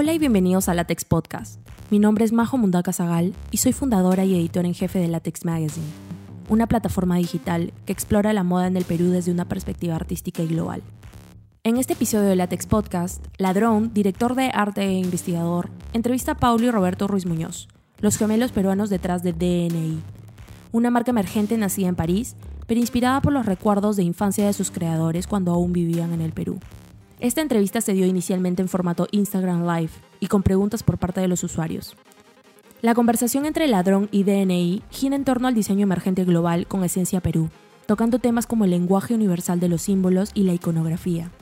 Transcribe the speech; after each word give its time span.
Hola 0.00 0.12
y 0.12 0.18
bienvenidos 0.20 0.68
a 0.68 0.74
Latex 0.74 1.04
Podcast. 1.04 1.58
Mi 1.90 1.98
nombre 1.98 2.24
es 2.24 2.30
Majo 2.30 2.56
Mundaka 2.56 2.92
Zagal 2.92 3.34
y 3.50 3.56
soy 3.56 3.72
fundadora 3.72 4.24
y 4.24 4.32
editora 4.32 4.68
en 4.68 4.74
jefe 4.74 5.00
de 5.00 5.08
Latex 5.08 5.44
Magazine, 5.44 5.88
una 6.48 6.68
plataforma 6.68 7.16
digital 7.16 7.72
que 7.84 7.94
explora 7.94 8.32
la 8.32 8.44
moda 8.44 8.68
en 8.68 8.76
el 8.76 8.84
Perú 8.84 9.10
desde 9.10 9.32
una 9.32 9.48
perspectiva 9.48 9.96
artística 9.96 10.40
y 10.40 10.46
global. 10.46 10.84
En 11.64 11.78
este 11.78 11.94
episodio 11.94 12.28
de 12.28 12.36
Latex 12.36 12.66
Podcast, 12.66 13.26
Ladrón, 13.38 13.92
director 13.92 14.36
de 14.36 14.52
arte 14.54 14.82
e 14.82 14.92
investigador, 14.92 15.68
entrevista 15.92 16.30
a 16.30 16.36
Paulo 16.36 16.64
y 16.64 16.70
Roberto 16.70 17.08
Ruiz 17.08 17.26
Muñoz, 17.26 17.66
los 17.98 18.18
gemelos 18.18 18.52
peruanos 18.52 18.90
detrás 18.90 19.24
de 19.24 19.32
DNI, 19.32 20.00
una 20.70 20.90
marca 20.90 21.10
emergente 21.10 21.58
nacida 21.58 21.88
en 21.88 21.96
París, 21.96 22.36
pero 22.68 22.78
inspirada 22.78 23.20
por 23.20 23.32
los 23.32 23.46
recuerdos 23.46 23.96
de 23.96 24.04
infancia 24.04 24.46
de 24.46 24.52
sus 24.52 24.70
creadores 24.70 25.26
cuando 25.26 25.52
aún 25.52 25.72
vivían 25.72 26.12
en 26.12 26.20
el 26.20 26.32
Perú. 26.32 26.60
Esta 27.20 27.40
entrevista 27.40 27.80
se 27.80 27.94
dio 27.94 28.06
inicialmente 28.06 28.62
en 28.62 28.68
formato 28.68 29.08
Instagram 29.10 29.66
Live 29.66 29.90
y 30.20 30.28
con 30.28 30.44
preguntas 30.44 30.84
por 30.84 30.98
parte 30.98 31.20
de 31.20 31.26
los 31.26 31.42
usuarios. 31.42 31.96
La 32.80 32.94
conversación 32.94 33.44
entre 33.44 33.66
Ladrón 33.66 34.08
y 34.12 34.22
DNI 34.22 34.84
gira 34.90 35.16
en 35.16 35.24
torno 35.24 35.48
al 35.48 35.54
diseño 35.54 35.82
emergente 35.82 36.22
global 36.22 36.68
con 36.68 36.84
esencia 36.84 37.20
Perú, 37.20 37.50
tocando 37.86 38.20
temas 38.20 38.46
como 38.46 38.64
el 38.64 38.70
lenguaje 38.70 39.14
universal 39.14 39.58
de 39.58 39.68
los 39.68 39.82
símbolos 39.82 40.30
y 40.32 40.44
la 40.44 40.52
iconografía, 40.52 41.32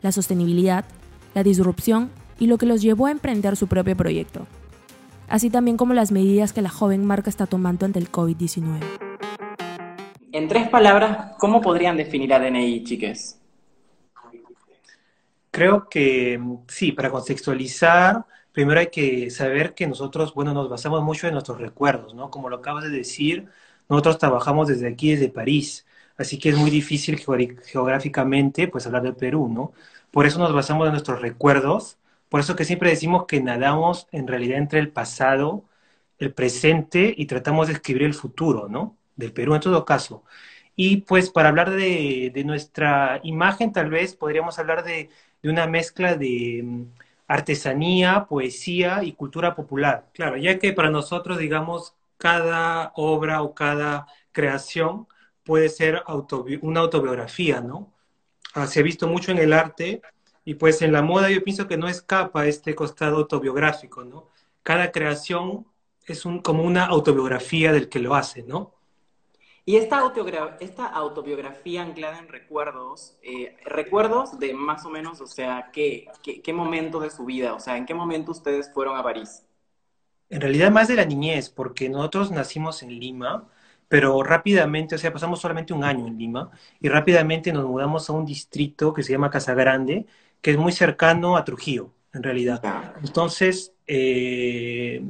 la 0.00 0.10
sostenibilidad, 0.10 0.84
la 1.36 1.44
disrupción 1.44 2.10
y 2.40 2.48
lo 2.48 2.58
que 2.58 2.66
los 2.66 2.82
llevó 2.82 3.06
a 3.06 3.12
emprender 3.12 3.56
su 3.56 3.68
propio 3.68 3.96
proyecto, 3.96 4.48
así 5.28 5.50
también 5.50 5.76
como 5.76 5.94
las 5.94 6.10
medidas 6.10 6.52
que 6.52 6.62
la 6.62 6.68
joven 6.68 7.04
marca 7.04 7.30
está 7.30 7.46
tomando 7.46 7.86
ante 7.86 8.00
el 8.00 8.10
COVID-19. 8.10 8.80
En 10.32 10.48
tres 10.48 10.68
palabras, 10.68 11.36
¿cómo 11.38 11.60
podrían 11.60 11.96
definir 11.96 12.34
a 12.34 12.40
DNI, 12.40 12.82
chiques? 12.82 13.41
Creo 15.52 15.88
que 15.90 16.40
sí, 16.68 16.92
para 16.92 17.10
contextualizar, 17.10 18.26
primero 18.52 18.80
hay 18.80 18.88
que 18.88 19.30
saber 19.30 19.74
que 19.74 19.86
nosotros, 19.86 20.32
bueno, 20.34 20.54
nos 20.54 20.70
basamos 20.70 21.02
mucho 21.02 21.26
en 21.26 21.34
nuestros 21.34 21.60
recuerdos, 21.60 22.14
¿no? 22.14 22.30
Como 22.30 22.48
lo 22.48 22.56
acabas 22.56 22.84
de 22.84 22.90
decir, 22.90 23.48
nosotros 23.88 24.16
trabajamos 24.18 24.68
desde 24.68 24.88
aquí, 24.88 25.12
desde 25.12 25.28
París, 25.28 25.86
así 26.16 26.38
que 26.38 26.48
es 26.50 26.56
muy 26.56 26.70
difícil 26.70 27.18
geográficamente, 27.18 28.66
pues, 28.68 28.86
hablar 28.86 29.02
del 29.02 29.16
Perú, 29.16 29.48
¿no? 29.48 29.72
Por 30.10 30.26
eso 30.26 30.38
nos 30.38 30.54
basamos 30.54 30.86
en 30.86 30.92
nuestros 30.92 31.20
recuerdos, 31.20 31.98
por 32.30 32.40
eso 32.40 32.56
que 32.56 32.64
siempre 32.64 32.88
decimos 32.90 33.26
que 33.26 33.40
nadamos 33.42 34.08
en 34.12 34.26
realidad 34.28 34.56
entre 34.58 34.80
el 34.80 34.90
pasado, 34.90 35.64
el 36.18 36.32
presente 36.34 37.14
y 37.16 37.26
tratamos 37.26 37.66
de 37.68 37.74
escribir 37.74 38.04
el 38.04 38.14
futuro, 38.14 38.68
¿no? 38.70 38.96
Del 39.16 39.32
Perú 39.34 39.54
en 39.54 39.60
todo 39.60 39.84
caso. 39.84 40.24
Y 40.76 40.98
pues 41.02 41.30
para 41.30 41.48
hablar 41.50 41.70
de, 41.70 42.30
de 42.34 42.44
nuestra 42.44 43.20
imagen, 43.24 43.72
tal 43.72 43.90
vez 43.90 44.14
podríamos 44.16 44.58
hablar 44.58 44.84
de 44.84 45.10
de 45.42 45.50
una 45.50 45.66
mezcla 45.66 46.16
de 46.16 46.62
mm, 46.64 46.84
artesanía, 47.26 48.26
poesía 48.28 49.02
y 49.02 49.12
cultura 49.12 49.54
popular. 49.54 50.08
Claro, 50.14 50.36
ya 50.36 50.58
que 50.58 50.72
para 50.72 50.90
nosotros, 50.90 51.38
digamos, 51.38 51.94
cada 52.18 52.92
obra 52.94 53.42
o 53.42 53.54
cada 53.54 54.06
creación 54.32 55.08
puede 55.44 55.68
ser 55.68 56.02
una 56.62 56.80
autobiografía, 56.80 57.60
¿no? 57.60 57.92
Ah, 58.54 58.66
se 58.66 58.80
ha 58.80 58.82
visto 58.82 59.08
mucho 59.08 59.32
en 59.32 59.38
el 59.38 59.52
arte 59.52 60.02
y 60.44 60.54
pues 60.54 60.82
en 60.82 60.92
la 60.92 61.02
moda 61.02 61.30
yo 61.30 61.42
pienso 61.42 61.66
que 61.68 61.76
no 61.76 61.88
escapa 61.88 62.46
este 62.46 62.74
costado 62.74 63.16
autobiográfico, 63.16 64.04
¿no? 64.04 64.28
Cada 64.62 64.92
creación 64.92 65.66
es 66.06 66.24
un, 66.24 66.40
como 66.40 66.64
una 66.64 66.84
autobiografía 66.86 67.72
del 67.72 67.88
que 67.88 67.98
lo 68.00 68.14
hace, 68.14 68.42
¿no? 68.42 68.74
Y 69.64 69.76
esta, 69.76 70.12
esta 70.58 70.86
autobiografía 70.86 71.82
anclada 71.82 72.18
en 72.18 72.28
recuerdos, 72.28 73.16
eh, 73.22 73.56
recuerdos 73.64 74.38
de 74.40 74.54
más 74.54 74.84
o 74.84 74.90
menos, 74.90 75.20
o 75.20 75.26
sea, 75.26 75.70
¿qué, 75.72 76.08
¿qué, 76.22 76.52
momento 76.52 76.98
de 76.98 77.10
su 77.10 77.24
vida? 77.24 77.54
O 77.54 77.60
sea, 77.60 77.76
¿en 77.76 77.86
qué 77.86 77.94
momento 77.94 78.32
ustedes 78.32 78.72
fueron 78.74 78.96
a 78.96 79.04
París? 79.04 79.44
En 80.30 80.40
realidad 80.40 80.72
más 80.72 80.88
de 80.88 80.96
la 80.96 81.04
niñez, 81.04 81.48
porque 81.48 81.88
nosotros 81.88 82.32
nacimos 82.32 82.82
en 82.82 82.98
Lima, 82.98 83.48
pero 83.86 84.20
rápidamente, 84.24 84.96
o 84.96 84.98
sea, 84.98 85.12
pasamos 85.12 85.40
solamente 85.40 85.72
un 85.72 85.84
año 85.84 86.08
en 86.08 86.18
Lima, 86.18 86.50
y 86.80 86.88
rápidamente 86.88 87.52
nos 87.52 87.64
mudamos 87.64 88.10
a 88.10 88.14
un 88.14 88.24
distrito 88.24 88.92
que 88.92 89.04
se 89.04 89.12
llama 89.12 89.30
Casa 89.30 89.54
Grande, 89.54 90.06
que 90.40 90.50
es 90.50 90.56
muy 90.56 90.72
cercano 90.72 91.36
a 91.36 91.44
Trujillo, 91.44 91.92
en 92.12 92.24
realidad. 92.24 92.60
Entonces, 93.00 93.74
eh, 93.86 95.04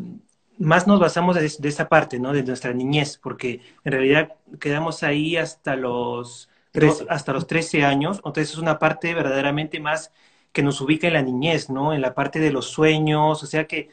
más 0.63 0.87
nos 0.87 1.01
basamos 1.01 1.37
de, 1.37 1.69
esa 1.69 1.89
parte, 1.89 2.19
¿no? 2.19 2.33
De 2.33 2.43
nuestra 2.43 2.73
niñez, 2.73 3.19
porque 3.19 3.61
en 3.85 3.93
realidad 3.93 4.37
quedamos 4.61 5.03
ahí 5.03 5.37
hasta 5.37 5.77
los, 5.77 6.49
hasta 7.09 7.33
los 7.33 7.47
13 7.47 7.85
años, 7.85 8.19
entonces 8.19 8.51
es 8.51 8.59
una 8.59 8.79
parte 8.79 9.15
verdaderamente 9.15 9.81
más 9.81 10.13
que 10.53 10.63
nos 10.63 10.81
ubica 10.81 11.07
en 11.09 11.15
la 11.15 11.23
niñez, 11.23 11.69
¿no? 11.71 11.93
En 11.93 12.01
la 12.01 12.15
parte 12.15 12.39
de 12.39 12.53
los 12.53 12.67
sueños, 12.67 13.43
o 13.43 13.47
sea 13.47 13.67
que 13.67 13.89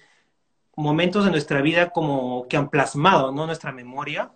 momentos 0.75 1.25
de 1.25 1.31
nuestra 1.31 1.61
vida 1.61 1.89
como 1.89 2.47
que 2.47 2.57
han 2.57 2.69
plasmado, 2.69 3.31
¿no? 3.31 3.45
Nuestra 3.45 3.71
memoria 3.71 4.31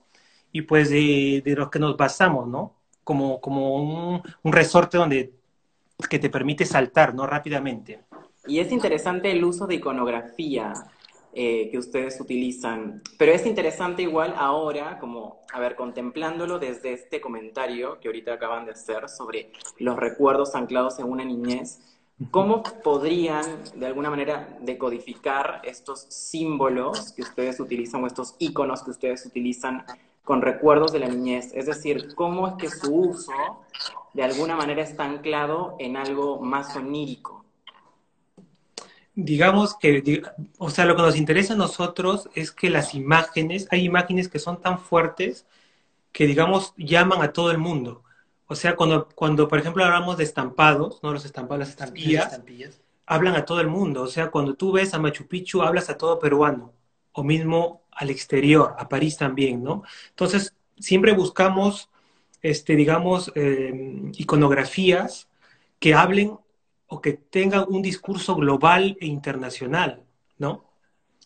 y 0.51 0.63
pues 0.63 0.89
de, 0.89 1.41
de 1.45 1.55
los 1.55 1.69
que 1.69 1.79
nos 1.79 1.97
basamos, 1.97 2.47
¿no? 2.47 2.75
Como, 3.03 3.41
como 3.41 3.75
un, 3.75 4.21
un 4.44 4.53
resorte 4.53 4.97
donde 4.97 5.33
que 6.09 6.19
te 6.19 6.29
permite 6.29 6.65
saltar, 6.65 7.13
¿no? 7.13 7.27
Rápidamente. 7.27 8.01
Y 8.45 8.59
es 8.59 8.71
interesante 8.71 9.31
el 9.31 9.44
uso 9.44 9.67
de 9.67 9.75
iconografía. 9.75 10.73
Eh, 11.35 11.69
que 11.71 11.79
ustedes 11.79 12.21
utilizan. 12.21 13.01
Pero 13.17 13.31
es 13.31 13.47
interesante 13.47 14.03
igual 14.03 14.35
ahora, 14.38 14.99
como, 14.99 15.41
a 15.51 15.59
ver, 15.59 15.75
contemplándolo 15.75 16.59
desde 16.59 16.94
este 16.94 17.19
comentario 17.19 17.99
que 17.99 18.07
ahorita 18.07 18.33
acaban 18.33 18.66
de 18.66 18.73
hacer 18.73 19.09
sobre 19.09 19.51
los 19.79 19.97
recuerdos 19.97 20.53
anclados 20.53 20.99
en 20.99 21.09
una 21.09 21.25
niñez, 21.25 21.79
¿cómo 22.29 22.61
podrían 22.83 23.44
de 23.73 23.88
alguna 23.88 24.11
manera 24.11 24.59
decodificar 24.61 25.61
estos 25.63 26.01
símbolos 26.01 27.13
que 27.13 27.23
ustedes 27.23 27.59
utilizan 27.59 28.03
o 28.03 28.07
estos 28.07 28.35
iconos 28.38 28.83
que 28.83 28.91
ustedes 28.91 29.25
utilizan 29.25 29.85
con 30.23 30.44
recuerdos 30.44 30.91
de 30.91 31.00
la 31.00 31.07
niñez? 31.07 31.51
Es 31.55 31.65
decir, 31.65 32.13
¿cómo 32.13 32.47
es 32.47 32.53
que 32.59 32.69
su 32.69 32.94
uso 32.94 33.33
de 34.13 34.21
alguna 34.21 34.55
manera 34.55 34.83
está 34.83 35.05
anclado 35.05 35.77
en 35.79 35.97
algo 35.97 36.39
más 36.41 36.75
onírico? 36.75 37.43
Digamos 39.16 39.75
que, 39.75 40.24
o 40.57 40.69
sea, 40.69 40.85
lo 40.85 40.96
que 40.96 41.01
nos 41.03 41.18
interesa 41.18 41.53
a 41.53 41.57
nosotros 41.57 42.29
es 42.35 42.51
que 42.51 42.69
las 42.69 42.96
imágenes, 42.96 43.68
hay 43.72 43.84
imágenes 43.85 44.28
que 44.28 44.40
son 44.40 44.62
tan 44.62 44.79
fuertes 44.79 45.46
que, 46.12 46.28
digamos, 46.28 46.74
llaman 46.78 47.22
a 47.22 47.34
todo 47.34 47.51
el 47.51 47.57
mundo. 47.57 48.03
O 48.47 48.56
sea, 48.56 48.75
cuando, 48.75 49.09
cuando 49.16 49.47
por 49.47 49.59
ejemplo, 49.59 49.84
hablamos 49.84 50.18
de 50.18 50.24
estampados, 50.24 51.00
¿no? 51.03 51.12
Los 51.13 51.25
estampados, 51.25 51.59
las 51.59 51.69
estampillas, 51.69 52.41
hablan 53.06 53.35
a 53.35 53.46
todo 53.46 53.62
el 53.62 53.68
mundo. 53.68 54.03
O 54.03 54.07
sea, 54.07 54.31
cuando 54.31 54.56
tú 54.56 54.72
ves 54.72 54.94
a 54.94 55.00
Machu 55.00 55.28
Picchu, 55.28 55.62
hablas 55.62 55.90
a 55.90 55.97
todo 55.97 56.19
peruano, 56.19 56.74
o 57.12 57.24
mismo 57.24 57.84
al 57.91 58.09
exterior, 58.09 58.75
a 58.78 58.90
París 58.90 59.18
también, 59.18 59.63
¿no? 59.63 59.84
Entonces, 60.09 60.56
siempre 60.80 61.13
buscamos, 61.13 61.90
este, 62.41 62.75
digamos, 62.75 63.31
eh, 63.35 64.12
iconografías 64.13 65.30
que 65.80 65.94
hablen 65.94 66.38
o 66.94 67.02
que 67.02 67.14
tengan 67.14 67.66
un 67.70 67.81
discurso 67.81 68.36
global 68.36 68.96
e 69.02 69.08
internacional, 69.08 70.04
¿no? 70.38 70.70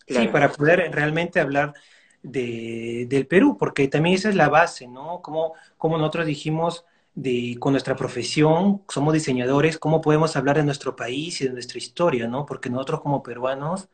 Sí, 0.06 0.26
para 0.28 0.50
poder 0.50 0.90
realmente 0.90 1.40
hablar 1.40 1.74
de, 2.22 3.06
del 3.06 3.26
Perú, 3.26 3.58
porque 3.58 3.86
también 3.88 4.14
esa 4.14 4.30
es 4.30 4.34
la 4.34 4.48
base, 4.48 4.88
¿no? 4.88 5.20
Como, 5.20 5.52
como 5.76 5.98
nosotros 5.98 6.24
dijimos 6.24 6.86
de, 7.14 7.56
con 7.60 7.72
nuestra 7.72 7.96
profesión, 7.96 8.82
somos 8.88 9.12
diseñadores, 9.12 9.76
cómo 9.78 10.00
podemos 10.00 10.36
hablar 10.36 10.56
de 10.56 10.64
nuestro 10.64 10.96
país 10.96 11.42
y 11.42 11.44
de 11.44 11.52
nuestra 11.52 11.76
historia, 11.76 12.26
¿no? 12.26 12.46
Porque 12.46 12.70
nosotros 12.70 13.02
como 13.02 13.22
peruanos 13.22 13.88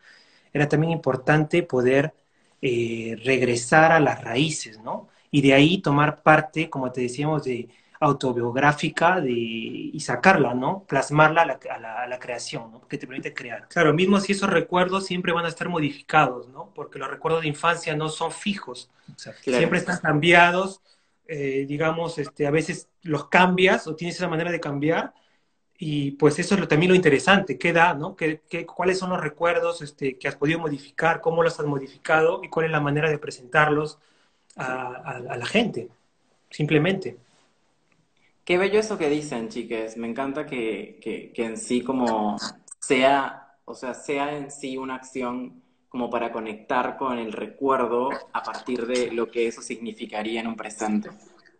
era 0.53 0.69
también 0.69 0.93
importante 0.93 1.65
poder 1.65 2.15
eh, 2.63 3.17
regresar 3.25 3.91
a 3.91 3.99
las 3.99 4.23
raíces, 4.23 4.79
¿no? 4.79 5.09
Y 5.33 5.43
de 5.43 5.55
ahí 5.55 5.79
tomar 5.79 6.23
parte, 6.23 6.71
como 6.71 6.93
te 6.93 7.01
decíamos, 7.01 7.43
de, 7.43 7.69
autobiográfica 8.05 9.21
de, 9.21 9.33
y 9.33 9.99
sacarla, 10.01 10.53
¿no? 10.53 10.85
Plasmarla 10.87 11.43
a 11.43 11.47
la, 11.47 11.59
a 12.03 12.07
la, 12.07 12.19
creación, 12.19 12.71
¿no? 12.71 12.87
Que 12.87 12.99
te 12.99 13.07
permite 13.07 13.33
crear. 13.33 13.67
Claro, 13.69 13.95
mismo 13.95 14.21
si 14.21 14.33
esos 14.33 14.51
recuerdos 14.51 15.07
siempre 15.07 15.33
van 15.33 15.47
a 15.47 15.49
estar 15.49 15.71
modificados, 15.71 16.49
¿no? 16.49 16.71
Porque 16.75 16.99
los 16.99 17.11
recuerdos 17.11 17.43
de 17.43 17.49
infancia 17.49 17.97
no 17.97 18.11
son 18.11 18.31
fijos, 18.31 18.91
siempre 19.43 19.79
están 19.79 19.99
cambiados, 19.99 20.83
eh, 21.27 21.65
digamos, 21.67 22.19
este, 22.19 22.47
a 22.47 22.51
veces 22.51 22.89
los 23.03 23.29
cambias 23.29 23.87
o 23.87 23.97
tienes 23.97 24.17
esa 24.17 24.29
manera 24.29 24.51
de 24.51 24.61
cambiar 24.61 25.15
y 25.79 26.13
pues 26.13 26.39
eso 26.39 26.55
es 26.55 26.61
lo, 26.61 26.69
también 26.69 26.91
lo 26.91 26.97
interesante, 26.97 27.59
¿qué 27.59 27.73
da, 27.73 27.95
no? 27.95 28.17
¿Qué, 28.17 28.43
qué, 28.51 28.67
cuáles 28.67 28.99
son 28.99 29.11
los 29.11 29.21
recuerdos 29.21 29.81
este, 29.81 30.19
que 30.19 30.29
has 30.29 30.37
podido 30.37 30.59
modificar? 30.59 31.23
¿Cómo 31.23 31.43
los 31.43 31.59
has 31.59 31.67
modificado? 31.67 32.43
¿Y 32.45 32.49
cuál 32.51 32.67
es 32.67 32.73
la 32.73 32.81
manera 32.81 33.09
de 33.09 33.19
presentarlos 33.19 33.99
a, 34.57 35.19
a 35.31 35.37
la 35.39 35.47
gente? 35.47 35.89
Simplemente. 36.51 37.24
Qué 38.45 38.59
bello 38.59 38.79
eso 38.79 38.99
que 38.99 39.09
dicen, 39.09 39.49
chiques. 39.49 39.97
Me 39.97 40.07
encanta 40.07 40.45
que, 40.45 40.99
que, 41.01 41.33
que, 41.33 41.45
en 41.45 41.57
sí 41.57 41.83
como 41.83 42.37
sea, 42.79 43.57
o 43.65 43.75
sea, 43.75 43.95
sea 43.95 44.37
en 44.37 44.51
sí 44.51 44.77
una 44.77 44.97
acción 44.97 45.63
como 45.89 46.11
para 46.11 46.33
conectar 46.33 46.97
con 46.97 47.19
el 47.19 47.33
recuerdo 47.33 48.11
a 48.33 48.43
partir 48.43 48.87
de 48.87 49.13
lo 49.13 49.31
que 49.31 49.47
eso 49.47 49.63
significaría 49.63 50.41
en 50.41 50.49
un 50.49 50.57
presente. 50.57 51.09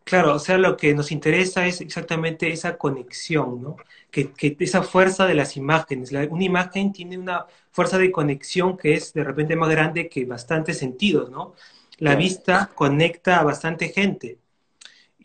Claro, 0.05 0.35
o 0.35 0.39
sea, 0.39 0.59
lo 0.59 0.77
que 0.77 0.95
nos 0.95 1.11
interesa 1.13 1.67
es 1.67 1.81
exactamente 1.81 2.53
esa 2.53 2.77
conexión, 2.77 3.63
¿no? 3.63 3.77
Que, 4.11 4.33
que 4.33 4.55
esa 4.61 4.83
fuerza 4.83 5.27
de 5.27 5.35
las 5.35 5.57
imágenes. 5.57 6.13
una 6.13 6.45
imagen 6.45 6.93
tiene 6.93 7.17
una 7.17 7.47
fuerza 7.71 7.97
de 7.97 8.13
conexión 8.13 8.77
que 8.77 8.95
es 8.95 9.15
de 9.15 9.25
repente 9.25 9.57
más 9.57 9.71
grande 9.71 10.11
que 10.11 10.27
bastantes 10.27 10.79
sentidos, 10.79 11.31
¿no? 11.31 11.55
La 11.99 12.17
vista 12.17 12.71
conecta 12.75 13.39
a 13.39 13.45
bastante 13.45 13.89
gente. 13.89 14.39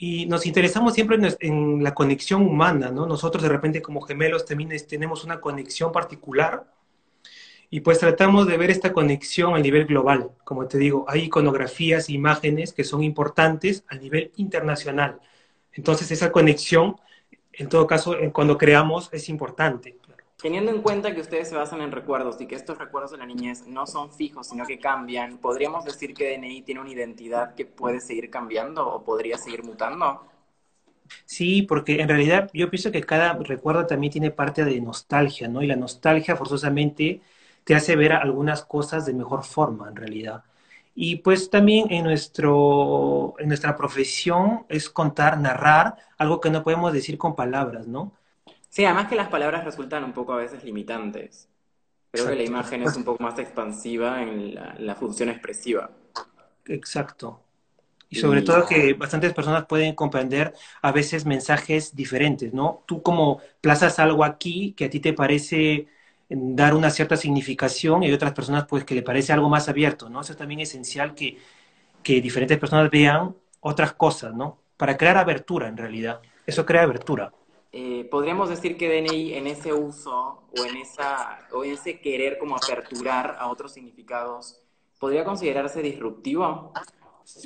Y 0.01 0.27
nos 0.27 0.45
interesamos 0.45 0.93
siempre 0.93 1.17
en, 1.41 1.83
la 1.83 1.93
conexión 1.93 2.43
humana, 2.47 2.89
¿no? 2.89 3.05
Nosotros 3.05 3.43
de 3.43 3.49
repente 3.49 3.81
como 3.81 3.99
gemelos 3.99 4.45
también 4.45 4.71
tenemos 4.87 5.25
una 5.25 5.41
conexión 5.41 5.91
particular 5.91 6.71
y 7.69 7.81
pues 7.81 7.99
tratamos 7.99 8.47
de 8.47 8.55
ver 8.55 8.71
esta 8.71 8.93
conexión 8.93 9.55
a 9.55 9.59
nivel 9.59 9.85
global. 9.85 10.31
Como 10.45 10.67
te 10.69 10.77
digo, 10.77 11.03
hay 11.09 11.23
iconografías, 11.23 12.09
imágenes 12.09 12.71
que 12.71 12.85
son 12.85 13.03
importantes 13.03 13.83
a 13.89 13.95
nivel 13.95 14.31
internacional. 14.37 15.19
Entonces 15.73 16.09
esa 16.11 16.31
conexión, 16.31 16.95
en 17.51 17.67
todo 17.67 17.85
caso, 17.85 18.15
cuando 18.31 18.57
creamos, 18.57 19.09
es 19.11 19.27
importante. 19.27 19.97
Teniendo 20.41 20.71
en 20.71 20.81
cuenta 20.81 21.13
que 21.13 21.19
ustedes 21.19 21.49
se 21.49 21.55
basan 21.55 21.81
en 21.81 21.91
recuerdos 21.91 22.39
y 22.39 22.47
que 22.47 22.55
estos 22.55 22.77
recuerdos 22.77 23.11
de 23.11 23.17
la 23.17 23.25
niñez 23.25 23.67
no 23.67 23.85
son 23.85 24.09
fijos, 24.11 24.47
sino 24.47 24.65
que 24.65 24.79
cambian, 24.79 25.37
¿podríamos 25.37 25.83
decir 25.83 26.13
que 26.13 26.37
DNI 26.37 26.61
tiene 26.61 26.79
una 26.79 26.91
identidad 26.91 27.55
que 27.55 27.65
puede 27.65 27.99
seguir 27.99 28.29
cambiando 28.29 28.87
o 28.87 29.03
podría 29.03 29.37
seguir 29.37 29.63
mutando? 29.63 30.25
Sí, 31.25 31.63
porque 31.63 32.01
en 32.01 32.07
realidad 32.07 32.49
yo 32.53 32.69
pienso 32.69 32.91
que 32.91 33.01
cada 33.03 33.33
recuerdo 33.33 33.85
también 33.85 34.11
tiene 34.13 34.31
parte 34.31 34.63
de 34.63 34.79
nostalgia, 34.79 35.47
¿no? 35.47 35.61
Y 35.61 35.67
la 35.67 35.75
nostalgia 35.75 36.35
forzosamente 36.35 37.21
te 37.63 37.75
hace 37.75 37.95
ver 37.95 38.13
algunas 38.13 38.63
cosas 38.63 39.05
de 39.05 39.13
mejor 39.13 39.43
forma, 39.43 39.89
en 39.89 39.95
realidad. 39.95 40.43
Y 40.95 41.17
pues 41.17 41.49
también 41.49 41.91
en, 41.91 42.03
nuestro, 42.03 43.35
en 43.39 43.47
nuestra 43.47 43.75
profesión 43.75 44.65
es 44.69 44.89
contar, 44.89 45.39
narrar 45.39 45.95
algo 46.17 46.41
que 46.41 46.49
no 46.49 46.63
podemos 46.63 46.93
decir 46.93 47.17
con 47.17 47.35
palabras, 47.35 47.87
¿no? 47.87 48.13
Sí, 48.69 48.85
además 48.85 49.07
que 49.07 49.15
las 49.15 49.29
palabras 49.29 49.65
resultan 49.65 50.03
un 50.03 50.13
poco 50.13 50.33
a 50.33 50.37
veces 50.37 50.63
limitantes. 50.63 51.49
Creo 52.11 52.27
que 52.27 52.35
la 52.35 52.43
imagen 52.43 52.83
es 52.83 52.95
un 52.95 53.03
poco 53.03 53.21
más 53.21 53.37
expansiva 53.37 54.21
en 54.23 54.55
la, 54.55 54.95
función 54.95 55.29
expresiva. 55.29 55.91
Exacto. 56.65 57.41
Y 58.09 58.15
sobre 58.15 58.41
todo 58.41 58.65
que 58.65 58.93
bastantes 58.93 59.33
personas 59.33 59.65
pueden 59.67 59.93
comprender 59.93 60.53
a 60.81 60.91
veces 60.91 61.25
mensajes 61.27 61.95
diferentes, 61.95 62.51
¿no? 62.53 62.83
Tú 62.87 63.03
como 63.03 63.39
plazas 63.61 63.99
algo 63.99 64.23
aquí 64.23 64.73
que 64.73 64.85
a 64.85 64.89
ti 64.89 64.99
te 64.99 65.13
parece 65.13 65.87
dar 66.27 66.73
una 66.73 66.89
cierta 66.89 67.17
significación 67.17 68.01
y 68.01 68.07
hay 68.07 68.13
otras 68.13 68.33
personas 68.33 68.65
pues 68.67 68.83
que 68.83 68.95
le 68.95 69.03
parece 69.03 69.31
algo 69.31 69.49
más 69.49 69.69
abierto, 69.69 70.09
¿no? 70.09 70.21
Eso 70.21 70.31
es 70.31 70.37
también 70.39 70.61
esencial 70.61 71.13
que, 71.13 71.37
que 72.01 72.21
diferentes 72.21 72.57
personas 72.57 72.89
vean 72.89 73.35
otras 73.59 73.93
cosas, 73.93 74.33
¿no? 74.33 74.57
Para 74.77 74.97
crear 74.97 75.17
abertura 75.17 75.67
en 75.67 75.77
realidad. 75.77 76.21
Eso 76.47 76.65
crea 76.65 76.81
abertura. 76.81 77.31
Eh, 77.71 78.07
podríamos 78.09 78.49
decir 78.49 78.77
que 78.77 78.89
DNI 78.89 79.35
en 79.35 79.47
ese 79.47 79.73
uso 79.73 80.43
o 80.57 80.65
en, 80.65 80.77
esa, 80.77 81.47
o 81.51 81.63
en 81.63 81.73
ese 81.73 81.99
querer 81.99 82.37
como 82.39 82.55
aperturar 82.55 83.37
a 83.39 83.47
otros 83.47 83.73
significados, 83.73 84.61
¿podría 84.97 85.23
considerarse 85.23 85.81
disruptivo? 85.81 86.73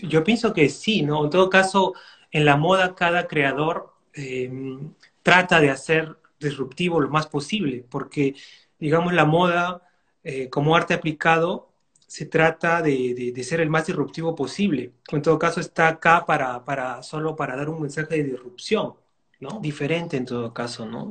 Yo 0.02 0.24
pienso 0.24 0.54
que 0.54 0.70
sí, 0.70 1.02
¿no? 1.02 1.26
En 1.26 1.30
todo 1.30 1.50
caso, 1.50 1.94
en 2.32 2.46
la 2.46 2.56
moda 2.56 2.96
cada 2.96 3.28
creador 3.28 3.94
eh, 4.14 4.50
trata 5.22 5.60
de 5.60 5.70
hacer 5.70 6.18
disruptivo 6.40 7.02
lo 7.02 7.10
más 7.10 7.28
posible, 7.28 7.86
porque 7.90 8.36
digamos, 8.84 9.14
la 9.14 9.24
moda 9.24 9.82
eh, 10.24 10.50
como 10.50 10.76
arte 10.76 10.94
aplicado 10.94 11.70
se 12.06 12.26
trata 12.26 12.82
de, 12.82 13.34
ser 13.44 13.62
el 13.62 13.70
más 13.70 13.88
disruptivo 13.88 14.36
posible. 14.36 14.92
En 15.10 15.22
todo 15.22 15.40
caso, 15.40 15.62
está 15.62 15.88
acá 15.88 16.26
para, 16.26 16.64
para 16.66 17.02
solo 17.02 17.36
para 17.36 17.56
dar 17.56 17.70
un 17.70 17.82
mensaje 17.82 18.18
de 18.18 18.24
disrupción, 18.24 18.96
¿no? 19.44 19.60
Diferente 19.60 20.18
en 20.18 20.26
todo 20.26 20.54
caso, 20.54 20.86
¿no? 20.86 21.08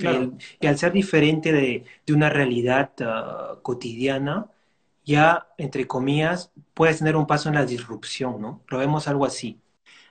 Y, 0.60 0.66
al 0.66 0.78
ser 0.78 0.92
diferente 0.92 1.52
de, 1.52 1.84
una 2.12 2.28
realidad 2.28 2.90
ah, 3.00 3.58
cotidiana, 3.62 4.48
ya, 5.04 5.46
entre 5.58 5.86
comillas, 5.86 6.50
puedes 6.74 6.98
tener 6.98 7.16
un 7.16 7.26
paso 7.26 7.48
en 7.48 7.54
la 7.54 7.64
disrupción, 7.64 8.40
¿no? 8.40 8.62
Lo 8.68 8.78
vemos 8.78 9.06
algo 9.06 9.24
así. 9.24 9.60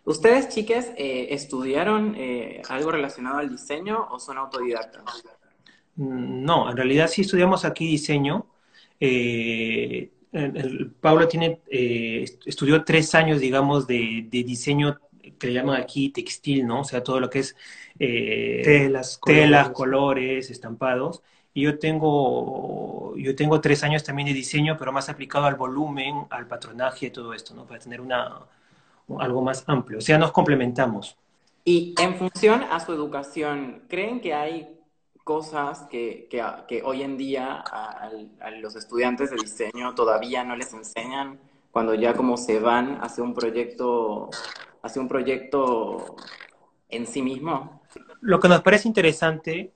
¿Ustedes, 0.05 0.49
chicas, 0.49 0.91
eh, 0.97 1.27
estudiaron 1.31 2.15
eh, 2.17 2.61
algo 2.69 2.91
relacionado 2.91 3.37
al 3.39 3.49
diseño 3.49 4.07
o 4.09 4.19
son 4.19 4.37
autodidactas? 4.37 5.03
Mm, 5.95 6.43
no, 6.43 6.69
en 6.69 6.77
realidad 6.77 7.07
sí 7.07 7.21
estudiamos 7.21 7.65
aquí 7.65 7.87
diseño. 7.87 8.47
Eh, 8.99 10.11
Pablo 11.01 11.27
tiene, 11.27 11.59
eh, 11.69 12.25
estudió 12.45 12.83
tres 12.83 13.13
años, 13.15 13.39
digamos, 13.39 13.85
de, 13.85 14.27
diseño 14.31 14.97
que 15.41 15.47
le 15.47 15.53
llaman 15.53 15.81
aquí 15.81 16.09
textil, 16.09 16.65
¿no? 16.67 16.81
O 16.81 16.83
sea, 16.83 17.03
todo 17.03 17.19
lo 17.19 17.29
que 17.29 17.39
es 17.39 17.55
eh, 17.99 18.61
telas, 18.63 19.19
telas, 19.25 19.71
colores, 19.71 20.51
estampados. 20.51 21.23
Y 21.53 21.63
yo 21.63 21.79
tengo, 21.79 23.13
yo 23.17 23.35
tengo 23.35 23.59
tres 23.59 23.83
años 23.83 24.03
también 24.03 24.27
de 24.27 24.33
diseño, 24.33 24.77
pero 24.77 24.93
más 24.93 25.09
aplicado 25.09 25.45
al 25.45 25.55
volumen, 25.55 26.25
al 26.29 26.47
patronaje, 26.47 27.09
todo 27.09 27.33
esto, 27.33 27.53
¿no? 27.53 27.65
Para 27.65 27.79
tener 27.79 27.99
una, 27.99 28.39
algo 29.19 29.41
más 29.41 29.63
amplio. 29.67 29.97
O 29.97 30.01
sea, 30.01 30.17
nos 30.17 30.31
complementamos. 30.31 31.17
Y 31.65 31.93
en 31.99 32.15
función 32.15 32.63
a 32.63 32.79
su 32.79 32.93
educación, 32.93 33.83
¿creen 33.89 34.21
que 34.21 34.33
hay 34.33 34.77
cosas 35.23 35.87
que, 35.89 36.27
que, 36.29 36.81
hoy 36.83 37.01
en 37.01 37.17
día 37.17 37.63
a, 37.65 38.09
los 38.59 38.75
estudiantes 38.75 39.31
de 39.31 39.37
diseño 39.37 39.93
todavía 39.93 40.43
no 40.43 40.55
les 40.55 40.73
enseñan 40.73 41.39
cuando 41.71 41.93
ya 41.93 42.13
como 42.13 42.37
se 42.37 42.59
van 42.59 42.99
hacia 43.01 43.23
un 43.23 43.33
proyecto, 43.33 44.29
hacia 44.83 45.01
un 45.01 45.07
proyecto 45.07 46.15
en 46.89 47.05
sí 47.07 47.21
mismo. 47.21 47.81
Lo 48.21 48.39
que 48.39 48.47
nos 48.47 48.61
parece 48.61 48.87
interesante 48.87 49.71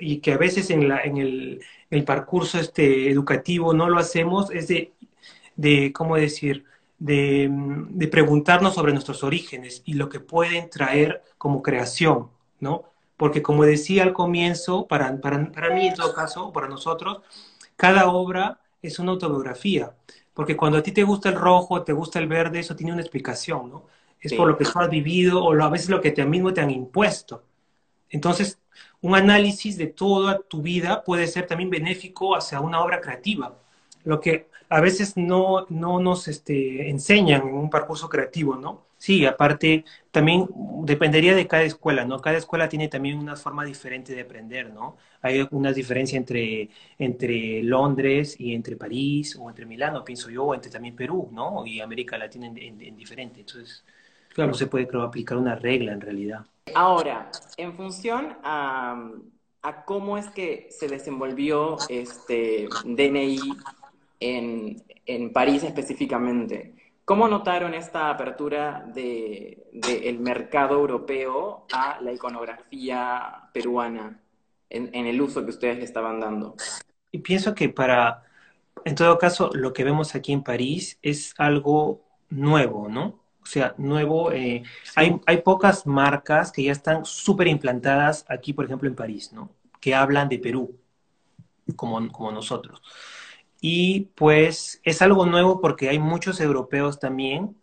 y 0.00 0.18
que 0.18 0.32
a 0.32 0.38
veces 0.38 0.70
en, 0.70 0.88
la, 0.88 1.02
en 1.02 1.16
el, 1.16 1.60
el 1.90 2.06
este, 2.54 3.10
educativo 3.10 3.74
no 3.74 3.88
lo 3.88 3.98
hacemos 3.98 4.50
es 4.52 4.68
de, 4.68 4.92
de 5.56 5.92
¿cómo 5.92 6.16
decir? 6.16 6.64
De, 6.98 7.48
de 7.50 8.08
preguntarnos 8.08 8.74
sobre 8.74 8.92
nuestros 8.92 9.22
orígenes 9.24 9.82
y 9.84 9.94
lo 9.94 10.08
que 10.08 10.20
pueden 10.20 10.70
traer 10.70 11.22
como 11.38 11.62
creación, 11.62 12.28
¿no? 12.60 12.84
porque 13.18 13.42
como 13.42 13.64
decía 13.64 14.04
al 14.04 14.14
comienzo, 14.14 14.86
para, 14.86 15.20
para, 15.20 15.50
para 15.50 15.74
mí 15.74 15.88
en 15.88 15.94
todo 15.94 16.14
caso, 16.14 16.52
para 16.52 16.68
nosotros, 16.68 17.18
cada 17.76 18.08
obra 18.08 18.60
es 18.80 18.98
una 19.00 19.10
autobiografía, 19.12 19.92
porque 20.38 20.56
cuando 20.56 20.78
a 20.78 20.82
ti 20.84 20.92
te 20.92 21.02
gusta 21.02 21.30
el 21.30 21.34
rojo, 21.34 21.82
te 21.82 21.92
gusta 21.92 22.20
el 22.20 22.28
verde, 22.28 22.60
eso 22.60 22.76
tiene 22.76 22.92
una 22.92 23.02
explicación, 23.02 23.70
¿no? 23.70 23.86
Es 24.20 24.32
por 24.34 24.46
lo 24.46 24.56
que 24.56 24.64
tú 24.64 24.78
has 24.78 24.88
vivido 24.88 25.42
o 25.42 25.52
a 25.60 25.68
veces 25.68 25.88
lo 25.88 26.00
que 26.00 26.12
te 26.12 26.24
mismo 26.24 26.54
te 26.54 26.60
han 26.60 26.70
impuesto. 26.70 27.42
Entonces, 28.08 28.60
un 29.00 29.16
análisis 29.16 29.76
de 29.76 29.88
toda 29.88 30.38
tu 30.38 30.62
vida 30.62 31.02
puede 31.02 31.26
ser 31.26 31.48
también 31.48 31.70
benéfico 31.70 32.36
hacia 32.36 32.60
una 32.60 32.80
obra 32.80 33.00
creativa, 33.00 33.58
lo 34.04 34.20
que 34.20 34.48
a 34.68 34.80
veces 34.80 35.16
no, 35.16 35.66
no 35.70 35.98
nos 35.98 36.28
este, 36.28 36.88
enseñan 36.88 37.42
en 37.48 37.54
un 37.54 37.68
percurso 37.68 38.08
creativo, 38.08 38.54
¿no? 38.54 38.84
Sí, 38.98 39.24
aparte, 39.26 39.84
también 40.10 40.48
dependería 40.82 41.34
de 41.36 41.46
cada 41.46 41.62
escuela, 41.62 42.04
¿no? 42.04 42.20
Cada 42.20 42.36
escuela 42.36 42.68
tiene 42.68 42.88
también 42.88 43.16
una 43.16 43.36
forma 43.36 43.64
diferente 43.64 44.12
de 44.12 44.22
aprender, 44.22 44.70
¿no? 44.72 44.96
Hay 45.22 45.46
una 45.52 45.72
diferencia 45.72 46.18
entre, 46.18 46.68
entre 46.98 47.62
Londres 47.62 48.34
y 48.40 48.54
entre 48.54 48.76
París 48.76 49.36
o 49.40 49.48
entre 49.48 49.66
Milano, 49.66 50.04
pienso 50.04 50.30
yo, 50.30 50.46
o 50.46 50.54
entre 50.54 50.70
también 50.70 50.96
Perú, 50.96 51.28
¿no? 51.32 51.64
Y 51.64 51.80
América 51.80 52.18
Latina 52.18 52.48
en, 52.48 52.96
diferente. 52.96 53.40
Entonces, 53.40 53.84
claro, 54.34 54.50
no 54.50 54.54
se 54.54 54.66
puede, 54.66 54.88
creo, 54.88 55.02
aplicar 55.02 55.38
una 55.38 55.54
regla 55.54 55.92
en 55.92 56.00
realidad. 56.00 56.44
Ahora, 56.74 57.30
en 57.56 57.74
función 57.74 58.36
a, 58.42 59.10
a 59.62 59.84
cómo 59.84 60.18
es 60.18 60.26
que 60.30 60.66
se 60.70 60.88
desenvolvió 60.88 61.76
este 61.88 62.68
DNI 62.84 63.38
en, 64.20 64.82
en 65.06 65.32
París 65.32 65.62
específicamente, 65.62 66.74
¿Cómo 67.08 67.26
notaron 67.26 67.72
esta 67.72 68.10
apertura 68.10 68.84
del 68.86 69.64
de, 69.72 70.10
el 70.10 70.18
mercado 70.18 70.74
europeo 70.74 71.64
a 71.72 71.98
la 72.02 72.12
iconografía 72.12 73.48
peruana 73.50 74.20
en, 74.68 74.94
el 74.94 75.18
uso 75.18 75.42
que 75.42 75.48
ustedes 75.48 75.78
le 75.78 75.84
estaban 75.84 76.20
dando? 76.20 76.54
Y 77.10 77.20
pienso 77.20 77.54
que 77.54 77.70
para, 77.70 78.24
en 78.84 78.94
todo 78.94 79.16
caso, 79.16 79.48
lo 79.54 79.72
que 79.72 79.84
vemos 79.84 80.14
aquí 80.14 80.34
en 80.34 80.42
París 80.42 80.98
es 81.00 81.32
algo 81.38 82.04
nuevo, 82.28 82.90
¿no? 82.90 83.24
O 83.42 83.46
sea, 83.46 83.74
nuevo. 83.78 84.30
Eh, 84.30 84.62
hay, 84.94 85.18
hay 85.24 85.38
pocas 85.38 85.86
marcas 85.86 86.52
que 86.52 86.64
ya 86.64 86.72
están 86.72 87.06
súper 87.06 87.48
implantadas 87.48 88.26
aquí, 88.28 88.52
por 88.52 88.66
ejemplo, 88.66 88.86
en 88.86 88.94
París, 88.94 89.32
¿no? 89.32 89.48
Que 89.80 89.94
hablan 89.94 90.28
de 90.28 90.40
Perú, 90.40 90.78
como, 91.74 92.06
como 92.12 92.32
nosotros. 92.32 92.82
Y 93.60 94.02
pues 94.14 94.80
es 94.84 95.02
algo 95.02 95.26
nuevo 95.26 95.60
porque 95.60 95.88
hay 95.88 95.98
muchos 95.98 96.40
europeos 96.40 96.98
también 97.00 97.56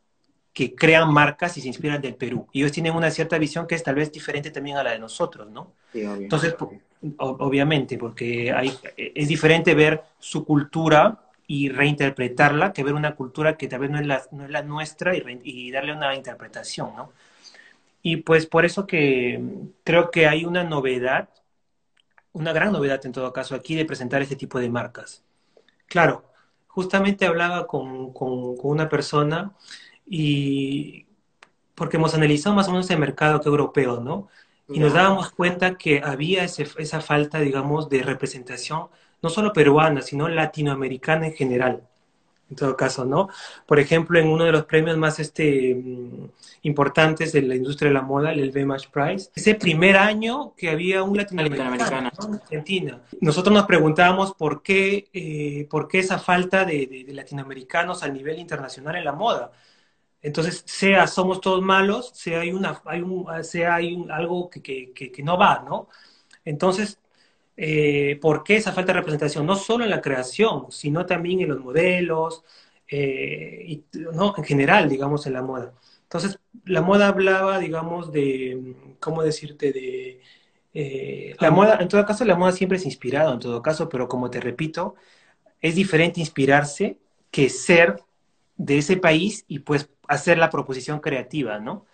que 0.54 0.76
crean 0.76 1.14
marcas 1.14 1.58
y 1.58 1.62
se 1.62 1.68
inspiran 1.70 2.02
del 2.02 2.16
Perú. 2.16 2.48
Y 2.54 2.62
ellos 2.62 2.72
tienen 2.74 2.96
una 2.96 3.12
cierta 3.12 3.38
visión 3.38 3.68
que 3.68 3.76
es 3.76 3.84
tal 3.84 3.96
vez 3.96 4.12
diferente 4.12 4.52
también 4.52 4.78
a 4.78 4.84
la 4.84 4.92
de 4.92 5.00
nosotros, 5.00 5.50
¿no? 5.52 5.74
Entonces, 6.24 6.56
obviamente, 7.20 7.98
porque 7.98 8.52
hay, 8.54 8.80
es 8.98 9.28
diferente 9.28 9.76
ver 9.76 10.04
su 10.20 10.46
cultura 10.46 11.22
y 11.48 11.70
reinterpretarla 11.70 12.74
que 12.74 12.84
ver 12.84 12.94
una 12.96 13.16
cultura 13.16 13.58
que 13.58 13.68
tal 13.68 13.82
vez 13.82 13.92
no 13.92 14.00
es 14.00 14.08
la, 14.08 14.24
no 14.32 14.46
es 14.46 14.52
la 14.52 14.64
nuestra 14.64 15.16
y, 15.16 15.24
y 15.44 15.72
darle 15.72 15.94
una 15.94 16.16
interpretación, 16.16 16.96
¿no? 16.96 17.12
Y 18.04 18.18
pues 18.18 18.46
por 18.48 18.66
eso 18.66 18.88
que 18.88 19.42
creo 19.84 20.12
que 20.12 20.28
hay 20.28 20.46
una 20.46 20.64
novedad, 20.64 21.30
una 22.34 22.54
gran 22.54 22.72
novedad 22.72 23.04
en 23.08 23.12
todo 23.14 23.34
caso 23.34 23.56
aquí 23.56 23.74
de 23.76 23.84
presentar 23.86 24.22
este 24.22 24.36
tipo 24.36 24.60
de 24.60 24.70
marcas. 24.70 25.25
Claro, 25.88 26.26
justamente 26.68 27.26
hablaba 27.26 27.68
con, 27.68 28.14
con, 28.14 28.56
una 28.64 28.90
persona 28.90 29.54
y 30.06 31.08
porque 31.74 31.98
hemos 31.98 32.14
analizado 32.14 32.56
más 32.56 32.68
o 32.68 32.72
menos 32.72 32.90
el 32.90 33.00
mercado 33.00 33.42
que 33.42 33.50
europeo, 33.50 34.00
¿no? 34.00 34.28
Y 34.68 34.80
nos 34.80 34.94
dábamos 34.94 35.32
cuenta 35.32 35.78
que 35.78 36.02
había 36.04 36.44
esa 36.44 37.02
falta, 37.02 37.40
digamos, 37.40 37.88
de 37.88 38.02
representación, 38.02 38.88
no 39.22 39.30
solo 39.30 39.54
peruana, 39.54 40.02
sino 40.02 40.28
latinoamericana 40.28 41.28
en 41.28 41.34
general 41.34 41.88
en 42.50 42.56
todo 42.56 42.78
caso, 42.78 43.06
¿no? 43.06 43.30
Por 43.66 43.80
ejemplo, 43.80 44.20
en 44.20 44.28
uno 44.28 44.44
de 44.44 44.52
los 44.52 44.66
premios 44.66 44.98
más 44.98 45.20
este, 45.20 45.74
mm, 45.76 46.30
importantes 46.64 47.32
de 47.32 47.42
la 47.42 47.56
industria 47.56 47.90
de 47.90 47.96
la 47.96 48.02
moda, 48.02 48.32
el 48.34 48.52
VMAX 48.52 48.88
Prize, 48.88 49.32
ese 49.36 49.56
primer 49.56 49.98
año 49.98 50.54
que 50.56 50.70
había 50.70 51.04
un 51.04 51.18
latinoamericano 51.18 51.76
en 51.76 52.06
Argentina. 52.06 53.02
Nosotros 53.20 53.54
nos 53.54 53.66
preguntábamos 53.66 54.34
por 54.36 54.62
qué, 54.62 55.10
eh, 55.14 55.68
por 55.70 55.88
qué 55.88 56.00
esa 56.00 56.20
falta 56.20 56.66
de, 56.66 57.06
latinoamericanos 57.10 58.04
a 58.04 58.10
nivel 58.10 58.40
internacional 58.40 58.96
en 58.96 59.06
la 59.06 59.14
moda. 59.14 59.52
Entonces, 60.22 60.64
sea 60.66 61.08
somos 61.08 61.42
todos 61.42 61.62
malos, 61.62 62.12
sea 62.14 62.42
hay, 62.42 62.52
una, 62.52 62.82
hay, 62.86 63.02
un, 63.02 63.28
sea 63.44 63.76
hay 63.76 63.94
un, 63.94 64.12
algo 64.12 64.50
que, 64.50 64.62
que, 64.62 65.12
que 65.12 65.24
no 65.24 65.38
va, 65.38 65.64
¿no? 65.68 65.90
Entonces, 66.44 67.00
eh, 67.58 68.18
por 68.22 68.44
qué 68.44 68.58
esa 68.58 68.74
falta 68.74 68.94
de 68.94 69.00
representación, 69.00 69.46
no 69.46 69.56
solo 69.56 69.84
en 69.84 69.90
la 69.90 70.02
creación, 70.02 70.72
sino 70.72 71.06
también 71.06 71.42
en 71.42 71.50
los 71.50 71.60
modelos, 71.60 72.44
eh, 72.88 73.84
¿no? 74.14 74.34
en 74.38 74.44
general, 74.44 74.90
digamos, 74.90 75.26
en 75.28 75.34
la 75.34 75.42
moda. 75.42 75.74
Entonces, 76.04 76.40
la 76.66 76.82
moda 76.82 77.08
hablaba, 77.08 77.60
digamos, 77.60 78.12
de, 78.12 78.76
¿cómo 79.00 79.24
decirte? 79.24 79.72
De, 79.72 80.22
eh, 80.74 81.36
la 81.40 81.52
moda, 81.52 81.78
en 81.80 81.88
todo 81.88 82.06
caso, 82.06 82.26
la 82.26 82.36
moda 82.36 82.52
siempre 82.52 82.78
es 82.78 82.86
inspirado, 82.86 83.34
en 83.34 83.40
todo 83.40 83.62
caso, 83.62 83.90
pero 83.90 84.08
como 84.08 84.30
te 84.30 84.42
repito, 84.42 84.96
es 85.62 85.76
diferente 85.76 86.20
inspirarse 86.20 87.00
que 87.32 87.50
ser 87.50 87.98
de 88.58 88.78
ese 88.80 88.98
país 88.98 89.46
y 89.48 89.60
pues 89.60 89.90
hacer 90.08 90.38
la 90.38 90.50
proposición 90.50 91.00
creativa, 91.00 91.60
¿no? 91.60 91.86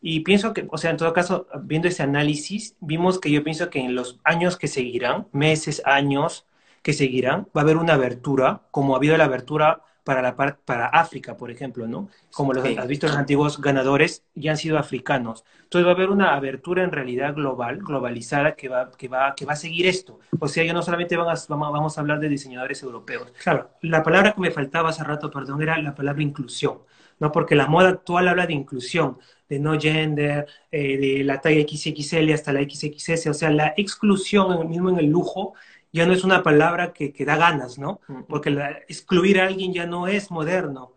Y 0.00 0.20
pienso 0.20 0.54
que, 0.54 0.66
o 0.70 0.78
sea, 0.78 0.90
en 0.90 0.96
todo 0.96 1.12
caso, 1.12 1.46
viendo 1.62 1.88
ese 1.88 2.02
análisis, 2.02 2.76
vimos 2.80 3.20
que 3.20 3.30
yo 3.30 3.44
pienso 3.44 3.68
que 3.68 3.80
en 3.80 3.94
los 3.94 4.18
años 4.24 4.56
que 4.56 4.68
seguirán, 4.68 5.26
meses, 5.32 5.82
años 5.84 6.46
que 6.82 6.92
seguirán, 6.92 7.46
va 7.56 7.60
a 7.60 7.64
haber 7.64 7.76
una 7.76 7.94
abertura, 7.94 8.62
como 8.70 8.94
ha 8.94 8.96
habido 8.96 9.16
la 9.16 9.24
abertura 9.24 9.82
para, 10.04 10.22
la 10.22 10.34
para 10.36 10.86
África, 10.86 11.36
por 11.36 11.50
ejemplo, 11.50 11.86
¿no? 11.86 12.08
Como 12.32 12.54
los, 12.54 12.64
has 12.64 12.88
visto, 12.88 13.06
los 13.06 13.16
antiguos 13.16 13.60
ganadores 13.60 14.24
ya 14.34 14.52
han 14.52 14.56
sido 14.56 14.78
africanos. 14.78 15.44
Entonces 15.64 15.86
va 15.86 15.92
a 15.92 15.94
haber 15.94 16.10
una 16.10 16.34
abertura 16.34 16.82
en 16.82 16.90
realidad 16.90 17.34
global, 17.34 17.78
globalizada, 17.78 18.56
que 18.56 18.68
va, 18.68 18.90
que 18.92 19.08
va, 19.08 19.34
que 19.34 19.44
va 19.44 19.52
a 19.52 19.56
seguir 19.56 19.86
esto. 19.86 20.18
O 20.38 20.48
sea, 20.48 20.64
ya 20.64 20.72
no 20.72 20.82
solamente 20.82 21.16
van 21.16 21.28
a, 21.28 21.38
vamos 21.48 21.96
a 21.96 22.00
hablar 22.00 22.18
de 22.20 22.28
diseñadores 22.28 22.82
europeos. 22.82 23.30
Claro, 23.42 23.70
la 23.82 24.02
palabra 24.02 24.32
que 24.32 24.40
me 24.40 24.50
faltaba 24.50 24.88
hace 24.88 25.04
rato, 25.04 25.30
perdón, 25.30 25.62
era 25.62 25.76
la 25.78 25.94
palabra 25.94 26.22
inclusión. 26.22 26.78
¿No? 27.20 27.30
Porque 27.30 27.54
la 27.54 27.68
moda 27.68 27.90
actual 27.90 28.26
habla 28.26 28.46
de 28.46 28.54
inclusión, 28.54 29.18
de 29.48 29.60
no 29.60 29.78
gender, 29.78 30.46
eh, 30.72 30.96
de 30.96 31.24
la 31.24 31.40
talla 31.40 31.62
XXL 31.62 32.32
hasta 32.32 32.52
la 32.52 32.62
XXS, 32.62 33.28
o 33.28 33.34
sea, 33.34 33.50
la 33.50 33.74
exclusión 33.76 34.68
mismo 34.68 34.90
en 34.90 34.98
el 34.98 35.06
lujo 35.06 35.54
ya 35.92 36.06
no 36.06 36.12
es 36.12 36.24
una 36.24 36.42
palabra 36.42 36.92
que, 36.92 37.12
da 37.24 37.36
ganas, 37.36 37.78
¿no? 37.78 38.00
Porque 38.28 38.50
excluir 38.88 39.40
a 39.40 39.46
alguien 39.46 39.72
ya 39.72 39.86
no 39.86 40.06
es 40.06 40.30
moderno. 40.30 40.92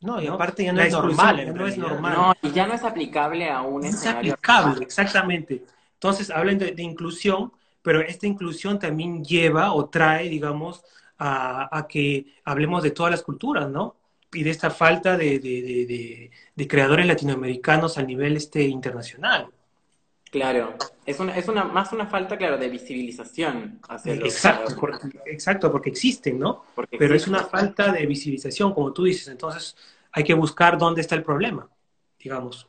No, 0.00 0.20
y 0.20 0.26
aparte 0.26 0.64
ya 0.64 0.72
no 0.72 0.82
es 0.82 0.92
normal. 0.92 1.36
Ya 1.38 1.52
no 1.52 1.66
es 1.66 1.78
normal. 1.78 2.14
No, 2.14 2.34
y 2.42 2.52
ya 2.52 2.66
no 2.66 2.74
es 2.74 2.84
aplicable 2.84 3.48
a 3.50 3.62
un 3.62 3.80
no 3.80 3.88
Es 3.88 4.06
aplicable, 4.06 4.84
exactamente. 4.84 5.64
Entonces, 5.94 6.28
hablan 6.28 6.58
de, 6.58 6.74
inclusión, 6.82 7.52
pero 7.80 8.02
esta 8.02 8.26
inclusión 8.26 8.78
también 8.78 9.24
lleva 9.24 9.72
o 9.72 9.88
trae, 9.88 10.28
digamos, 10.28 10.84
a, 11.16 11.74
a 11.74 11.88
que 11.88 12.26
hablemos 12.44 12.82
de 12.82 12.90
todas 12.90 13.12
las 13.12 13.22
culturas, 13.22 13.70
¿no? 13.70 13.96
Y 14.34 14.42
de 14.42 14.50
esta 14.50 14.70
falta 14.70 15.16
de, 15.16 16.30
creadores 16.68 17.06
latinoamericanos 17.06 17.98
a 17.98 18.02
nivel 18.02 18.36
este, 18.36 18.62
internacional. 18.62 19.48
Claro, 20.30 20.74
es 21.06 21.20
una, 21.20 21.36
es 21.36 21.46
una, 21.46 21.64
más 21.64 21.92
una 21.92 22.06
falta, 22.06 22.36
claro, 22.36 22.58
de 22.58 22.68
visibilización 22.68 23.78
hacia 23.88 24.14
exacto, 24.14 24.74
porque, 24.80 25.20
exacto, 25.26 25.70
porque 25.70 25.90
existen, 25.90 26.40
¿no? 26.40 26.64
Pero 26.98 27.14
es 27.14 27.28
una 27.28 27.44
falta 27.44 27.92
de 27.92 28.04
visibilización, 28.04 28.74
como 28.74 28.92
tú 28.92 29.04
dices, 29.04 29.28
entonces 29.28 29.76
hay 30.10 30.24
que 30.24 30.34
buscar 30.34 30.76
dónde 30.76 31.02
está 31.02 31.14
el 31.14 31.22
problema, 31.22 31.68
digamos. 32.18 32.68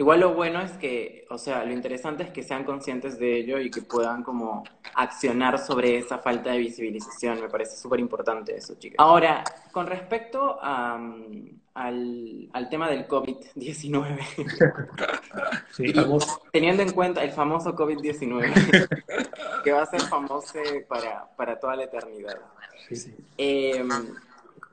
Igual 0.00 0.20
lo 0.20 0.32
bueno 0.32 0.60
es 0.60 0.70
que, 0.72 1.26
o 1.28 1.38
sea, 1.38 1.64
lo 1.64 1.72
interesante 1.72 2.22
es 2.22 2.30
que 2.30 2.44
sean 2.44 2.62
conscientes 2.62 3.18
de 3.18 3.36
ello 3.36 3.58
y 3.58 3.68
que 3.68 3.82
puedan 3.82 4.22
como 4.22 4.62
accionar 4.94 5.58
sobre 5.58 5.98
esa 5.98 6.18
falta 6.18 6.52
de 6.52 6.58
visibilización. 6.58 7.40
Me 7.40 7.48
parece 7.48 7.76
súper 7.76 7.98
importante 7.98 8.56
eso, 8.56 8.76
chicas. 8.76 8.94
Ahora, 8.98 9.42
con 9.72 9.88
respecto 9.88 10.62
al, 10.62 11.50
al, 11.74 12.68
tema 12.70 12.88
del 12.88 13.08
COVID-19, 13.08 14.20
teniendo 16.52 16.84
en 16.84 16.92
cuenta 16.92 17.24
el 17.24 17.32
famoso 17.32 17.74
COVID-19, 17.74 18.88
que 19.64 19.72
va 19.72 19.82
a 19.82 19.86
ser 19.86 20.02
famoso 20.02 20.60
para, 20.86 21.28
para 21.36 21.58
toda 21.58 21.74
la 21.74 21.82
eternidad. 21.84 22.38
Sí, 22.88 22.94
sí. 22.94 23.16
Em, 23.36 23.88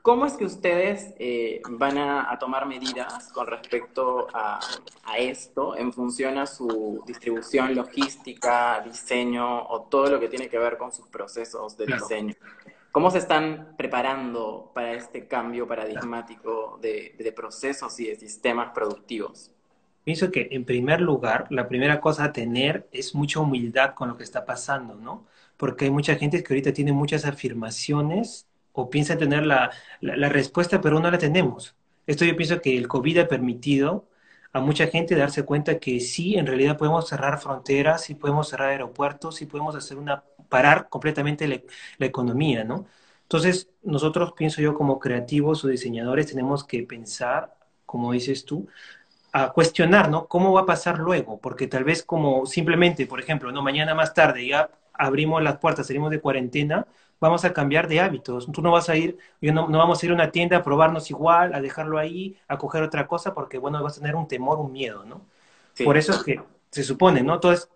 ¿Cómo 0.06 0.24
es 0.24 0.34
que 0.34 0.44
ustedes 0.44 1.14
eh, 1.18 1.60
van 1.68 1.98
a, 1.98 2.38
tomar 2.38 2.64
medidas 2.64 3.26
con 3.32 3.48
respecto 3.48 4.28
a, 4.32 4.60
esto 5.18 5.76
en 5.76 5.92
función 5.92 6.38
a 6.38 6.46
su 6.46 7.02
distribución 7.04 7.74
logística, 7.74 8.80
diseño 8.84 9.66
o 9.66 9.82
todo 9.90 10.08
lo 10.10 10.20
que 10.20 10.28
tiene 10.28 10.48
que 10.48 10.60
ver 10.60 10.76
con 10.76 10.92
sus 10.92 11.08
procesos 11.08 11.76
de 11.76 11.86
diseño? 11.86 12.34
¿Cómo 12.92 13.10
se 13.10 13.18
están 13.18 13.74
preparando 13.76 14.70
para 14.72 14.92
este 14.92 15.26
cambio 15.26 15.66
paradigmático 15.66 16.78
de, 16.80 17.16
de 17.18 17.32
procesos 17.32 17.98
y 17.98 18.06
de 18.06 18.14
sistemas 18.14 18.70
productivos? 18.72 19.50
Pienso 20.04 20.30
que 20.30 20.46
en 20.52 20.64
primer 20.64 21.00
lugar, 21.00 21.48
la 21.50 21.66
primera 21.66 22.00
cosa 22.00 22.26
a 22.26 22.32
tener 22.32 22.86
es 22.92 23.12
mucha 23.12 23.40
humildad 23.40 23.94
con 23.94 24.08
lo 24.08 24.16
que 24.16 24.22
está 24.22 24.44
pasando, 24.44 24.94
¿no? 24.94 25.26
Porque 25.56 25.86
hay 25.86 25.90
mucha 25.90 26.14
gente 26.14 26.44
que 26.44 26.54
ahorita 26.54 26.72
tiene 26.72 26.92
muchas 26.92 27.24
afirmaciones 27.24 28.46
o 28.76 28.90
piensa 28.90 29.18
tener 29.18 29.46
la, 29.46 29.70
la, 30.00 30.28
respuesta, 30.28 30.80
pero 30.80 31.00
no 31.00 31.10
la 31.10 31.18
tenemos. 31.18 31.74
Esto 32.06 32.24
yo 32.24 32.36
pienso 32.36 32.60
que 32.60 32.76
el 32.76 32.88
COVID 32.88 33.18
ha 33.18 33.28
permitido 33.28 34.06
a 34.52 34.60
mucha 34.60 34.86
gente 34.88 35.16
darse 35.16 35.44
cuenta 35.44 35.78
que 35.78 36.00
sí, 36.00 36.36
en 36.36 36.46
realidad 36.46 36.76
podemos 36.78 37.08
cerrar 37.08 37.38
fronteras, 37.40 38.04
sí 38.04 38.14
podemos 38.14 38.48
cerrar 38.48 38.70
aeropuertos, 38.70 39.36
sí 39.36 39.46
podemos 39.46 39.74
hacer 39.76 39.98
una, 39.98 40.22
parar 40.48 40.88
completamente 40.88 41.48
la, 41.48 41.60
la 41.98 42.06
economía, 42.06 42.64
¿no? 42.64 42.86
Entonces, 43.22 43.70
nosotros, 43.82 44.32
pienso 44.36 44.62
yo, 44.62 44.74
como 44.74 44.98
creativos 45.00 45.64
o 45.64 45.68
diseñadores, 45.68 46.26
tenemos 46.28 46.62
que 46.64 46.82
pensar, 46.84 47.56
como 47.86 48.12
dices 48.12 48.44
tú, 48.44 48.68
a 49.32 49.52
cuestionar, 49.52 50.10
¿no? 50.10 50.28
¿Cómo 50.28 50.52
va 50.52 50.62
a 50.62 50.66
pasar 50.66 50.98
luego? 50.98 51.38
Porque 51.40 51.66
tal 51.66 51.84
vez 51.84 52.02
como 52.02 52.46
simplemente, 52.46 53.06
por 53.06 53.20
ejemplo, 53.20 53.52
no, 53.52 53.62
mañana 53.62 53.94
más 53.94 54.14
tarde 54.14 54.46
ya 54.46 54.70
abrimos 54.94 55.42
las 55.42 55.58
puertas, 55.58 55.86
salimos 55.86 56.10
de 56.10 56.20
cuarentena, 56.20 56.86
vamos 57.20 57.44
a 57.44 57.52
cambiar 57.52 57.88
de 57.88 58.00
hábitos. 58.00 58.50
Tú 58.52 58.62
no 58.62 58.70
vas 58.70 58.88
a 58.88 58.96
ir, 58.96 59.18
yo 59.40 59.52
no, 59.52 59.68
no, 59.68 59.78
vamos 59.78 60.02
a 60.02 60.06
ir 60.06 60.12
a 60.12 60.14
una 60.14 60.30
tienda 60.30 60.58
a 60.58 60.62
probarnos 60.62 61.10
igual, 61.10 61.54
a 61.54 61.60
dejarlo 61.60 61.98
ahí, 61.98 62.36
a 62.48 62.58
coger 62.58 62.82
otra 62.82 63.06
cosa, 63.06 63.34
porque 63.34 63.58
bueno, 63.58 63.82
vas 63.82 63.98
a 63.98 64.00
tener 64.00 64.16
un 64.16 64.28
temor, 64.28 64.58
un 64.58 64.72
miedo, 64.72 65.04
¿no? 65.04 65.22
Por 65.84 65.96
eso 65.96 66.12
es 66.12 66.22
que 66.22 66.40
se 66.70 66.82
supone, 66.82 67.22
¿no? 67.22 67.34
Entonces, 67.34 67.68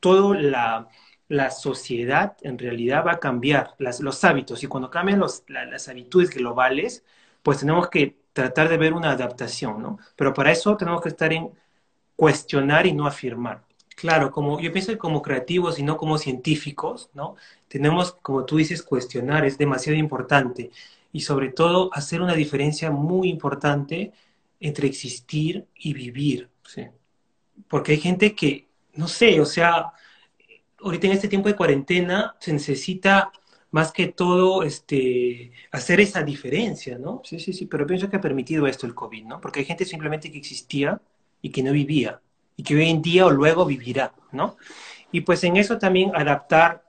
toda 0.00 0.36
la, 0.40 0.88
la, 1.28 1.50
sociedad 1.50 2.36
en 2.42 2.58
realidad 2.58 3.04
va 3.04 3.12
a 3.12 3.18
cambiar 3.20 3.74
las, 3.78 4.00
los 4.00 4.22
hábitos, 4.24 4.62
y 4.62 4.66
cuando 4.68 4.90
cambian 4.90 5.18
los, 5.18 5.44
las 5.48 5.88
habitudes 5.88 6.30
globales, 6.30 7.04
pues 7.42 7.58
tenemos 7.58 7.88
que 7.88 8.16
tratar 8.32 8.68
de 8.68 8.76
ver 8.76 8.92
una 8.92 9.10
adaptación, 9.10 9.82
¿no? 9.82 9.98
Pero 10.16 10.32
para 10.32 10.52
eso 10.52 10.76
tenemos 10.76 11.02
que 11.02 11.08
estar 11.08 11.32
en 11.32 11.50
cuestionar 12.16 12.86
y 12.86 12.92
no 12.92 13.06
afirmar. 13.06 13.62
Claro, 13.98 14.30
como 14.30 14.60
yo 14.60 14.72
pienso 14.72 14.96
como 14.96 15.22
creativos 15.22 15.80
y 15.80 15.82
no 15.82 15.96
como 15.96 16.18
científicos, 16.18 17.10
¿no? 17.14 17.34
Tenemos, 17.66 18.12
como 18.22 18.44
tú 18.44 18.56
dices, 18.58 18.84
cuestionar, 18.84 19.44
es 19.44 19.58
demasiado 19.58 19.98
importante. 19.98 20.70
Y 21.12 21.22
sobre 21.22 21.48
todo 21.50 21.90
hacer 21.92 22.22
una 22.22 22.34
diferencia 22.34 22.92
muy 22.92 23.28
importante 23.28 24.12
entre 24.60 24.86
existir 24.86 25.66
y 25.74 25.94
vivir. 25.94 26.48
¿sí? 26.64 26.86
Porque 27.68 27.92
hay 27.92 27.98
gente 27.98 28.36
que, 28.36 28.68
no 28.94 29.08
sé, 29.08 29.40
o 29.40 29.44
sea, 29.46 29.92
ahorita 30.80 31.08
en 31.08 31.14
este 31.14 31.26
tiempo 31.28 31.48
de 31.48 31.56
cuarentena 31.56 32.36
se 32.38 32.52
necesita 32.52 33.32
más 33.72 33.90
que 33.92 34.06
todo 34.08 34.62
este, 34.62 35.52
hacer 35.72 36.00
esa 36.00 36.22
diferencia, 36.22 36.98
¿no? 36.98 37.20
Sí, 37.24 37.40
sí, 37.40 37.52
sí, 37.52 37.66
pero 37.66 37.86
pienso 37.86 38.08
que 38.08 38.16
ha 38.16 38.20
permitido 38.20 38.68
esto 38.68 38.86
el 38.86 38.94
COVID, 38.94 39.24
¿no? 39.24 39.40
Porque 39.40 39.60
hay 39.60 39.66
gente 39.66 39.84
simplemente 39.84 40.30
que 40.30 40.38
existía 40.38 41.00
y 41.42 41.50
que 41.50 41.64
no 41.64 41.72
vivía 41.72 42.20
y 42.58 42.64
que 42.64 42.74
hoy 42.74 42.90
en 42.90 43.00
día 43.00 43.24
o 43.24 43.30
luego 43.30 43.64
vivirá, 43.64 44.12
¿no? 44.32 44.56
Y 45.12 45.20
pues 45.22 45.44
en 45.44 45.56
eso 45.56 45.78
también 45.78 46.10
adaptar 46.14 46.84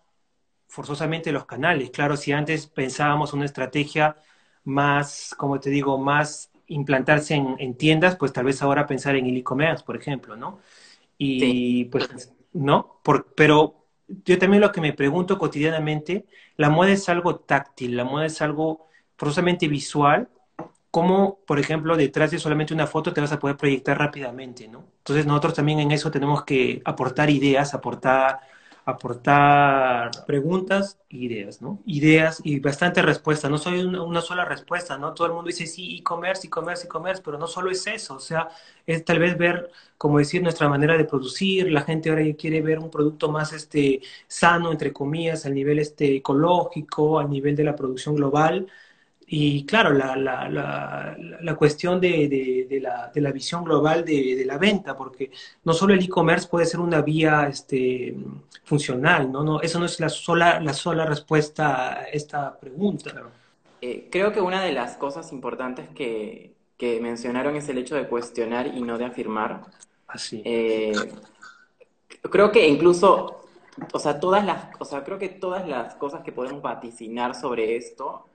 forzosamente 0.68 1.32
los 1.32 1.46
canales. 1.46 1.92
Claro, 1.92 2.18
si 2.18 2.32
antes 2.32 2.66
pensábamos 2.66 3.34
una 3.34 3.46
estrategia 3.46 4.16
más, 4.64 5.36
como 5.38 5.60
te 5.60 5.70
digo, 5.70 5.98
más 6.00 6.52
implantarse 6.68 7.36
en, 7.36 7.76
tiendas, 7.76 8.16
pues 8.16 8.34
tal 8.34 8.46
vez 8.46 8.62
ahora 8.64 8.88
pensar 8.88 9.16
en 9.16 9.28
el 9.28 9.38
e-commerce, 9.38 9.84
por 9.84 9.96
ejemplo, 9.96 10.36
¿no? 10.36 10.60
Y 11.20 11.86
pues, 11.86 12.34
¿no? 12.54 13.00
Por, 13.04 13.34
pero 13.36 13.86
yo 14.08 14.40
también 14.40 14.62
lo 14.62 14.72
que 14.72 14.82
me 14.82 14.94
pregunto 14.94 15.38
cotidianamente, 15.38 16.26
la 16.58 16.70
moda 16.70 16.92
es 16.92 17.08
algo 17.10 17.36
táctil, 17.42 17.96
la 17.96 18.06
moda 18.06 18.26
es 18.26 18.42
algo 18.42 18.88
forzosamente 19.18 19.68
visual, 19.68 20.30
como, 20.92 21.40
por 21.46 21.60
ejemplo, 21.60 21.96
detrás 21.98 22.32
de 22.32 22.40
solamente 22.40 22.74
una 22.74 22.88
foto 22.88 23.14
te 23.14 23.22
vas 23.22 23.32
a 23.32 23.40
poder 23.40 23.58
proyectar 23.58 23.98
rápidamente, 23.98 24.68
¿no? 24.68 24.86
Entonces 25.00 25.26
nosotros 25.26 25.54
también 25.54 25.80
en 25.80 25.92
eso 25.92 26.12
tenemos 26.12 26.44
que 26.44 26.82
aportar 26.86 27.30
ideas, 27.30 27.74
aportar 27.74 28.40
aportar 28.90 30.12
preguntas 30.26 30.98
e 31.10 31.18
ideas, 31.18 31.62
¿no? 31.62 31.80
Ideas 31.86 32.42
y 32.44 32.60
bastante 32.60 33.02
respuestas, 33.02 33.50
no 33.50 33.58
soy 33.58 33.82
una, 33.82 34.22
sola 34.22 34.46
respuesta, 34.46 34.98
¿no? 34.98 35.14
Todo 35.14 35.28
el 35.28 35.34
mundo 35.34 35.48
dice 35.48 35.68
sí, 35.68 35.98
e-commerce, 35.98 36.48
e-commerce, 36.48 36.86
e-commerce, 36.86 37.22
pero 37.24 37.38
no 37.38 37.48
solo 37.48 37.72
es 37.72 37.86
eso, 37.88 38.16
o 38.16 38.20
sea, 38.20 38.50
es 38.86 39.06
tal 39.06 39.20
vez 39.20 39.38
ver, 39.38 39.72
como 39.98 40.18
decir, 40.18 40.42
nuestra 40.42 40.70
manera 40.70 40.98
de 40.98 41.06
producir, 41.06 41.72
la 41.72 41.82
gente 41.82 42.10
ahora 42.10 42.24
quiere 42.38 42.62
ver 42.62 42.80
un 42.80 42.90
producto 42.90 43.30
más 43.32 43.54
este, 43.54 44.02
sano, 44.28 44.72
entre 44.72 44.92
comillas, 44.94 45.46
a 45.46 45.50
nivel 45.50 45.80
este, 45.80 46.16
ecológico, 46.18 47.20
a 47.20 47.26
nivel 47.26 47.56
de 47.56 47.64
la 47.64 47.76
producción 47.76 48.16
global, 48.16 48.68
y 49.32 49.64
claro, 49.64 49.94
la, 49.94 50.16
la, 50.16 50.50
la, 50.50 51.16
la 51.20 51.56
cuestión 51.56 52.02
de, 52.02 52.28
de, 52.28 52.66
de, 52.68 52.80
la, 52.80 53.12
de, 53.14 53.22
la, 53.22 53.32
visión 53.32 53.64
global 53.64 54.04
de, 54.04 54.44
la 54.44 54.58
venta, 54.58 54.98
porque 54.98 55.30
no 55.66 55.74
solo 55.74 55.94
el 55.94 56.04
e-commerce 56.04 56.48
puede 56.48 56.66
ser 56.66 56.80
una 56.80 57.04
vía 57.04 57.48
este, 57.48 58.16
funcional, 58.64 59.32
¿no? 59.32 59.44
no 59.44 59.62
Eso 59.62 59.78
no 59.78 59.86
es 59.86 60.00
la 60.00 60.10
sola, 60.10 60.60
la 60.60 60.74
sola 60.74 61.06
respuesta 61.06 61.94
a 61.94 62.04
esta 62.06 62.58
pregunta. 62.58 63.12
Eh, 63.82 64.08
creo 64.12 64.34
que 64.34 64.42
una 64.42 64.64
de 64.64 64.72
las 64.72 64.98
cosas 64.98 65.32
importantes 65.32 65.88
que, 65.90 66.56
que, 66.76 67.00
mencionaron 67.00 67.56
es 67.56 67.70
el 67.70 67.78
hecho 67.78 67.96
de 67.96 68.08
cuestionar 68.08 68.66
y 68.76 68.82
no 68.82 68.98
de 68.98 69.06
afirmar. 69.06 69.62
Así. 70.08 70.42
Eh, 70.44 70.92
creo 72.32 72.52
que 72.52 72.68
incluso, 72.68 73.44
o 73.94 74.00
sea, 74.00 74.20
todas 74.20 74.44
las, 74.44 74.70
o 74.80 74.86
sea, 74.86 75.04
creo 75.04 75.20
que 75.20 75.30
todas 75.30 75.68
las 75.68 75.94
cosas 75.94 76.24
que 76.24 76.32
podemos 76.32 76.64
vaticinar 76.64 77.36
sobre 77.36 77.76
esto 77.76 78.26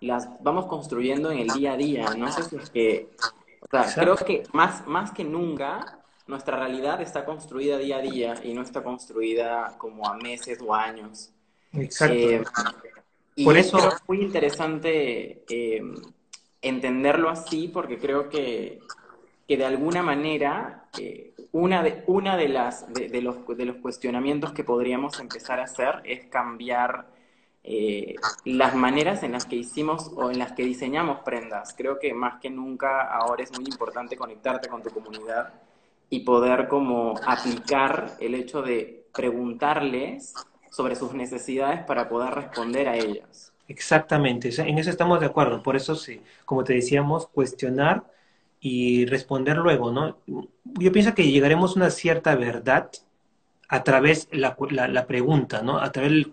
las 0.00 0.28
vamos 0.42 0.66
construyendo 0.66 1.30
en 1.30 1.38
el 1.38 1.48
día 1.48 1.72
a 1.72 1.76
día. 1.76 2.14
No 2.16 2.30
sé 2.30 2.42
si 2.42 2.56
es 2.56 2.70
que, 2.70 3.08
o 3.60 3.66
sea, 3.70 3.92
creo 3.94 4.16
que 4.16 4.44
más, 4.52 4.86
más 4.86 5.12
que 5.12 5.24
nunca 5.24 6.00
nuestra 6.26 6.56
realidad 6.56 7.00
está 7.00 7.24
construida 7.24 7.78
día 7.78 7.98
a 7.98 8.02
día 8.02 8.34
y 8.42 8.52
no 8.52 8.62
está 8.62 8.82
construida 8.82 9.74
como 9.78 10.08
a 10.08 10.16
meses 10.16 10.58
o 10.60 10.74
años. 10.74 11.30
Exacto. 11.72 12.14
Eh, 12.14 12.44
y 13.36 13.44
Por 13.44 13.56
eso 13.56 13.78
es 13.78 13.94
muy 14.08 14.22
interesante 14.22 15.44
eh, 15.48 15.82
entenderlo 16.62 17.28
así 17.28 17.68
porque 17.68 17.98
creo 17.98 18.28
que, 18.30 18.80
que 19.46 19.56
de 19.56 19.64
alguna 19.64 20.02
manera 20.02 20.88
eh, 20.98 21.34
una, 21.52 21.82
de, 21.82 22.02
una 22.06 22.36
de, 22.36 22.48
las, 22.48 22.92
de, 22.92 23.20
los, 23.20 23.46
de 23.46 23.64
los 23.64 23.76
cuestionamientos 23.76 24.52
que 24.52 24.64
podríamos 24.64 25.20
empezar 25.20 25.60
a 25.60 25.64
hacer 25.64 26.00
es 26.04 26.26
cambiar 26.26 27.08
eh, 27.68 28.14
las 28.44 28.76
maneras 28.76 29.24
en 29.24 29.32
las 29.32 29.44
que 29.44 29.56
hicimos 29.56 30.12
o 30.14 30.30
en 30.30 30.38
las 30.38 30.52
que 30.52 30.62
diseñamos 30.62 31.20
prendas. 31.24 31.74
Creo 31.76 31.98
que 31.98 32.14
más 32.14 32.40
que 32.40 32.48
nunca 32.48 33.02
ahora 33.02 33.42
es 33.42 33.50
muy 33.58 33.68
importante 33.68 34.16
conectarte 34.16 34.68
con 34.68 34.84
tu 34.84 34.90
comunidad 34.90 35.52
y 36.08 36.20
poder 36.20 36.68
como 36.68 37.18
aplicar 37.26 38.12
el 38.20 38.36
hecho 38.36 38.62
de 38.62 39.06
preguntarles 39.12 40.32
sobre 40.70 40.94
sus 40.94 41.12
necesidades 41.12 41.84
para 41.84 42.08
poder 42.08 42.34
responder 42.34 42.88
a 42.88 42.96
ellas. 42.96 43.52
Exactamente, 43.66 44.50
en 44.56 44.78
eso 44.78 44.90
estamos 44.90 45.18
de 45.18 45.26
acuerdo. 45.26 45.60
Por 45.60 45.74
eso, 45.74 45.96
sí, 45.96 46.20
como 46.44 46.62
te 46.62 46.74
decíamos, 46.74 47.26
cuestionar 47.26 48.04
y 48.60 49.06
responder 49.06 49.56
luego, 49.56 49.90
¿no? 49.90 50.18
Yo 50.64 50.92
pienso 50.92 51.16
que 51.16 51.28
llegaremos 51.28 51.72
a 51.72 51.80
una 51.80 51.90
cierta 51.90 52.36
verdad 52.36 52.90
a 53.68 53.82
través 53.82 54.30
de 54.30 54.38
la, 54.38 54.56
la, 54.70 55.06
pregunta, 55.08 55.62
¿no? 55.62 55.80
A 55.80 55.90
través 55.90 56.12
del 56.12 56.30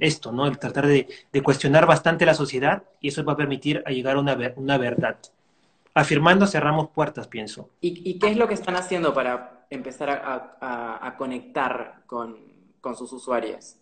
esto, 0.00 0.32
¿no? 0.32 0.46
El 0.46 0.58
tratar 0.58 0.86
de, 0.86 1.06
cuestionar 1.42 1.86
bastante 1.86 2.26
la 2.26 2.34
sociedad 2.34 2.82
y 3.00 3.08
eso 3.08 3.24
va 3.24 3.34
a 3.34 3.36
permitir 3.36 3.82
llegar 3.86 4.16
a 4.16 4.20
una, 4.20 4.36
una 4.56 4.78
verdad. 4.78 5.18
Afirmando 5.94 6.46
cerramos 6.46 6.90
puertas, 6.90 7.26
pienso. 7.28 7.70
¿Y, 7.80 8.18
qué 8.18 8.28
es 8.28 8.36
lo 8.36 8.48
que 8.48 8.54
están 8.54 8.76
haciendo 8.76 9.14
para 9.14 9.66
empezar 9.70 10.10
a, 10.10 11.14
conectar 11.16 12.02
con, 12.06 12.36
sus 12.96 13.12
usuarios? 13.12 13.76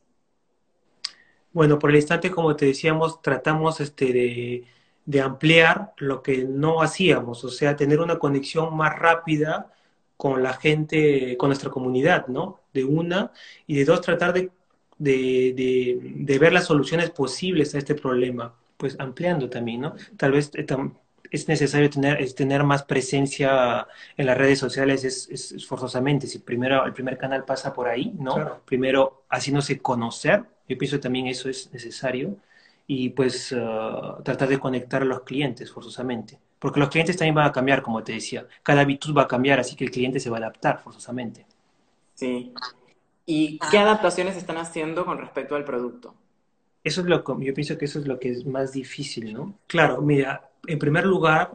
Bueno, 1.52 1.78
por 1.78 1.90
el 1.90 1.96
instante, 1.96 2.30
como 2.30 2.54
te 2.56 2.66
decíamos, 2.66 3.22
tratamos 3.22 3.80
este, 3.80 4.12
de, 4.12 4.64
de 5.04 5.20
ampliar 5.20 5.92
lo 5.98 6.22
que 6.22 6.44
no 6.44 6.82
hacíamos, 6.82 7.44
o 7.44 7.48
sea, 7.48 7.76
tener 7.76 8.00
una 8.00 8.18
conexión 8.18 8.76
más 8.76 8.98
rápida 8.98 9.72
con 10.16 10.42
la 10.42 10.54
gente, 10.54 11.36
con 11.36 11.50
nuestra 11.50 11.70
comunidad, 11.70 12.26
¿no? 12.26 12.60
De 12.72 12.84
una, 12.84 13.32
y 13.66 13.76
de 13.76 13.84
dos, 13.84 14.00
tratar 14.00 14.32
de 14.32 14.50
de, 14.98 15.94
de, 16.16 16.38
ver 16.38 16.52
las 16.52 16.64
soluciones 16.64 17.10
posibles 17.10 17.74
a 17.74 17.78
este 17.78 17.94
problema, 17.94 18.54
pues 18.76 18.96
ampliando 18.98 19.48
también, 19.48 19.82
¿no? 19.82 19.94
Tal 20.16 20.32
vez 20.32 20.50
eh, 20.54 20.66
es 21.30 21.48
necesario 21.48 21.90
tener, 21.90 22.20
es 22.20 22.34
tener 22.34 22.64
más 22.64 22.84
presencia 22.84 23.86
en 24.16 24.26
las 24.26 24.38
redes 24.38 24.58
sociales, 24.58 25.04
es, 25.04 25.28
es, 25.30 25.66
forzosamente, 25.66 26.26
si 26.26 26.38
primero 26.38 26.84
el 26.84 26.92
primer 26.92 27.18
canal 27.18 27.44
pasa 27.44 27.72
por 27.72 27.88
ahí, 27.88 28.14
¿no? 28.18 28.60
Primero 28.64 29.24
haciéndose 29.28 29.80
conocer, 29.80 30.44
yo 30.68 30.78
pienso 30.78 30.96
que 30.96 31.02
también 31.02 31.26
eso 31.26 31.48
es 31.48 31.72
necesario, 31.72 32.36
y 32.86 33.10
pues 33.10 33.52
uh, 33.52 34.22
tratar 34.22 34.48
de 34.48 34.58
conectar 34.58 35.02
a 35.02 35.04
los 35.04 35.22
clientes 35.22 35.72
forzosamente, 35.72 36.38
porque 36.58 36.80
los 36.80 36.88
clientes 36.88 37.16
también 37.16 37.34
van 37.34 37.46
a 37.46 37.52
cambiar, 37.52 37.82
como 37.82 38.02
te 38.02 38.12
decía, 38.12 38.46
cada 38.62 38.82
hábitud 38.82 39.14
va 39.14 39.22
a 39.22 39.28
cambiar, 39.28 39.58
así 39.58 39.74
que 39.74 39.84
el 39.84 39.90
cliente 39.90 40.20
se 40.20 40.30
va 40.30 40.36
a 40.36 40.40
adaptar 40.40 40.80
forzosamente. 40.82 41.44
Sí, 42.14 42.52
¿Y 43.26 43.58
qué 43.70 43.78
adaptaciones 43.78 44.36
están 44.36 44.56
haciendo 44.56 45.04
con 45.04 45.18
respecto 45.18 45.56
al 45.56 45.64
producto? 45.64 46.14
Eso 46.84 47.00
es 47.00 47.08
lo 47.08 47.24
que 47.24 47.44
yo 47.44 47.52
pienso 47.52 47.76
que 47.76 47.86
eso 47.86 47.98
es 47.98 48.06
lo 48.06 48.20
que 48.20 48.30
es 48.30 48.46
más 48.46 48.72
difícil, 48.72 49.34
¿no? 49.34 49.58
Claro, 49.66 50.00
mira, 50.00 50.48
en 50.68 50.78
primer 50.78 51.04
lugar, 51.04 51.50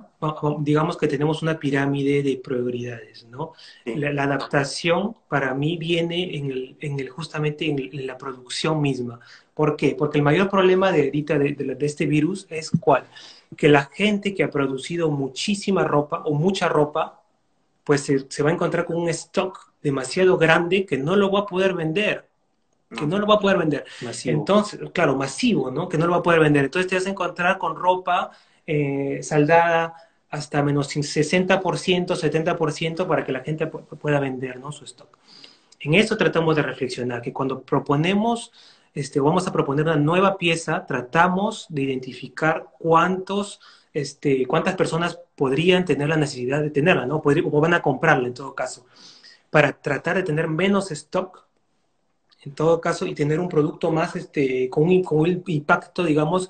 digamos 0.59 0.97
que 0.97 1.07
tenemos 1.07 1.41
una 1.41 1.57
pirámide 1.57 2.21
de 2.21 2.37
prioridades, 2.43 3.25
¿no? 3.25 3.53
La, 3.85 4.23
adaptación 4.23 5.15
para 5.29 5.53
mí 5.53 5.77
viene 5.77 6.35
en 6.35 6.51
el, 6.51 6.77
en 6.81 6.99
el 6.99 7.09
justamente 7.09 7.65
en, 7.65 8.05
la 8.05 8.17
producción 8.17 8.81
misma. 8.81 9.21
¿Por 9.53 9.77
qué? 9.77 9.95
Porque 9.97 10.17
el 10.17 10.23
mayor 10.23 10.49
problema 10.49 10.91
de 10.91 11.05
ahorita 11.05 11.39
de, 11.39 11.53
de, 11.53 11.85
este 11.85 12.05
virus 12.05 12.45
es 12.49 12.69
cuál? 12.81 13.05
Que 13.55 13.69
la 13.69 13.85
gente 13.85 14.33
que 14.35 14.43
ha 14.43 14.51
producido 14.51 15.09
muchísima 15.09 15.85
ropa 15.85 16.23
o 16.25 16.33
mucha 16.33 16.67
ropa, 16.67 17.21
pues 17.85 18.01
se, 18.01 18.25
se 18.29 18.43
va 18.43 18.49
a 18.49 18.53
encontrar 18.53 18.83
con 18.83 18.97
un 18.97 19.07
stock 19.07 19.70
demasiado 19.81 20.37
grande 20.37 20.85
que 20.85 20.97
no 20.97 21.15
lo 21.15 21.31
va 21.31 21.41
a 21.41 21.45
poder 21.45 21.73
vender. 21.73 22.27
Que 22.95 23.07
no 23.07 23.19
lo 23.19 23.25
va 23.25 23.35
a 23.35 23.39
poder 23.39 23.57
vender. 23.57 23.85
Entonces, 24.25 24.79
claro, 24.93 25.15
masivo, 25.15 25.71
¿no? 25.71 25.87
Que 25.87 25.97
no 25.97 26.07
lo 26.07 26.11
va 26.11 26.17
a 26.17 26.23
poder 26.23 26.41
vender. 26.41 26.65
Entonces 26.65 26.89
te 26.89 26.95
vas 26.95 27.05
a 27.05 27.09
encontrar 27.09 27.57
con 27.57 27.75
ropa 27.75 28.31
eh, 28.67 29.19
saldada 29.23 29.93
hasta 30.29 30.61
menos 30.61 30.93
60%, 30.95 31.59
70% 31.59 33.07
para 33.07 33.23
que 33.23 33.31
la 33.31 33.41
gente 33.41 33.67
pueda 33.67 34.19
vender, 34.19 34.59
¿no? 34.59 34.71
Su 34.71 34.83
stock. 34.85 35.17
En 35.79 35.93
eso 35.93 36.17
tratamos 36.17 36.55
de 36.55 36.63
reflexionar, 36.63 37.21
que 37.21 37.33
cuando 37.33 37.61
proponemos, 37.61 38.51
este, 38.93 39.19
vamos 39.19 39.47
a 39.47 39.53
proponer 39.53 39.85
una 39.85 39.95
nueva 39.95 40.37
pieza, 40.37 40.85
tratamos 40.85 41.65
de 41.69 41.83
identificar 41.83 42.67
cuántos, 42.77 43.61
este, 43.93 44.45
cuántas 44.45 44.75
personas 44.75 45.19
podrían 45.35 45.85
tener 45.85 46.09
la 46.09 46.17
necesidad 46.17 46.61
de 46.61 46.69
tenerla, 46.69 47.05
¿no? 47.05 47.21
o 47.23 47.61
van 47.61 47.73
a 47.73 47.81
comprarla 47.81 48.27
en 48.27 48.33
todo 48.33 48.53
caso 48.53 48.85
para 49.51 49.73
tratar 49.73 50.15
de 50.15 50.23
tener 50.23 50.47
menos 50.47 50.91
stock, 50.91 51.45
en 52.43 52.55
todo 52.55 52.81
caso, 52.81 53.05
y 53.05 53.13
tener 53.13 53.39
un 53.39 53.49
producto 53.49 53.91
más 53.91 54.15
este, 54.15 54.67
con, 54.69 54.85
un, 54.85 55.43
impacto, 55.45 56.03
digamos, 56.03 56.49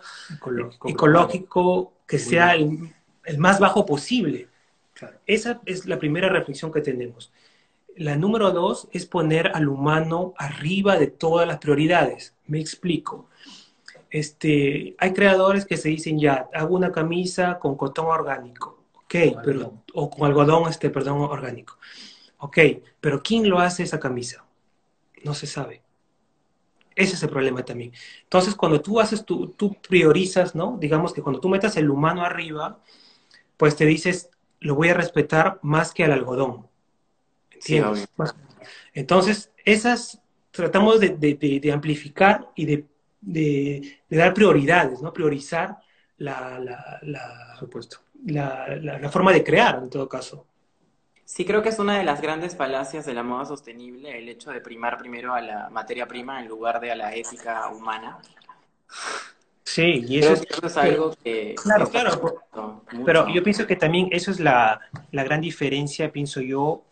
ecológico, 0.86 1.92
que 2.08 2.20
sea 2.20 2.54
el, 2.54 2.94
más 3.38 3.60
bajo 3.60 3.86
posible. 3.86 4.48
Esa 5.26 5.60
es 5.66 5.86
la 5.88 6.00
primera 6.00 6.30
reflexión 6.30 6.72
que 6.72 6.80
tenemos. 6.80 7.34
La 7.98 8.16
número 8.16 8.52
dos 8.52 8.88
es 8.92 9.06
poner 9.06 9.52
al 9.54 9.68
humano 9.68 10.34
arriba 10.38 10.98
de 10.98 11.08
todas 11.08 11.48
las 11.48 11.58
prioridades. 11.58 12.36
Me 12.46 12.60
explico. 12.60 13.28
Este, 14.12 14.96
hay 15.00 15.14
creadores 15.14 15.66
que 15.66 15.78
se 15.78 15.90
dicen 15.90 16.20
ya, 16.20 16.50
hago 16.54 16.76
una 16.76 16.92
camisa 16.92 17.58
con 17.60 17.76
cotón 17.76 18.08
orgánico, 18.08 18.84
ok, 18.94 19.16
pero, 19.44 19.74
o 19.94 20.10
con 20.10 20.28
algodón, 20.28 20.70
este, 20.70 20.90
perdón, 20.90 21.22
orgánico. 21.22 21.78
Ok, 22.44 22.58
pero 23.00 23.22
¿quién 23.22 23.48
lo 23.48 23.60
hace 23.60 23.84
esa 23.84 24.00
camisa? 24.00 24.44
No 25.24 25.36
se 25.36 25.46
sabe. 25.46 25.84
Ese 26.96 27.14
es 27.14 27.24
el 27.24 27.30
problema 27.30 27.64
también. 27.64 27.94
Entonces, 28.24 28.56
cuando 28.56 28.82
tú 28.82 29.00
haces, 29.00 29.24
tú, 29.24 29.50
tú 29.50 29.76
priorizas, 29.76 30.56
¿no? 30.56 30.78
Digamos 30.80 31.14
que 31.14 31.22
cuando 31.22 31.40
tú 31.40 31.50
metas 31.50 31.78
el 31.78 31.90
humano 31.90 32.24
arriba, 32.24 32.80
pues 33.58 33.76
te 33.76 33.86
dices, 33.86 34.32
lo 34.60 34.74
voy 34.74 34.90
a 34.90 34.96
respetar 34.96 35.60
más 35.62 35.94
que 35.94 36.04
al 36.04 36.14
algodón. 36.14 36.68
¿Entiendes? 37.52 38.10
Entonces, 38.94 39.52
esas 39.64 40.20
tratamos 40.50 41.00
de, 41.00 41.72
amplificar 41.72 42.50
y 42.56 42.86
de, 43.22 44.00
dar 44.10 44.34
prioridades, 44.34 45.00
¿no? 45.00 45.14
Priorizar 45.14 45.78
la, 46.18 46.60
la, 46.60 47.00
la, 47.04 47.58
la, 48.26 49.10
forma 49.12 49.32
de 49.32 49.44
crear, 49.44 49.80
en 49.84 49.92
todo 49.92 50.10
caso. 50.10 50.48
Sí, 51.34 51.46
creo 51.46 51.64
que 51.64 51.70
es 51.70 51.80
una 51.80 51.98
de 51.98 52.04
las 52.04 52.22
grandes 52.22 52.58
falacias 52.58 53.06
de 53.06 53.14
la 53.14 53.24
moda 53.24 53.46
sostenible, 53.46 54.18
el 54.18 54.28
hecho 54.28 54.52
de 54.52 54.60
primar 54.60 54.98
primero 54.98 55.34
a 55.34 55.40
la 55.40 55.70
materia 55.70 56.06
prima 56.06 56.42
en 56.42 56.50
lugar 56.50 56.82
de 56.82 56.92
a 56.92 56.96
la 56.96 57.16
ética 57.16 57.70
humana. 57.70 58.18
Sí, 59.64 60.04
y 60.10 60.20
eso, 60.20 60.34
es, 60.34 60.76
algo 60.76 61.16
que... 61.24 61.56
Claro, 61.56 61.90
claro. 61.90 62.44
Pero 63.06 63.30
yo 63.30 63.42
pienso 63.44 63.66
que 63.66 63.78
también 63.78 64.10
eso 64.12 64.30
es 64.30 64.42
la, 64.42 64.82
gran 65.14 65.40
diferencia, 65.40 66.12
pienso 66.12 66.42
yo, 66.42 66.84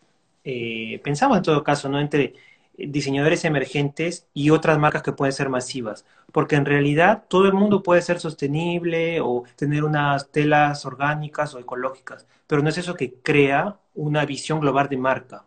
eh, 0.45 1.01
pensamos 1.03 1.35
en 1.35 1.43
todo 1.43 1.61
caso, 1.61 1.89
¿no? 1.89 1.99
Entre 1.99 2.33
diseñadores 2.77 3.43
emergentes 3.43 4.25
y 4.33 4.51
otras 4.51 4.79
marcas 4.79 5.03
que 5.03 5.11
pueden 5.11 5.33
ser 5.33 5.49
masivas. 5.49 6.05
Porque 6.31 6.55
en 6.55 6.65
realidad 6.65 7.25
todo 7.27 7.45
el 7.45 7.53
mundo 7.53 7.81
puede 7.81 8.01
ser 8.01 8.19
sostenible 8.19 9.21
o 9.21 9.43
tener 9.55 9.83
unas 9.83 10.31
telas 10.31 10.85
orgánicas 10.85 11.53
o 11.55 11.59
ecológicas, 11.59 12.27
pero 12.47 12.61
no 12.61 12.69
es 12.69 12.77
eso 12.77 12.95
que 12.95 13.13
crea 13.15 13.77
una 13.95 14.25
visión 14.25 14.59
global 14.59 14.89
de 14.89 14.97
marca. 14.97 15.45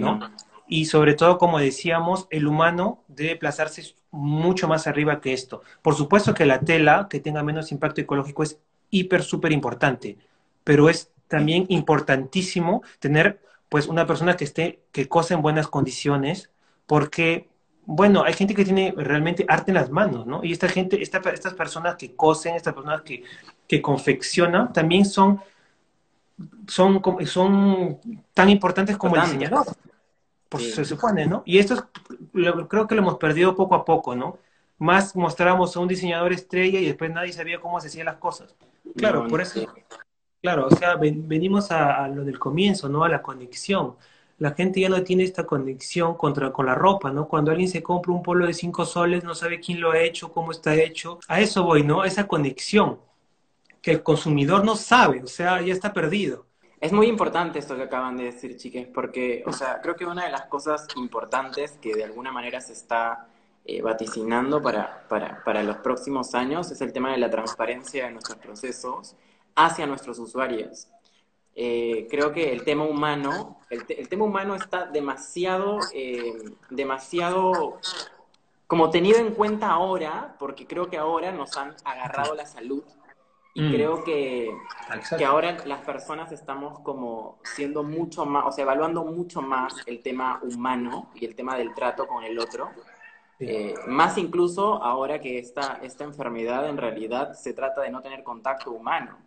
¿no? 0.00 0.20
Y 0.66 0.86
sobre 0.86 1.14
todo, 1.14 1.38
como 1.38 1.58
decíamos, 1.58 2.26
el 2.30 2.46
humano 2.46 3.04
debe 3.08 3.36
plazarse 3.36 3.94
mucho 4.10 4.66
más 4.66 4.86
arriba 4.86 5.20
que 5.20 5.32
esto. 5.32 5.62
Por 5.82 5.94
supuesto 5.94 6.34
que 6.34 6.46
la 6.46 6.60
tela 6.60 7.08
que 7.10 7.20
tenga 7.20 7.42
menos 7.42 7.72
impacto 7.72 8.00
ecológico 8.00 8.42
es 8.42 8.58
hiper, 8.90 9.22
súper 9.22 9.52
importante, 9.52 10.16
pero 10.62 10.88
es 10.88 11.10
también 11.28 11.66
importantísimo 11.68 12.82
tener 12.98 13.40
pues 13.68 13.88
una 13.88 14.06
persona 14.06 14.36
que 14.36 14.44
esté, 14.44 14.82
que 14.92 15.08
cose 15.08 15.34
en 15.34 15.42
buenas 15.42 15.68
condiciones, 15.68 16.50
porque, 16.86 17.48
bueno, 17.86 18.24
hay 18.24 18.32
gente 18.32 18.54
que 18.54 18.64
tiene 18.64 18.94
realmente 18.96 19.44
arte 19.48 19.70
en 19.70 19.76
las 19.76 19.90
manos, 19.90 20.26
¿no? 20.26 20.42
Y 20.42 20.52
esta 20.52 20.68
gente, 20.68 21.02
esta, 21.02 21.18
estas 21.30 21.54
personas 21.54 21.96
que 21.96 22.14
cosen, 22.14 22.54
estas 22.54 22.74
personas 22.74 23.02
que, 23.02 23.22
que 23.68 23.82
confeccionan, 23.82 24.72
también 24.72 25.04
son, 25.04 25.40
son, 26.66 27.02
son 27.26 27.98
tan 28.32 28.48
importantes 28.48 28.96
como 28.96 29.16
el 29.16 29.22
diseñador. 29.22 29.66
Pues 30.48 30.74
se 30.74 30.84
supone, 30.84 31.26
¿no? 31.26 31.42
Y 31.44 31.58
esto 31.58 31.88
creo 32.68 32.86
que 32.86 32.94
lo 32.94 33.02
hemos 33.02 33.18
perdido 33.18 33.56
poco 33.56 33.74
a 33.74 33.84
poco, 33.84 34.14
¿no? 34.14 34.38
Más 34.78 35.16
mostramos 35.16 35.76
a 35.76 35.80
un 35.80 35.88
diseñador 35.88 36.32
estrella 36.32 36.78
y 36.78 36.86
después 36.86 37.10
nadie 37.10 37.32
sabía 37.32 37.60
cómo 37.60 37.80
se 37.80 37.88
hacían 37.88 38.06
las 38.06 38.16
cosas. 38.16 38.54
Claro, 38.96 39.26
por 39.26 39.40
eso. 39.40 39.66
Claro, 40.40 40.66
o 40.66 40.70
sea, 40.76 40.96
venimos 40.96 41.70
a, 41.70 42.06
lo 42.08 42.24
del 42.24 42.38
comienzo, 42.38 42.88
¿no? 42.88 43.02
A 43.02 43.08
la 43.08 43.22
conexión. 43.22 43.96
La 44.38 44.52
gente 44.52 44.80
ya 44.80 44.88
no 44.88 45.02
tiene 45.02 45.22
esta 45.24 45.44
conexión 45.44 46.16
contra, 46.16 46.52
con 46.52 46.66
la 46.66 46.74
ropa, 46.74 47.10
¿no? 47.10 47.28
Cuando 47.28 47.50
alguien 47.50 47.68
se 47.68 47.82
compra 47.82 48.12
un 48.12 48.22
polo 48.22 48.46
de 48.46 48.54
cinco 48.54 48.84
soles, 48.84 49.24
no 49.24 49.34
sabe 49.34 49.60
quién 49.60 49.80
lo 49.80 49.92
ha 49.92 50.00
hecho, 50.00 50.32
cómo 50.32 50.50
está 50.50 50.74
hecho. 50.74 51.20
A 51.28 51.40
eso 51.40 51.64
voy, 51.64 51.82
¿no? 51.82 52.04
Esa 52.04 52.26
conexión 52.26 52.98
que 53.80 53.92
el 53.92 54.02
consumidor 54.02 54.64
no 54.64 54.76
sabe, 54.76 55.22
o 55.22 55.26
sea, 55.26 55.60
ya 55.60 55.72
está 55.72 55.92
perdido. 55.92 56.46
Es 56.80 56.92
muy 56.92 57.06
importante 57.06 57.58
esto 57.58 57.76
que 57.76 57.82
acaban 57.82 58.16
de 58.16 58.24
decir, 58.24 58.56
chiques, 58.56 58.86
porque, 58.86 59.42
o 59.46 59.52
sea, 59.52 59.80
creo 59.80 59.94
que 59.94 60.04
una 60.04 60.24
de 60.24 60.30
las 60.30 60.46
cosas 60.46 60.86
importantes 60.96 61.78
que 61.80 61.94
de 61.94 62.04
alguna 62.04 62.32
manera 62.32 62.60
se 62.60 62.72
está 62.72 63.28
eh, 63.64 63.80
vaticinando 63.80 64.60
para, 64.60 65.06
para, 65.08 65.42
para 65.44 65.62
los 65.62 65.78
próximos 65.78 66.34
años 66.34 66.70
es 66.70 66.80
el 66.82 66.92
tema 66.92 67.12
de 67.12 67.18
la 67.18 67.30
transparencia 67.30 68.04
de 68.04 68.12
nuestros 68.12 68.36
procesos 68.38 69.16
hacia 69.54 69.86
nuestros 69.86 70.18
usuarios. 70.18 70.88
Eh, 71.56 72.08
creo 72.10 72.32
que 72.32 72.52
el 72.52 72.64
tema 72.64 72.84
humano, 72.84 73.60
el, 73.70 74.08
tema 74.08 74.24
humano 74.24 74.56
está 74.56 74.86
demasiado, 74.86 75.78
eh, 75.92 76.32
demasiado 76.70 77.78
como 78.66 78.90
tenido 78.90 79.18
en 79.18 79.34
cuenta 79.34 79.70
ahora, 79.70 80.34
porque 80.38 80.66
creo 80.66 80.88
que 80.90 80.98
ahora 80.98 81.30
nos 81.30 81.56
han 81.56 81.74
agarrado 81.84 82.34
la 82.34 82.46
salud 82.46 82.82
y 83.56 83.62
mm. 83.62 83.72
creo 83.72 84.02
que, 84.02 84.52
que 85.16 85.24
ahora 85.24 85.56
las 85.64 85.82
personas 85.82 86.32
estamos 86.32 86.80
como 86.80 87.38
siendo 87.44 87.84
mucho 87.84 88.26
más, 88.26 88.46
o 88.46 88.52
sea, 88.52 88.62
evaluando 88.62 89.04
mucho 89.04 89.40
más 89.40 89.74
el 89.86 90.02
tema 90.02 90.40
humano 90.42 91.10
y 91.14 91.24
el 91.24 91.36
tema 91.36 91.56
del 91.56 91.72
trato 91.72 92.08
con 92.08 92.24
el 92.24 92.36
otro. 92.38 92.70
Eh, 93.38 93.74
más 93.86 94.18
incluso 94.18 94.82
ahora 94.82 95.20
que 95.20 95.38
esta, 95.38 95.78
esta 95.82 96.04
enfermedad 96.04 96.68
en 96.68 96.76
realidad 96.76 97.34
se 97.34 97.52
trata 97.52 97.82
de 97.82 97.90
no 97.90 98.02
tener 98.02 98.24
contacto 98.24 98.72
humano. 98.72 99.18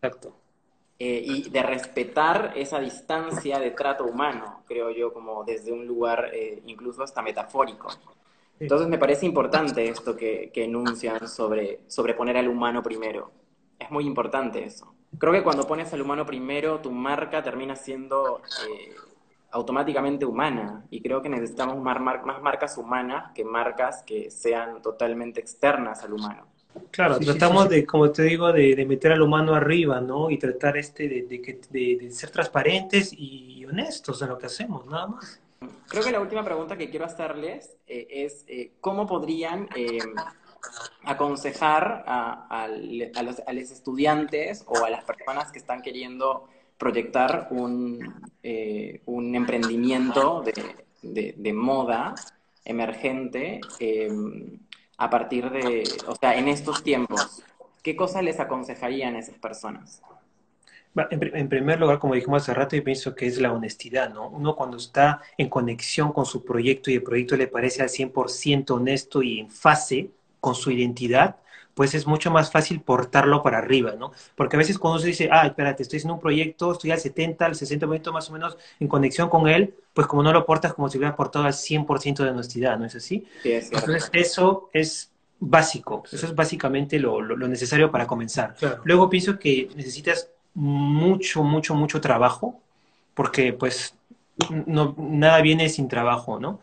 Exacto. 0.00 0.32
Eh, 0.98 1.22
y 1.26 1.50
de 1.50 1.62
respetar 1.62 2.54
esa 2.56 2.80
distancia 2.80 3.58
de 3.58 3.70
trato 3.72 4.04
humano, 4.06 4.62
creo 4.66 4.90
yo, 4.90 5.12
como 5.12 5.44
desde 5.44 5.70
un 5.70 5.86
lugar 5.86 6.30
eh, 6.32 6.62
incluso 6.64 7.02
hasta 7.02 7.20
metafórico. 7.20 7.88
Entonces 8.58 8.88
me 8.88 8.96
parece 8.96 9.26
importante 9.26 9.86
esto 9.86 10.16
que, 10.16 10.50
que, 10.54 10.64
enuncian 10.64 11.28
sobre, 11.28 11.80
sobre 11.86 12.14
poner 12.14 12.38
al 12.38 12.48
humano 12.48 12.82
primero. 12.82 13.30
Es 13.78 13.90
muy 13.90 14.06
importante 14.06 14.64
eso. 14.64 14.94
Creo 15.18 15.34
que 15.34 15.42
cuando 15.42 15.66
pones 15.66 15.92
al 15.92 16.00
humano 16.00 16.24
primero, 16.24 16.80
tu 16.80 16.90
marca 16.90 17.42
termina 17.42 17.76
siendo 17.76 18.40
eh, 18.66 18.94
automáticamente 19.50 20.24
humana. 20.24 20.86
Y 20.88 21.02
creo 21.02 21.20
que 21.20 21.28
necesitamos 21.28 21.76
más, 21.76 22.00
más 22.00 22.40
marcas 22.40 22.78
humanas 22.78 23.32
que 23.34 23.44
marcas 23.44 24.02
que 24.02 24.30
sean 24.30 24.80
totalmente 24.80 25.40
externas 25.40 26.02
al 26.02 26.14
humano. 26.14 26.46
Claro, 26.90 27.18
tratamos 27.18 27.68
de, 27.68 27.84
como 27.84 28.10
te 28.10 28.22
digo, 28.22 28.52
de, 28.52 28.84
meter 28.86 29.12
al 29.12 29.22
humano 29.22 29.54
arriba, 29.54 30.00
¿no? 30.00 30.30
Y 30.30 30.38
tratar 30.38 30.76
este 30.76 31.08
de, 31.08 31.22
de, 31.70 32.10
ser 32.10 32.30
transparentes 32.30 33.12
y 33.12 33.64
honestos 33.64 34.22
en 34.22 34.28
lo 34.28 34.38
que 34.38 34.46
hacemos, 34.46 34.86
nada 34.86 35.06
más. 35.08 35.40
Creo 35.88 36.02
que 36.02 36.12
la 36.12 36.20
última 36.20 36.44
pregunta 36.44 36.76
que 36.76 36.90
quiero 36.90 37.06
hacerles 37.06 37.76
eh, 37.86 38.06
es 38.10 38.44
eh, 38.48 38.72
cómo 38.80 39.06
podrían 39.06 39.68
eh, 39.74 39.98
aconsejar 41.04 42.04
a, 42.06 42.46
a, 42.48 42.68
los, 42.68 43.40
a, 43.46 43.52
los, 43.52 43.70
estudiantes 43.70 44.64
o 44.66 44.84
a 44.84 44.90
las 44.90 45.04
personas 45.04 45.52
que 45.52 45.58
están 45.58 45.82
queriendo 45.82 46.48
proyectar 46.76 47.48
un, 47.50 48.20
un 49.06 49.34
emprendimiento 49.34 50.42
de, 51.02 51.52
moda 51.54 52.14
emergente 52.64 53.60
a 54.98 55.10
partir 55.10 55.50
de, 55.50 55.84
o 56.06 56.14
sea, 56.14 56.36
en 56.36 56.48
estos 56.48 56.82
tiempos, 56.82 57.42
¿qué 57.82 57.96
cosas 57.96 58.22
les 58.22 58.40
aconsejarían 58.40 59.16
a 59.16 59.18
esas 59.18 59.38
personas? 59.38 60.02
En, 61.10 61.48
primer 61.50 61.78
lugar, 61.78 61.98
como 61.98 62.14
dijimos 62.14 62.42
hace 62.42 62.54
rato, 62.54 62.74
yo 62.74 62.82
pienso 62.82 63.14
que 63.14 63.26
es 63.26 63.38
la 63.38 63.52
honestidad, 63.52 64.14
¿no? 64.14 64.30
Uno 64.30 64.56
cuando 64.56 64.78
está 64.78 65.20
en 65.36 65.50
conexión 65.50 66.10
con 66.10 66.24
su 66.24 66.42
proyecto 66.42 66.90
y 66.90 66.94
el 66.94 67.02
proyecto 67.02 67.36
le 67.36 67.48
parece 67.48 67.82
al 67.82 67.90
100% 67.90 68.70
honesto 68.70 69.22
y 69.22 69.40
en 69.40 69.50
fase 69.50 70.10
con 70.40 70.54
su 70.54 70.70
identidad, 70.70 71.36
pues 71.76 71.94
es 71.94 72.06
mucho 72.06 72.30
más 72.30 72.50
fácil 72.50 72.80
portarlo 72.80 73.42
para 73.42 73.58
arriba, 73.58 73.92
¿no? 73.98 74.10
Porque 74.34 74.56
a 74.56 74.58
veces 74.58 74.78
cuando 74.78 74.98
se 74.98 75.08
dice, 75.08 75.28
ah, 75.30 75.46
espérate, 75.46 75.82
estoy 75.82 75.98
haciendo 75.98 76.14
un 76.14 76.20
proyecto, 76.20 76.72
estoy 76.72 76.90
al 76.90 76.98
70, 76.98 77.44
al 77.44 77.52
60% 77.52 78.12
más 78.12 78.30
o 78.30 78.32
menos 78.32 78.56
en 78.80 78.88
conexión 78.88 79.28
con 79.28 79.46
él, 79.46 79.74
pues 79.92 80.06
como 80.06 80.22
no 80.22 80.32
lo 80.32 80.46
portas 80.46 80.72
como 80.72 80.88
si 80.88 80.96
hubieras 80.96 81.14
portado 81.14 81.44
al 81.44 81.52
100% 81.52 82.24
de 82.24 82.30
honestidad, 82.30 82.78
¿no 82.78 82.86
es 82.86 82.96
así? 82.96 83.26
Sí, 83.42 83.52
es 83.52 83.70
Entonces 83.70 84.08
eso 84.14 84.70
es 84.72 85.10
básico, 85.38 86.02
eso 86.10 86.24
es 86.24 86.34
básicamente 86.34 86.98
lo, 86.98 87.20
lo, 87.20 87.46
necesario 87.46 87.90
para 87.90 88.06
comenzar. 88.06 88.56
Luego 88.84 89.10
pienso 89.10 89.38
que 89.38 89.68
necesitas 89.76 90.30
mucho, 90.54 91.42
mucho, 91.42 91.74
mucho 91.74 92.00
trabajo, 92.00 92.58
porque 93.12 93.52
pues 93.52 93.94
no, 94.48 94.94
nada 94.96 95.42
viene 95.42 95.68
sin 95.68 95.88
trabajo, 95.88 96.40
¿no? 96.40 96.60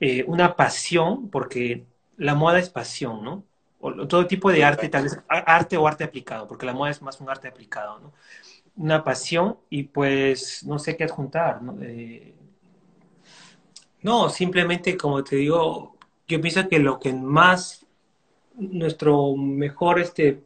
Eh, 0.00 0.24
una 0.26 0.56
pasión, 0.56 1.30
porque 1.30 1.84
la 2.16 2.34
moda 2.34 2.58
es 2.58 2.70
pasión, 2.70 3.22
¿no? 3.22 3.44
Todo 4.08 4.26
tipo 4.26 4.50
de 4.50 4.64
arte, 4.64 4.88
tal 4.88 5.04
vez 5.04 5.18
arte 5.28 5.76
o 5.76 5.86
arte 5.86 6.04
aplicado, 6.04 6.48
porque 6.48 6.66
la 6.66 6.72
moda 6.72 6.90
es 6.90 7.00
más 7.00 7.20
un 7.20 7.30
arte 7.30 7.48
aplicado, 7.48 8.00
¿no? 8.00 8.12
Una 8.76 9.02
pasión 9.04 9.56
y 9.70 9.84
pues 9.84 10.64
no 10.64 10.78
sé 10.78 10.96
qué 10.96 11.04
adjuntar, 11.04 11.62
¿no? 11.62 11.76
Eh, 11.82 12.34
no, 14.02 14.28
simplemente 14.28 14.96
como 14.96 15.22
te 15.22 15.36
digo, 15.36 15.96
yo 16.26 16.40
pienso 16.40 16.68
que 16.68 16.78
lo 16.78 16.98
que 16.98 17.12
más 17.12 17.86
nuestro 18.54 19.36
mejor, 19.36 20.00
este, 20.00 20.42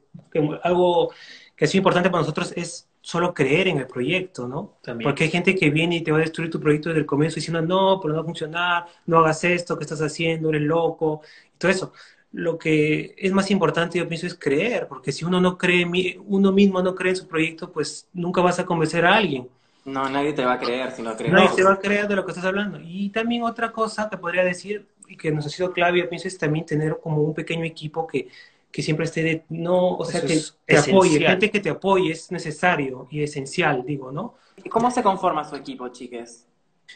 algo 0.62 1.12
que 1.56 1.64
es 1.64 1.74
importante 1.74 2.10
para 2.10 2.22
nosotros 2.22 2.52
es 2.56 2.88
solo 3.00 3.34
creer 3.34 3.68
en 3.68 3.78
el 3.78 3.86
proyecto, 3.86 4.46
¿no? 4.46 4.78
También. 4.82 5.08
Porque 5.08 5.24
hay 5.24 5.30
gente 5.30 5.56
que 5.56 5.70
viene 5.70 5.96
y 5.96 6.02
te 6.02 6.12
va 6.12 6.18
a 6.18 6.20
destruir 6.20 6.50
tu 6.50 6.60
proyecto 6.60 6.90
desde 6.90 7.00
el 7.00 7.06
comienzo 7.06 7.36
diciendo, 7.36 7.62
no, 7.62 7.98
pero 8.00 8.12
no 8.12 8.20
va 8.20 8.22
a 8.22 8.26
funcionar, 8.26 8.86
no 9.06 9.18
hagas 9.18 9.42
esto, 9.44 9.76
¿qué 9.76 9.84
estás 9.84 10.02
haciendo? 10.02 10.50
Eres 10.50 10.62
loco, 10.62 11.22
y 11.54 11.58
todo 11.58 11.70
eso 11.70 11.92
lo 12.32 12.58
que 12.58 13.14
es 13.18 13.32
más 13.32 13.50
importante, 13.50 13.98
yo 13.98 14.08
pienso, 14.08 14.26
es 14.26 14.34
creer, 14.34 14.88
porque 14.88 15.12
si 15.12 15.24
uno 15.24 15.40
no 15.40 15.58
cree, 15.58 15.86
uno 16.26 16.50
mismo 16.52 16.82
no 16.82 16.94
cree 16.94 17.10
en 17.10 17.16
su 17.16 17.28
proyecto, 17.28 17.70
pues 17.70 18.08
nunca 18.12 18.40
vas 18.40 18.58
a 18.58 18.66
convencer 18.66 19.04
a 19.04 19.16
alguien. 19.16 19.48
No, 19.84 20.08
nadie 20.08 20.32
te 20.32 20.44
va 20.44 20.54
a 20.54 20.58
creer 20.58 20.92
si 20.92 21.02
no 21.02 21.16
crees. 21.16 21.32
Nadie 21.32 21.50
te 21.54 21.64
va 21.64 21.72
a 21.72 21.78
creer 21.78 22.08
de 22.08 22.16
lo 22.16 22.24
que 22.24 22.30
estás 22.30 22.46
hablando. 22.46 22.78
Y 22.80 23.10
también 23.10 23.42
otra 23.42 23.72
cosa 23.72 24.08
que 24.08 24.16
podría 24.16 24.44
decir, 24.44 24.86
y 25.08 25.16
que 25.16 25.30
nos 25.30 25.44
ha 25.44 25.50
sido 25.50 25.72
clave, 25.72 25.98
yo 25.98 26.08
pienso, 26.08 26.28
es 26.28 26.38
también 26.38 26.64
tener 26.64 26.98
como 27.02 27.22
un 27.22 27.34
pequeño 27.34 27.64
equipo 27.64 28.06
que, 28.06 28.28
que 28.70 28.82
siempre 28.82 29.04
esté 29.04 29.22
de, 29.22 29.44
no, 29.50 29.96
o 29.96 30.04
sea, 30.04 30.22
que 30.22 30.40
te 30.64 30.78
apoye, 30.78 31.20
gente 31.20 31.50
que 31.50 31.60
te 31.60 31.70
apoye, 31.70 32.12
es 32.12 32.30
necesario 32.30 33.08
y 33.10 33.22
esencial, 33.22 33.84
digo, 33.84 34.10
¿no? 34.10 34.36
¿Y 34.64 34.68
cómo 34.68 34.90
se 34.90 35.02
conforma 35.02 35.44
su 35.44 35.56
equipo, 35.56 35.88
chiques? 35.88 36.46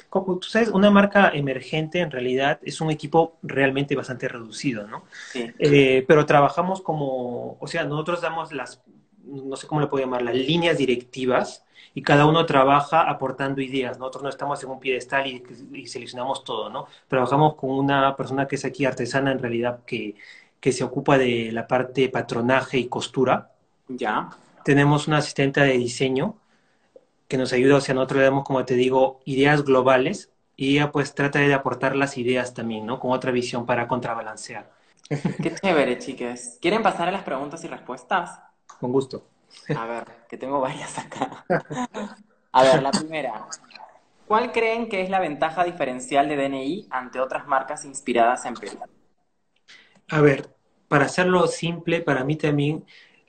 Como 0.09 0.39
tú 0.39 0.49
sabes, 0.49 0.69
una 0.69 0.91
marca 0.91 1.31
emergente 1.31 2.01
en 2.01 2.11
realidad 2.11 2.59
es 2.63 2.81
un 2.81 2.91
equipo 2.91 3.39
realmente 3.43 3.97
bastante 3.97 4.29
reducido, 4.29 4.87
¿no? 4.87 5.05
Sí. 5.33 5.51
Eh, 5.59 6.05
pero 6.07 6.27
trabajamos 6.27 6.81
como, 6.83 7.57
o 7.59 7.67
sea, 7.67 7.85
nosotros 7.85 8.21
damos 8.21 8.53
las, 8.53 8.83
no 9.25 9.57
sé 9.57 9.67
cómo 9.67 9.81
le 9.81 9.87
puedo 9.87 10.05
llamar, 10.05 10.23
las 10.23 10.35
líneas 10.35 10.79
directivas 10.79 11.65
y 11.95 12.03
cada 12.03 12.27
uno 12.27 12.45
trabaja 12.45 13.09
aportando 13.09 13.61
ideas. 13.63 13.99
Nosotros 13.99 14.23
no 14.23 14.29
estamos 14.29 14.63
en 14.63 14.71
un 14.71 14.81
piedestal 14.81 15.27
y, 15.27 15.43
y 15.73 15.87
seleccionamos 15.87 16.45
todo, 16.45 16.69
¿no? 16.69 16.87
Trabajamos 17.09 17.55
con 17.55 17.71
una 17.71 18.15
persona 18.17 18.47
que 18.47 18.57
es 18.57 18.65
aquí 18.65 18.85
artesana 18.85 19.33
en 19.33 19.39
realidad 19.39 19.81
que, 19.87 20.15
que 20.61 20.73
se 20.73 20.85
ocupa 20.85 21.17
de 21.17 21.51
la 21.53 21.67
parte 21.67 22.09
patronaje 22.09 22.79
y 22.79 22.89
costura. 22.89 23.53
Ya. 23.89 24.29
Tenemos 24.65 25.07
una 25.09 25.19
asistente 25.19 25.61
de 25.61 25.79
diseño 25.79 26.37
que 27.29 27.39
nos 27.39 27.53
ayuda, 27.53 27.77
o 27.77 27.81
sea, 27.81 27.95
nosotros 27.95 28.19
le 28.19 28.25
damos, 28.25 28.45
como 28.45 28.65
te 28.65 28.75
digo, 28.75 29.21
ideas 29.25 29.65
globales 29.65 30.33
y 30.57 30.77
ella 30.77 30.93
pues 30.93 31.15
trata 31.15 31.39
de 31.41 31.53
aportar 31.55 31.97
las 31.97 32.17
ideas 32.19 32.55
también, 32.55 32.87
¿no? 32.87 32.99
Con 32.99 33.13
otra 33.13 33.31
visión 33.31 33.67
para 33.67 33.89
contrabalancear. 33.89 34.73
Qué 35.43 35.55
chévere, 35.55 35.99
chiques. 35.99 36.59
¿Quieren 36.61 36.83
pasar 36.83 37.09
a 37.09 37.13
las 37.13 37.23
preguntas 37.23 37.63
y 37.65 37.69
respuestas? 37.69 38.41
Con 38.81 38.93
gusto. 38.93 39.25
A 39.77 39.87
ver, 39.87 40.05
que 40.29 40.37
tengo 40.37 40.61
varias 40.61 40.99
acá. 40.99 41.45
A 42.53 42.63
ver, 42.63 42.83
la 42.83 42.91
primera. 42.91 43.47
¿Cuál 44.27 44.51
creen 44.53 44.89
que 44.89 45.03
es 45.03 45.11
la 45.11 45.21
ventaja 45.21 45.65
diferencial 45.65 46.29
de 46.29 46.37
DNI 46.37 46.89
ante 46.91 47.21
otras 47.21 47.47
marcas 47.47 47.85
inspiradas 47.85 48.45
en 48.45 48.55
Perú? 48.55 48.79
A 50.09 50.21
ver, 50.21 50.51
para 50.89 51.07
hacerlo 51.07 51.47
simple, 51.47 52.01
para 52.01 52.25
mí 52.25 52.37
también, 52.37 52.85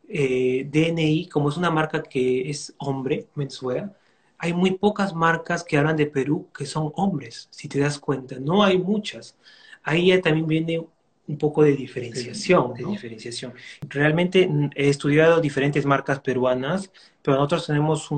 eh, 0.08 0.67
DNI, 0.70 1.28
como 1.30 1.50
es 1.50 1.58
una 1.58 1.70
marca 1.72 2.04
que 2.04 2.50
es 2.50 2.74
hombre, 2.78 3.28
menswear, 3.36 3.93
hay 4.38 4.54
muy 4.54 4.72
pocas 4.72 5.13
marcas 5.13 5.63
que 5.63 5.78
hablan 5.78 5.98
de 5.98 6.06
Perú 6.06 6.48
que 6.56 6.65
son 6.65 6.91
hombres, 6.96 7.48
si 7.52 7.67
te 7.67 7.80
das 7.80 8.00
cuenta. 8.00 8.38
No 8.39 8.63
hay 8.63 8.78
muchas. 8.78 9.36
Ahí 9.84 10.08
ya 10.08 10.22
también 10.22 10.48
viene 10.48 10.86
un 11.28 11.38
poco 11.38 11.63
de 11.63 11.76
diferenciación, 11.76 12.74
de 12.74 12.86
diferenciación. 12.86 13.54
Realmente 13.89 14.48
mm, 14.48 14.72
he 14.76 14.89
estudiado 14.89 15.41
diferentes 15.41 15.86
marcas 15.86 16.20
peruanas, 16.20 16.91
pero 17.22 17.36
nosotros 17.38 17.67
tenemos 17.67 18.10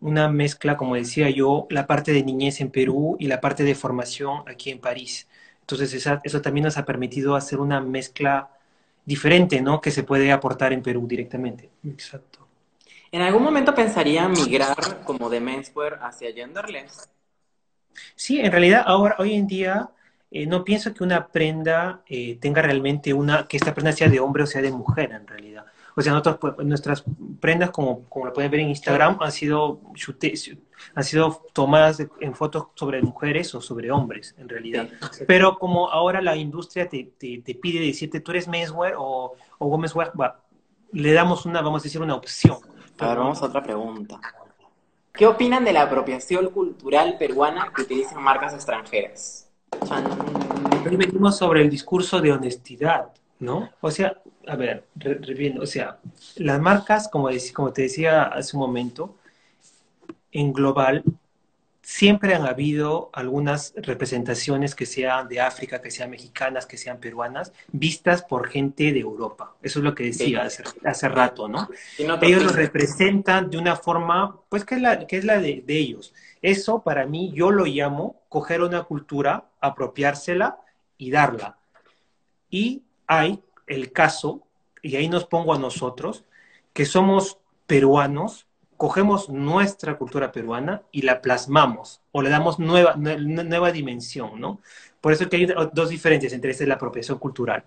una 0.00 0.28
mezcla, 0.28 0.76
como 0.76 0.94
decía 0.94 1.30
yo, 1.30 1.66
la 1.70 1.86
parte 1.86 2.12
de 2.12 2.22
niñez 2.22 2.60
en 2.60 2.70
Perú 2.70 3.16
y 3.18 3.28
la 3.28 3.40
parte 3.40 3.64
de 3.64 3.74
formación 3.74 4.42
aquí 4.46 4.70
en 4.70 4.80
París. 4.80 5.28
Entonces 5.60 6.06
eso 6.24 6.40
también 6.42 6.64
nos 6.64 6.78
ha 6.78 6.84
permitido 6.84 7.34
hacer 7.36 7.60
una 7.60 7.80
mezcla 7.80 8.50
diferente, 9.08 9.62
¿no? 9.62 9.80
Que 9.80 9.90
se 9.90 10.02
puede 10.02 10.30
aportar 10.30 10.74
en 10.74 10.82
Perú 10.82 11.06
directamente. 11.08 11.70
Exacto. 11.82 12.46
¿En 13.10 13.22
algún 13.22 13.42
momento 13.42 13.74
pensaría 13.74 14.28
migrar 14.28 15.00
como 15.02 15.30
de 15.30 15.40
menswear 15.40 15.98
hacia 16.02 16.30
genderless? 16.30 17.08
Sí, 18.14 18.38
en 18.38 18.52
realidad 18.52 18.84
ahora, 18.86 19.16
hoy 19.18 19.32
en 19.32 19.46
día, 19.46 19.88
eh, 20.30 20.44
no 20.44 20.62
pienso 20.62 20.92
que 20.92 21.02
una 21.02 21.26
prenda 21.28 22.02
eh, 22.06 22.36
tenga 22.38 22.60
realmente 22.60 23.14
una, 23.14 23.48
que 23.48 23.56
esta 23.56 23.72
prenda 23.72 23.92
sea 23.92 24.10
de 24.10 24.20
hombre 24.20 24.42
o 24.42 24.46
sea 24.46 24.60
de 24.60 24.70
mujer 24.70 25.10
en 25.12 25.26
realidad. 25.26 25.64
O 25.98 26.00
sea, 26.00 26.12
nosotros, 26.12 26.54
pues, 26.54 26.64
nuestras 26.64 27.02
prendas, 27.40 27.70
como, 27.70 28.04
como 28.08 28.26
lo 28.26 28.32
pueden 28.32 28.52
ver 28.52 28.60
en 28.60 28.68
Instagram, 28.68 29.16
han 29.20 29.32
sido, 29.32 29.80
han 30.94 31.02
sido 31.02 31.42
tomadas 31.52 32.00
en 32.20 32.34
fotos 32.36 32.68
sobre 32.76 33.02
mujeres 33.02 33.52
o 33.56 33.60
sobre 33.60 33.90
hombres, 33.90 34.32
en 34.38 34.48
realidad. 34.48 34.88
Pero 35.26 35.58
como 35.58 35.90
ahora 35.90 36.22
la 36.22 36.36
industria 36.36 36.88
te, 36.88 37.10
te, 37.18 37.42
te 37.44 37.54
pide 37.56 37.84
decirte, 37.84 38.20
tú 38.20 38.30
eres 38.30 38.46
menswear 38.46 38.94
o, 38.96 39.34
o 39.58 39.66
womenswear, 39.66 40.12
le 40.92 41.12
damos 41.12 41.44
una, 41.46 41.62
vamos 41.62 41.82
a 41.82 41.84
decir, 41.84 42.00
una 42.00 42.14
opción. 42.14 42.58
Ver, 42.96 43.18
vamos 43.18 43.42
a 43.42 43.46
otra 43.46 43.60
pregunta. 43.60 44.20
¿Qué 45.12 45.26
opinan 45.26 45.64
de 45.64 45.72
la 45.72 45.82
apropiación 45.82 46.50
cultural 46.50 47.16
peruana 47.18 47.72
que 47.74 47.82
utilizan 47.82 48.22
marcas 48.22 48.54
extranjeras? 48.54 49.50
Hoy 50.88 50.94
venimos 50.94 51.36
sobre 51.36 51.62
el 51.62 51.68
discurso 51.68 52.20
de 52.20 52.30
honestidad, 52.30 53.10
¿no? 53.40 53.70
O 53.80 53.90
sea, 53.90 54.20
a 54.46 54.56
ver, 54.56 54.84
reviendo, 54.96 55.62
o 55.62 55.66
sea, 55.66 55.98
las 56.36 56.60
marcas, 56.60 57.08
como, 57.08 57.28
como 57.54 57.72
te 57.72 57.82
decía 57.82 58.24
hace 58.24 58.56
un 58.56 58.60
momento, 58.60 59.16
en 60.32 60.52
global, 60.52 61.04
siempre 61.82 62.34
han 62.34 62.46
habido 62.46 63.08
algunas 63.14 63.72
representaciones 63.76 64.74
que 64.74 64.84
sean 64.84 65.26
de 65.26 65.40
África, 65.40 65.80
que 65.80 65.90
sean 65.90 66.10
mexicanas, 66.10 66.66
que 66.66 66.76
sean 66.76 66.98
peruanas, 66.98 67.52
vistas 67.72 68.22
por 68.22 68.48
gente 68.48 68.92
de 68.92 69.00
Europa. 69.00 69.54
Eso 69.62 69.78
es 69.78 69.84
lo 69.84 69.94
que 69.94 70.04
decía 70.04 70.42
hace, 70.42 71.08
rato, 71.08 71.48
¿no? 71.48 71.68
ellos 71.96 72.42
lo 72.42 72.50
representan 72.50 73.48
de 73.48 73.56
una 73.56 73.74
forma, 73.74 74.38
pues, 74.50 74.64
que 74.64 74.74
es 74.74 74.82
la, 74.82 75.06
que 75.06 75.16
es 75.16 75.24
la 75.24 75.38
de 75.38 75.64
ellos. 75.66 76.12
Eso 76.42 76.82
para 76.82 77.06
mí 77.06 77.32
yo 77.34 77.50
lo 77.50 77.64
llamo 77.64 78.22
coger 78.28 78.60
una 78.60 78.82
cultura, 78.84 79.50
apropiársela 79.60 80.58
y 80.96 81.10
darla. 81.10 81.58
Y 82.50 82.82
hay 83.08 83.42
el 83.66 83.92
caso, 83.92 84.42
y 84.82 84.94
ahí 84.96 85.08
nos 85.08 85.24
pongo 85.24 85.52
a 85.52 85.58
nosotros, 85.58 86.24
que 86.72 86.84
somos 86.84 87.38
peruanos, 87.66 88.46
cogemos 88.76 89.28
nuestra 89.28 89.98
cultura 89.98 90.30
peruana 90.30 90.82
y 90.92 91.02
la 91.02 91.20
plasmamos 91.20 92.00
o 92.12 92.22
le 92.22 92.30
damos 92.30 92.60
nueva, 92.60 92.94
nueva 92.96 93.72
dimensión, 93.72 94.40
¿no? 94.40 94.60
Por 95.00 95.12
eso 95.12 95.28
que 95.28 95.36
hay 95.36 95.46
dos 95.72 95.88
diferencias 95.88 96.32
entre 96.32 96.52
esta 96.52 96.62
y 96.64 96.68
la 96.68 96.74
apropiación 96.74 97.18
cultural. 97.18 97.64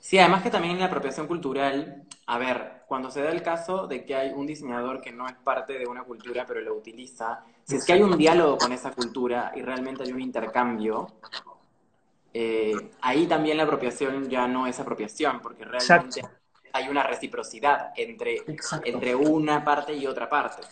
Sí, 0.00 0.18
además 0.18 0.42
que 0.42 0.50
también 0.50 0.74
en 0.74 0.80
la 0.80 0.86
apropiación 0.86 1.26
cultural, 1.26 2.02
a 2.26 2.38
ver, 2.38 2.82
cuando 2.88 3.10
se 3.10 3.22
da 3.22 3.30
el 3.30 3.42
caso 3.42 3.86
de 3.86 4.04
que 4.04 4.16
hay 4.16 4.32
un 4.32 4.46
diseñador 4.46 5.00
que 5.00 5.12
no 5.12 5.28
es 5.28 5.34
parte 5.34 5.78
de 5.78 5.86
una 5.86 6.02
cultura 6.02 6.44
pero 6.46 6.60
lo 6.60 6.74
utiliza, 6.74 7.44
si 7.64 7.76
es 7.76 7.84
que 7.84 7.92
hay 7.92 8.02
un 8.02 8.16
diálogo 8.16 8.58
con 8.58 8.72
esa 8.72 8.90
cultura 8.90 9.52
y 9.54 9.62
realmente 9.62 10.02
hay 10.02 10.12
un 10.12 10.20
intercambio, 10.20 11.06
eh, 12.32 12.72
ahí 13.00 13.26
también 13.26 13.56
la 13.56 13.64
apropiación 13.64 14.28
ya 14.28 14.46
no 14.46 14.66
es 14.66 14.78
apropiación, 14.78 15.40
porque 15.40 15.64
realmente 15.64 16.22
hay 16.72 16.88
una 16.88 17.02
reciprocidad 17.02 17.92
entre, 17.96 18.42
entre 18.84 19.14
una 19.14 19.64
parte 19.64 19.94
y 19.94 20.06
otra 20.06 20.28
parte. 20.28 20.62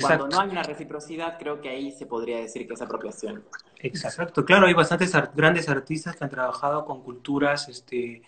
Cuando 0.00 0.28
no 0.28 0.40
hay 0.40 0.48
una 0.48 0.62
reciprocidad, 0.62 1.38
creo 1.38 1.60
que 1.60 1.68
ahí 1.68 1.90
se 1.90 2.06
podría 2.06 2.38
decir 2.38 2.66
que 2.66 2.74
es 2.74 2.82
apropiación. 2.82 3.44
Exacto, 3.78 4.44
claro, 4.44 4.66
hay 4.66 4.74
bastantes 4.74 5.12
grandes 5.34 5.68
artistas 5.68 6.16
que 6.16 6.24
han 6.24 6.30
trabajado 6.30 6.84
con 6.84 7.02
culturas 7.02 7.68
este, 7.68 8.22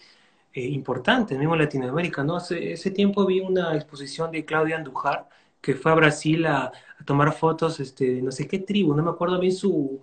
eh, 0.53 0.61
importantes, 0.61 1.39
mismo 1.39 1.55
en 1.55 1.61
Latinoamérica, 1.61 2.25
¿no? 2.25 2.37
Hace 2.37 2.73
ese 2.73 2.91
tiempo 2.91 3.25
vi 3.25 3.41
una 3.41 3.75
exposición 3.77 4.33
de 4.33 4.45
Claudia 4.45 4.77
Andujar, 4.77 5.29
que 5.61 5.75
fue 5.75 5.93
a 5.93 5.95
Brasil 5.95 6.45
a, 6.47 6.73
tomar 7.05 7.33
fotos, 7.35 7.81
este, 7.81 8.23
no 8.23 8.33
sé 8.33 8.49
qué 8.49 8.61
tribu, 8.61 8.95
no 8.95 9.03
me 9.03 9.11
acuerdo 9.11 9.39
bien 9.39 9.53
su, 9.53 10.03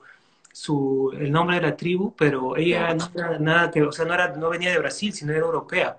su, 0.52 1.12
el 1.18 1.32
nombre 1.32 1.58
de 1.58 1.62
la 1.64 1.78
tribu, 1.78 2.14
pero 2.16 2.58
ella 2.58 2.94
no 2.94 3.10
era 3.16 3.40
nada 3.40 3.72
que, 3.72 3.82
o 3.84 3.92
sea, 3.92 4.06
no, 4.06 4.14
era, 4.14 4.36
no 4.36 4.50
venía 4.50 4.72
de 4.72 4.80
Brasil, 4.80 5.14
sino 5.14 5.32
era 5.32 5.42
europea. 5.42 5.98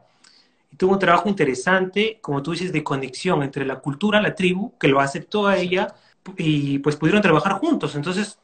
Y 0.71 0.77
tuvo 0.77 0.93
un 0.93 0.99
trabajo 0.99 1.29
interesante, 1.29 2.19
como 2.21 2.43
tú 2.43 2.53
dices, 2.53 2.73
de 2.73 2.83
conexión 2.85 3.43
entre 3.43 3.67
la 3.67 3.81
cultura, 3.81 4.21
la 4.23 4.35
tribu, 4.35 4.77
que 4.79 4.88
lo 4.88 5.01
aceptó 5.01 5.47
a 5.47 5.57
ella, 5.59 5.95
y 6.37 6.79
pues 6.79 6.97
pudieron 6.97 7.23
trabajar 7.23 7.55
juntos. 7.55 7.95
Entonces, 7.95 8.38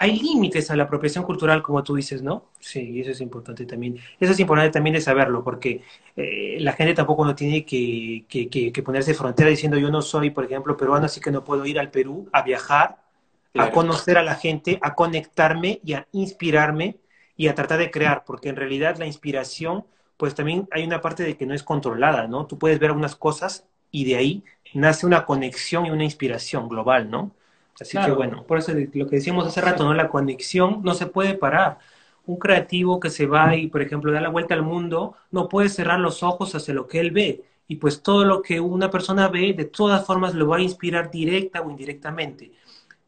hay 0.00 0.16
límites 0.20 0.70
a 0.70 0.76
la 0.76 0.84
apropiación 0.84 1.24
cultural, 1.24 1.60
como 1.60 1.82
tú 1.82 1.96
dices, 1.96 2.22
¿no? 2.22 2.50
Sí, 2.60 3.00
eso 3.00 3.10
es 3.10 3.20
importante 3.20 3.66
también. 3.66 3.98
Eso 4.20 4.32
es 4.32 4.38
importante 4.38 4.70
también 4.70 4.94
de 4.94 5.00
saberlo, 5.00 5.42
porque 5.42 5.82
eh, 6.16 6.56
la 6.60 6.72
gente 6.72 6.94
tampoco 6.94 7.24
no 7.24 7.34
tiene 7.34 7.64
que, 7.64 8.24
que, 8.28 8.48
que, 8.48 8.82
ponerse 8.84 9.12
frontera 9.12 9.50
diciendo 9.50 9.76
yo 9.76 9.90
no 9.90 10.00
soy, 10.00 10.30
por 10.30 10.44
ejemplo, 10.44 10.76
peruano, 10.76 11.06
así 11.06 11.20
que 11.20 11.32
no 11.32 11.42
puedo 11.42 11.66
ir 11.66 11.80
al 11.80 11.90
Perú 11.90 12.28
a 12.32 12.42
viajar, 12.42 13.07
a 13.54 13.70
conocer 13.70 14.18
a 14.18 14.22
la 14.22 14.34
gente, 14.34 14.78
a 14.82 14.94
conectarme 14.94 15.80
y 15.84 15.94
a 15.94 16.06
inspirarme 16.12 16.98
y 17.36 17.48
a 17.48 17.54
tratar 17.54 17.78
de 17.78 17.90
crear, 17.90 18.24
porque 18.24 18.48
en 18.48 18.56
realidad 18.56 18.96
la 18.98 19.06
inspiración, 19.06 19.84
pues 20.16 20.34
también 20.34 20.68
hay 20.72 20.84
una 20.84 21.00
parte 21.00 21.22
de 21.22 21.36
que 21.36 21.46
no 21.46 21.54
es 21.54 21.62
controlada, 21.62 22.26
¿no? 22.26 22.46
Tú 22.46 22.58
puedes 22.58 22.78
ver 22.78 22.90
algunas 22.90 23.16
cosas 23.16 23.66
y 23.90 24.04
de 24.04 24.16
ahí 24.16 24.44
nace 24.74 25.06
una 25.06 25.24
conexión 25.24 25.86
y 25.86 25.90
una 25.90 26.04
inspiración 26.04 26.68
global, 26.68 27.10
¿no? 27.10 27.34
Así 27.80 27.96
que 27.98 28.10
bueno, 28.10 28.44
por 28.44 28.58
eso 28.58 28.72
lo 28.74 29.06
que 29.08 29.16
decíamos 29.16 29.46
hace 29.46 29.60
rato, 29.60 29.84
¿no? 29.84 29.94
La 29.94 30.08
conexión 30.08 30.82
no 30.82 30.94
se 30.94 31.06
puede 31.06 31.34
parar. 31.34 31.78
Un 32.26 32.38
creativo 32.38 33.00
que 33.00 33.10
se 33.10 33.26
va 33.26 33.56
y, 33.56 33.68
por 33.68 33.80
ejemplo, 33.82 34.12
da 34.12 34.20
la 34.20 34.28
vuelta 34.28 34.54
al 34.54 34.62
mundo, 34.62 35.14
no 35.30 35.48
puede 35.48 35.68
cerrar 35.68 36.00
los 36.00 36.22
ojos 36.22 36.54
hacia 36.54 36.74
lo 36.74 36.86
que 36.88 37.00
él 37.00 37.10
ve. 37.12 37.44
Y 37.68 37.76
pues 37.76 38.02
todo 38.02 38.24
lo 38.24 38.42
que 38.42 38.60
una 38.60 38.90
persona 38.90 39.28
ve, 39.28 39.52
de 39.54 39.64
todas 39.66 40.04
formas, 40.04 40.34
lo 40.34 40.48
va 40.48 40.56
a 40.58 40.60
inspirar 40.60 41.10
directa 41.10 41.60
o 41.62 41.70
indirectamente. 41.70 42.52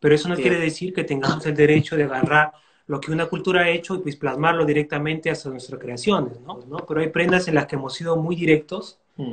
Pero 0.00 0.14
eso 0.14 0.28
no 0.28 0.34
quiere 0.34 0.58
decir 0.58 0.92
que 0.92 1.04
tengamos 1.04 1.44
el 1.46 1.54
derecho 1.54 1.96
de 1.96 2.04
agarrar 2.04 2.52
lo 2.86 3.00
que 3.00 3.12
una 3.12 3.26
cultura 3.26 3.62
ha 3.62 3.68
hecho 3.68 3.94
y 3.94 3.98
pues 3.98 4.16
plasmarlo 4.16 4.64
directamente 4.64 5.30
hacia 5.30 5.50
nuestras 5.50 5.80
creaciones, 5.80 6.40
¿no? 6.40 6.58
¿no? 6.66 6.78
Pero 6.78 7.00
hay 7.00 7.08
prendas 7.08 7.46
en 7.46 7.54
las 7.54 7.66
que 7.66 7.76
hemos 7.76 7.94
sido 7.94 8.16
muy 8.16 8.34
directos, 8.34 8.98
mm. 9.16 9.32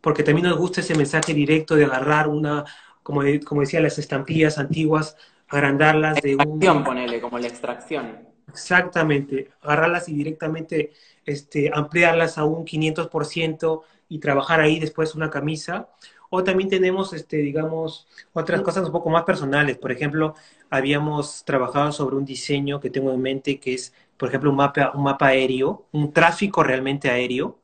porque 0.00 0.22
también 0.22 0.48
nos 0.48 0.56
gusta 0.56 0.80
ese 0.80 0.94
mensaje 0.94 1.34
directo 1.34 1.76
de 1.76 1.84
agarrar 1.84 2.26
una, 2.28 2.64
como, 3.02 3.20
como 3.44 3.60
decía, 3.60 3.80
las 3.80 3.98
estampillas 3.98 4.56
antiguas, 4.56 5.16
agrandarlas 5.48 6.22
de 6.22 6.36
un... 6.36 6.84
ponele, 6.84 7.20
como 7.20 7.38
la 7.38 7.48
extracción. 7.48 8.16
Exactamente, 8.48 9.50
agarrarlas 9.60 10.08
y 10.08 10.14
directamente 10.14 10.92
este, 11.26 11.70
ampliarlas 11.74 12.38
a 12.38 12.44
un 12.44 12.64
500% 12.64 13.82
y 14.08 14.20
trabajar 14.20 14.60
ahí 14.60 14.78
después 14.78 15.14
una 15.14 15.28
camisa. 15.28 15.88
O 16.36 16.44
también 16.44 16.68
tenemos, 16.68 17.14
este, 17.14 17.38
digamos, 17.38 18.06
otras 18.34 18.60
cosas 18.60 18.84
un 18.84 18.92
poco 18.92 19.08
más 19.08 19.24
personales. 19.24 19.78
Por 19.78 19.90
ejemplo, 19.90 20.34
habíamos 20.68 21.44
trabajado 21.46 21.92
sobre 21.92 22.16
un 22.16 22.26
diseño 22.26 22.78
que 22.78 22.90
tengo 22.90 23.10
en 23.10 23.22
mente 23.22 23.58
que 23.58 23.72
es, 23.72 23.94
por 24.18 24.28
ejemplo, 24.28 24.50
un 24.50 24.56
mapa, 24.56 24.92
un 24.94 25.02
mapa 25.04 25.28
aéreo, 25.28 25.86
un 25.92 26.12
tráfico 26.12 26.62
realmente 26.62 27.08
aéreo, 27.08 27.58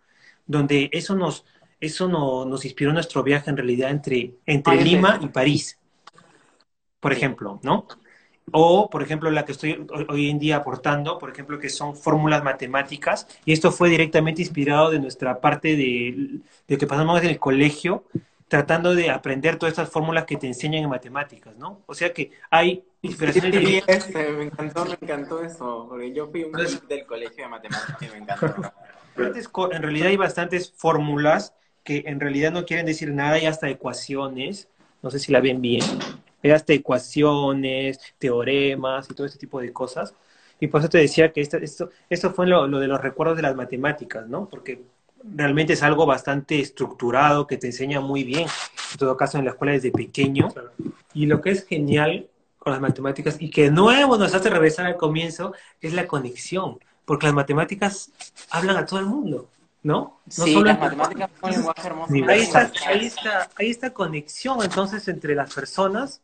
donde 0.47 0.89
eso 0.91 1.15
nos, 1.15 1.45
eso 1.81 2.09
no, 2.09 2.47
nos 2.47 2.65
inspiró 2.65 2.95
nuestro 2.95 3.23
viaje 3.23 3.51
en 3.51 3.59
realidad 3.59 3.91
entre, 3.91 4.37
entre 4.47 4.83
Lima 4.83 5.19
y 5.21 5.27
París, 5.27 5.79
por 6.99 7.13
ejemplo, 7.13 7.61
¿no? 7.63 7.87
O, 8.53 8.89
por 8.89 9.03
ejemplo, 9.03 9.31
la 9.31 9.45
que 9.45 9.53
estoy 9.53 9.87
hoy 10.09 10.31
en 10.31 10.39
día 10.39 10.57
aportando, 10.57 11.19
por 11.19 11.31
ejemplo, 11.31 11.59
que 11.59 11.69
son 11.69 11.95
fórmulas 11.95 12.43
matemáticas, 12.43 13.27
y 13.45 13.53
esto 13.53 13.71
fue 13.71 13.91
directamente 13.91 14.41
inspirado 14.41 14.91
de 14.91 14.99
nuestra 14.99 15.41
parte 15.41 15.77
de, 15.77 16.41
de 16.67 16.79
que 16.79 16.87
pasamos 16.87 17.23
en 17.23 17.29
el 17.29 17.39
colegio, 17.39 18.05
tratando 18.53 18.95
de 18.95 19.09
aprender 19.09 19.57
todas 19.57 19.73
estas 19.73 19.89
fórmulas 19.89 20.27
que 20.27 20.37
te 20.37 20.47
enseñan 20.47 20.83
en 20.85 20.91
matemáticas, 20.91 21.57
¿no? 21.57 21.81
O 21.87 21.95
sea 21.95 22.13
que 22.13 22.33
hay 22.51 22.85
inspiraciones... 23.01 23.59
Sí, 23.59 23.83
este, 23.87 24.31
me 24.31 24.45
encantó, 24.45 24.85
me 24.85 24.99
encantó 25.01 25.43
eso, 25.43 25.87
porque 25.89 26.13
yo 26.13 26.27
fui 26.31 26.45
un 26.45 26.53
del 26.53 27.07
colegio 27.07 27.45
de 27.45 27.49
matemáticas 27.49 28.03
y 28.03 28.09
me 28.09 28.19
encantó. 28.19 28.71
En 29.73 29.83
realidad 29.83 30.09
hay 30.09 30.19
bastantes 30.19 30.71
fórmulas 30.77 31.55
que 31.83 32.05
en 32.05 32.21
realidad 32.21 32.53
no 32.53 32.67
quieren 32.67 32.85
decir 32.85 33.11
nada 33.15 33.39
y 33.39 33.47
hasta 33.47 33.71
ecuaciones, 33.71 34.69
no 35.01 35.11
sé 35.11 35.19
si 35.19 35.33
la 35.33 35.41
ven 35.41 35.63
bien, 35.63 35.81
hay 36.43 36.51
hasta 36.51 36.75
ecuaciones, 36.75 38.01
teoremas 38.19 39.11
y 39.11 39.15
todo 39.15 39.27
ese 39.27 39.39
tipo 39.39 39.63
de 39.63 39.73
cosas. 39.73 40.15
Y 40.61 40.67
por 40.67 40.83
eso 40.83 40.91
te 40.91 40.99
decía 40.99 41.33
que 41.33 41.41
esto, 41.41 41.57
esto, 41.57 41.89
esto 42.11 42.35
fue 42.35 42.47
lo, 42.47 42.67
lo 42.67 42.81
de 42.81 42.87
los 42.87 43.01
recuerdos 43.01 43.39
de 43.39 43.45
las 43.45 43.57
matemáticas, 43.57 44.29
¿no? 44.29 44.47
Porque 44.47 44.83
realmente 45.25 45.75
es 45.75 45.83
algo 45.83 46.07
bastante 46.07 46.61
estructurado 46.61 47.47
que 47.47 47.57
te 47.57 47.69
enseña 47.69 48.01
muy 48.01 48.25
bien, 48.25 48.49
en 48.93 48.99
todo 48.99 49.17
caso 49.17 49.39
en 49.39 49.45
la 49.45 49.53
escuela 49.53 49.73
desde 49.73 49.91
pequeño. 49.91 50.49
Y 51.15 51.27
lo 51.27 51.41
que 51.41 51.51
es 51.51 51.67
genial 51.67 52.29
con 52.59 52.73
las 52.73 52.81
matemáticas 52.81 53.37
y 53.41 53.51
que 53.51 53.65
de 53.65 53.71
nuevo 53.71 54.17
nos 54.17 54.35
hace 54.35 54.49
regresar 54.49 54.87
al 54.87 54.97
comienzo 54.97 55.53
es 55.81 55.93
la 55.93 56.07
conexión, 56.07 56.79
porque 57.05 57.27
las 57.27 57.35
matemáticas 57.35 58.13
hablan 58.51 58.77
a 58.77 58.87
todo 58.87 59.01
el 59.01 59.07
mundo, 59.07 59.49
¿no? 59.83 60.21
no 60.25 60.45
sí, 60.45 60.55
las 60.63 60.79
matemáticas 60.79 61.31
son 61.41 61.51
un 61.51 61.57
lenguaje 61.57 61.87
hermoso. 61.87 62.15
Ahí 62.29 62.41
está, 62.41 62.73
ahí, 62.87 63.07
está, 63.07 63.51
ahí 63.57 63.71
está 63.71 63.93
conexión 63.93 64.63
entonces 64.63 65.09
entre 65.09 65.35
las 65.35 65.53
personas 65.53 66.21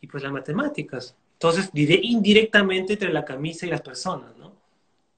y 0.00 0.06
pues 0.06 0.22
las 0.22 0.32
matemáticas. 0.32 1.14
Entonces, 1.34 1.70
diré 1.72 1.98
indirectamente 2.00 2.92
entre 2.92 3.12
la 3.12 3.24
camisa 3.24 3.66
y 3.66 3.70
las 3.70 3.80
personas, 3.80 4.36
¿no? 4.38 4.41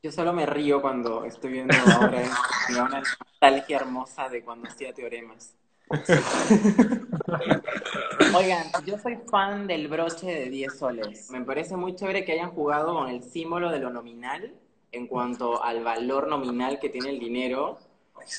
Yo 0.04 0.12
solo 0.12 0.32
me 0.34 0.44
río 0.44 0.82
cuando 0.82 1.24
estoy 1.24 1.52
viendo 1.52 1.74
ahora 1.90 2.20
una 2.68 3.00
nostalgia 3.00 3.78
hermosa 3.78 4.28
de 4.28 4.44
cuando 4.44 4.68
hacía 4.68 4.92
teoremas. 4.92 5.56
Oigan, 8.36 8.66
yo 8.84 8.98
soy 8.98 9.18
fan 9.30 9.66
del 9.66 9.88
broche 9.88 10.26
de 10.26 10.50
10 10.50 10.78
soles. 10.78 11.30
Me 11.30 11.40
parece 11.40 11.78
muy 11.78 11.96
chévere 11.96 12.26
que 12.26 12.32
hayan 12.32 12.50
jugado 12.50 12.92
con 12.92 13.08
el 13.08 13.22
símbolo 13.22 13.70
de 13.70 13.78
lo 13.78 13.88
nominal 13.88 14.52
en 14.92 15.06
cuanto 15.06 15.64
al 15.64 15.82
valor 15.82 16.28
nominal 16.28 16.78
que 16.78 16.90
tiene 16.90 17.08
el 17.08 17.18
dinero 17.18 17.78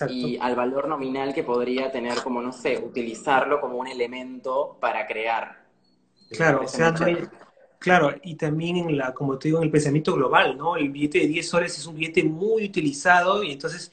y 0.08 0.38
al 0.40 0.56
valor 0.56 0.88
nominal 0.88 1.34
que 1.34 1.42
podría 1.42 1.92
tener 1.92 2.22
como, 2.22 2.44
no 2.44 2.54
sé, 2.54 2.78
utilizarlo 2.78 3.60
como 3.60 3.78
un 3.78 3.88
elemento 3.88 4.78
para 4.80 5.08
crear. 5.08 5.66
Claro, 6.30 6.62
o 6.64 6.68
sea, 6.68 6.94
Claro, 7.86 8.16
y 8.24 8.34
también 8.34 8.78
en 8.78 8.98
la, 8.98 9.14
como 9.14 9.38
te 9.38 9.48
digo, 9.48 9.60
en 9.60 9.66
el 9.66 9.70
pensamiento 9.70 10.16
global, 10.16 10.58
¿no? 10.58 10.76
El 10.76 10.90
billete 10.90 11.20
de 11.20 11.28
10 11.28 11.48
soles 11.48 11.78
es 11.78 11.86
un 11.86 11.96
billete 11.96 12.24
muy 12.24 12.66
utilizado 12.66 13.44
y 13.44 13.52
entonces 13.52 13.92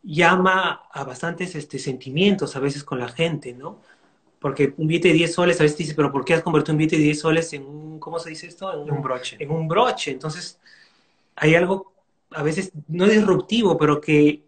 llama 0.00 0.82
a 0.92 1.02
bastantes 1.02 1.56
este, 1.56 1.80
sentimientos 1.80 2.54
a 2.54 2.60
veces 2.60 2.84
con 2.84 3.00
la 3.00 3.08
gente, 3.08 3.52
¿no? 3.52 3.80
Porque 4.38 4.74
un 4.76 4.86
billete 4.86 5.08
de 5.08 5.14
10 5.14 5.34
soles 5.34 5.58
a 5.58 5.64
veces 5.64 5.76
dice, 5.76 5.94
pero 5.96 6.12
¿por 6.12 6.24
qué 6.24 6.34
has 6.34 6.42
convertido 6.42 6.74
un 6.74 6.78
billete 6.78 6.98
de 6.98 7.02
10 7.02 7.18
soles 7.18 7.52
en 7.52 7.66
un, 7.66 7.98
¿cómo 7.98 8.20
se 8.20 8.30
dice 8.30 8.46
esto? 8.46 8.72
En 8.72 8.88
un, 8.88 9.02
broche. 9.02 9.36
En 9.40 9.50
un 9.50 9.66
broche. 9.66 10.12
Entonces, 10.12 10.60
hay 11.34 11.56
algo 11.56 11.94
a 12.30 12.44
veces 12.44 12.70
no 12.86 13.08
disruptivo, 13.08 13.76
pero 13.76 14.00
que 14.00 14.44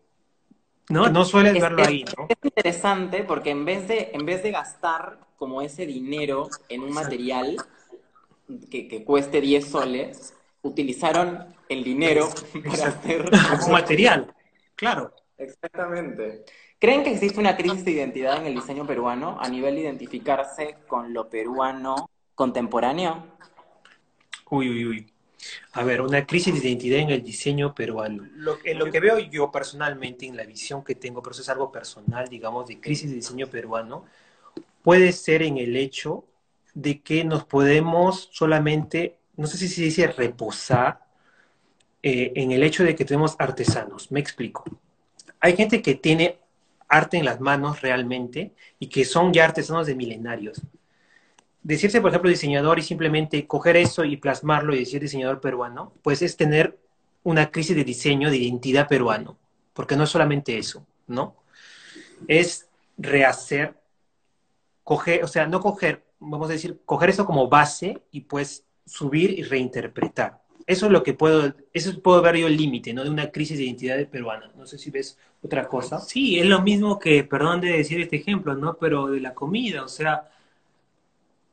no, 0.88 1.08
no 1.08 1.24
sueles 1.24 1.60
verlo 1.60 1.82
ahí, 1.82 2.04
¿no? 2.16 2.28
Es 2.28 2.38
interesante 2.44 3.24
porque 3.24 3.50
en 3.50 3.64
vez 3.64 3.88
de, 3.88 4.12
en 4.14 4.24
vez 4.24 4.44
de 4.44 4.52
gastar 4.52 5.18
como 5.36 5.62
ese 5.62 5.84
dinero 5.84 6.48
en 6.68 6.82
un 6.82 6.92
material, 6.92 7.56
que, 8.70 9.04
cueste 9.04 9.40
10 9.40 9.66
soles, 9.66 10.34
utilizaron 10.62 11.54
el 11.68 11.84
dinero 11.84 12.28
para 12.68 12.88
hacer... 12.88 13.30
Como 13.60 13.72
material, 13.72 14.34
claro. 14.74 15.14
Exactamente. 15.36 16.44
¿Creen 16.80 17.02
que 17.02 17.12
existe 17.12 17.38
una 17.38 17.56
crisis 17.56 17.84
de 17.84 17.92
identidad 17.92 18.38
en 18.38 18.46
el 18.46 18.54
diseño 18.54 18.86
peruano 18.86 19.38
a 19.40 19.48
nivel 19.48 19.74
de 19.74 19.82
identificarse 19.82 20.76
con 20.86 21.12
lo 21.12 21.28
peruano 21.28 22.10
contemporáneo? 22.34 23.26
Uy, 24.50 24.68
uy, 24.68 24.86
uy. 24.86 25.12
A 25.72 25.84
ver, 25.84 26.00
una 26.00 26.26
crisis 26.26 26.60
de 26.60 26.68
identidad 26.68 26.98
en 27.00 27.10
el 27.10 27.22
diseño 27.22 27.74
peruano. 27.74 28.28
Lo, 28.34 28.58
en 28.64 28.78
lo 28.78 28.90
que 28.90 29.00
veo 29.00 29.18
yo 29.18 29.50
personalmente, 29.50 30.26
en 30.26 30.36
la 30.36 30.44
visión 30.44 30.82
que 30.82 30.94
tengo, 30.94 31.22
pero 31.22 31.32
eso 31.32 31.42
es 31.42 31.48
algo 31.48 31.70
personal, 31.70 32.28
digamos, 32.28 32.66
de 32.66 32.80
crisis 32.80 33.10
de 33.10 33.16
diseño 33.16 33.46
peruano, 33.46 34.04
puede 34.82 35.12
ser 35.12 35.42
en 35.42 35.58
el 35.58 35.76
hecho 35.76 36.24
de 36.78 37.00
que 37.00 37.24
nos 37.24 37.44
podemos 37.44 38.28
solamente, 38.30 39.18
no 39.36 39.48
sé 39.48 39.58
si 39.58 39.66
se 39.66 39.82
dice 39.82 40.06
reposar, 40.06 41.00
eh, 42.04 42.32
en 42.36 42.52
el 42.52 42.62
hecho 42.62 42.84
de 42.84 42.94
que 42.94 43.04
tenemos 43.04 43.34
artesanos. 43.40 44.12
Me 44.12 44.20
explico. 44.20 44.62
Hay 45.40 45.56
gente 45.56 45.82
que 45.82 45.96
tiene 45.96 46.38
arte 46.86 47.16
en 47.16 47.24
las 47.24 47.40
manos 47.40 47.82
realmente 47.82 48.54
y 48.78 48.86
que 48.86 49.04
son 49.04 49.32
ya 49.32 49.44
artesanos 49.44 49.88
de 49.88 49.96
milenarios. 49.96 50.62
Decirse, 51.64 52.00
por 52.00 52.10
ejemplo, 52.10 52.30
diseñador 52.30 52.78
y 52.78 52.82
simplemente 52.82 53.44
coger 53.48 53.76
eso 53.76 54.04
y 54.04 54.16
plasmarlo 54.16 54.72
y 54.72 54.78
decir 54.78 55.00
diseñador 55.00 55.40
peruano, 55.40 55.92
pues 56.02 56.22
es 56.22 56.36
tener 56.36 56.78
una 57.24 57.50
crisis 57.50 57.74
de 57.74 57.82
diseño, 57.82 58.30
de 58.30 58.36
identidad 58.36 58.86
peruano, 58.86 59.36
porque 59.72 59.96
no 59.96 60.04
es 60.04 60.10
solamente 60.10 60.56
eso, 60.56 60.86
¿no? 61.08 61.34
Es 62.28 62.68
rehacer, 62.96 63.74
coger, 64.84 65.24
o 65.24 65.26
sea, 65.26 65.48
no 65.48 65.60
coger 65.60 66.07
vamos 66.20 66.50
a 66.50 66.54
decir, 66.54 66.80
coger 66.84 67.10
eso 67.10 67.26
como 67.26 67.48
base 67.48 68.02
y 68.10 68.22
pues 68.22 68.64
subir 68.84 69.38
y 69.38 69.42
reinterpretar. 69.42 70.40
Eso 70.66 70.86
es 70.86 70.92
lo 70.92 71.02
que 71.02 71.14
puedo, 71.14 71.54
eso 71.72 71.98
puedo 72.02 72.20
ver 72.20 72.36
yo 72.36 72.46
el 72.46 72.56
límite, 72.56 72.92
¿no? 72.92 73.02
De 73.02 73.10
una 73.10 73.30
crisis 73.30 73.56
de 73.56 73.64
identidad 73.64 74.06
peruana. 74.08 74.50
No 74.56 74.66
sé 74.66 74.76
si 74.76 74.90
ves 74.90 75.16
otra 75.42 75.66
cosa. 75.66 75.98
Sí, 75.98 76.38
es 76.38 76.46
lo 76.46 76.60
mismo 76.60 76.98
que, 76.98 77.24
perdón 77.24 77.60
de 77.60 77.78
decir 77.78 78.00
este 78.00 78.16
ejemplo, 78.16 78.54
¿no? 78.54 78.76
Pero 78.76 79.06
de 79.06 79.20
la 79.20 79.32
comida, 79.32 79.82
o 79.82 79.88
sea, 79.88 80.28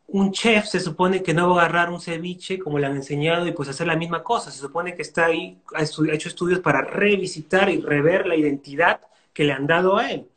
un 0.07 0.31
chef 0.31 0.65
se 0.65 0.79
supone 0.81 1.23
que 1.23 1.33
no 1.33 1.49
va 1.49 1.61
a 1.61 1.65
agarrar 1.65 1.89
un 1.89 2.01
ceviche 2.01 2.59
como 2.59 2.77
le 2.77 2.87
han 2.87 2.95
enseñado 2.95 3.47
y 3.47 3.53
pues 3.53 3.69
hacer 3.69 3.87
la 3.87 3.95
misma 3.95 4.21
cosa. 4.21 4.51
Se 4.51 4.59
supone 4.59 4.95
que 4.95 5.01
está 5.01 5.27
ahí, 5.27 5.59
ha 5.73 5.83
hecho 6.13 6.27
estudios 6.27 6.59
para 6.59 6.81
revisitar 6.81 7.69
y 7.69 7.79
rever 7.79 8.27
la 8.27 8.35
identidad 8.35 8.99
que 9.33 9.45
le 9.45 9.53
han 9.53 9.65
dado 9.65 9.97
a 9.97 10.11
él 10.11 10.27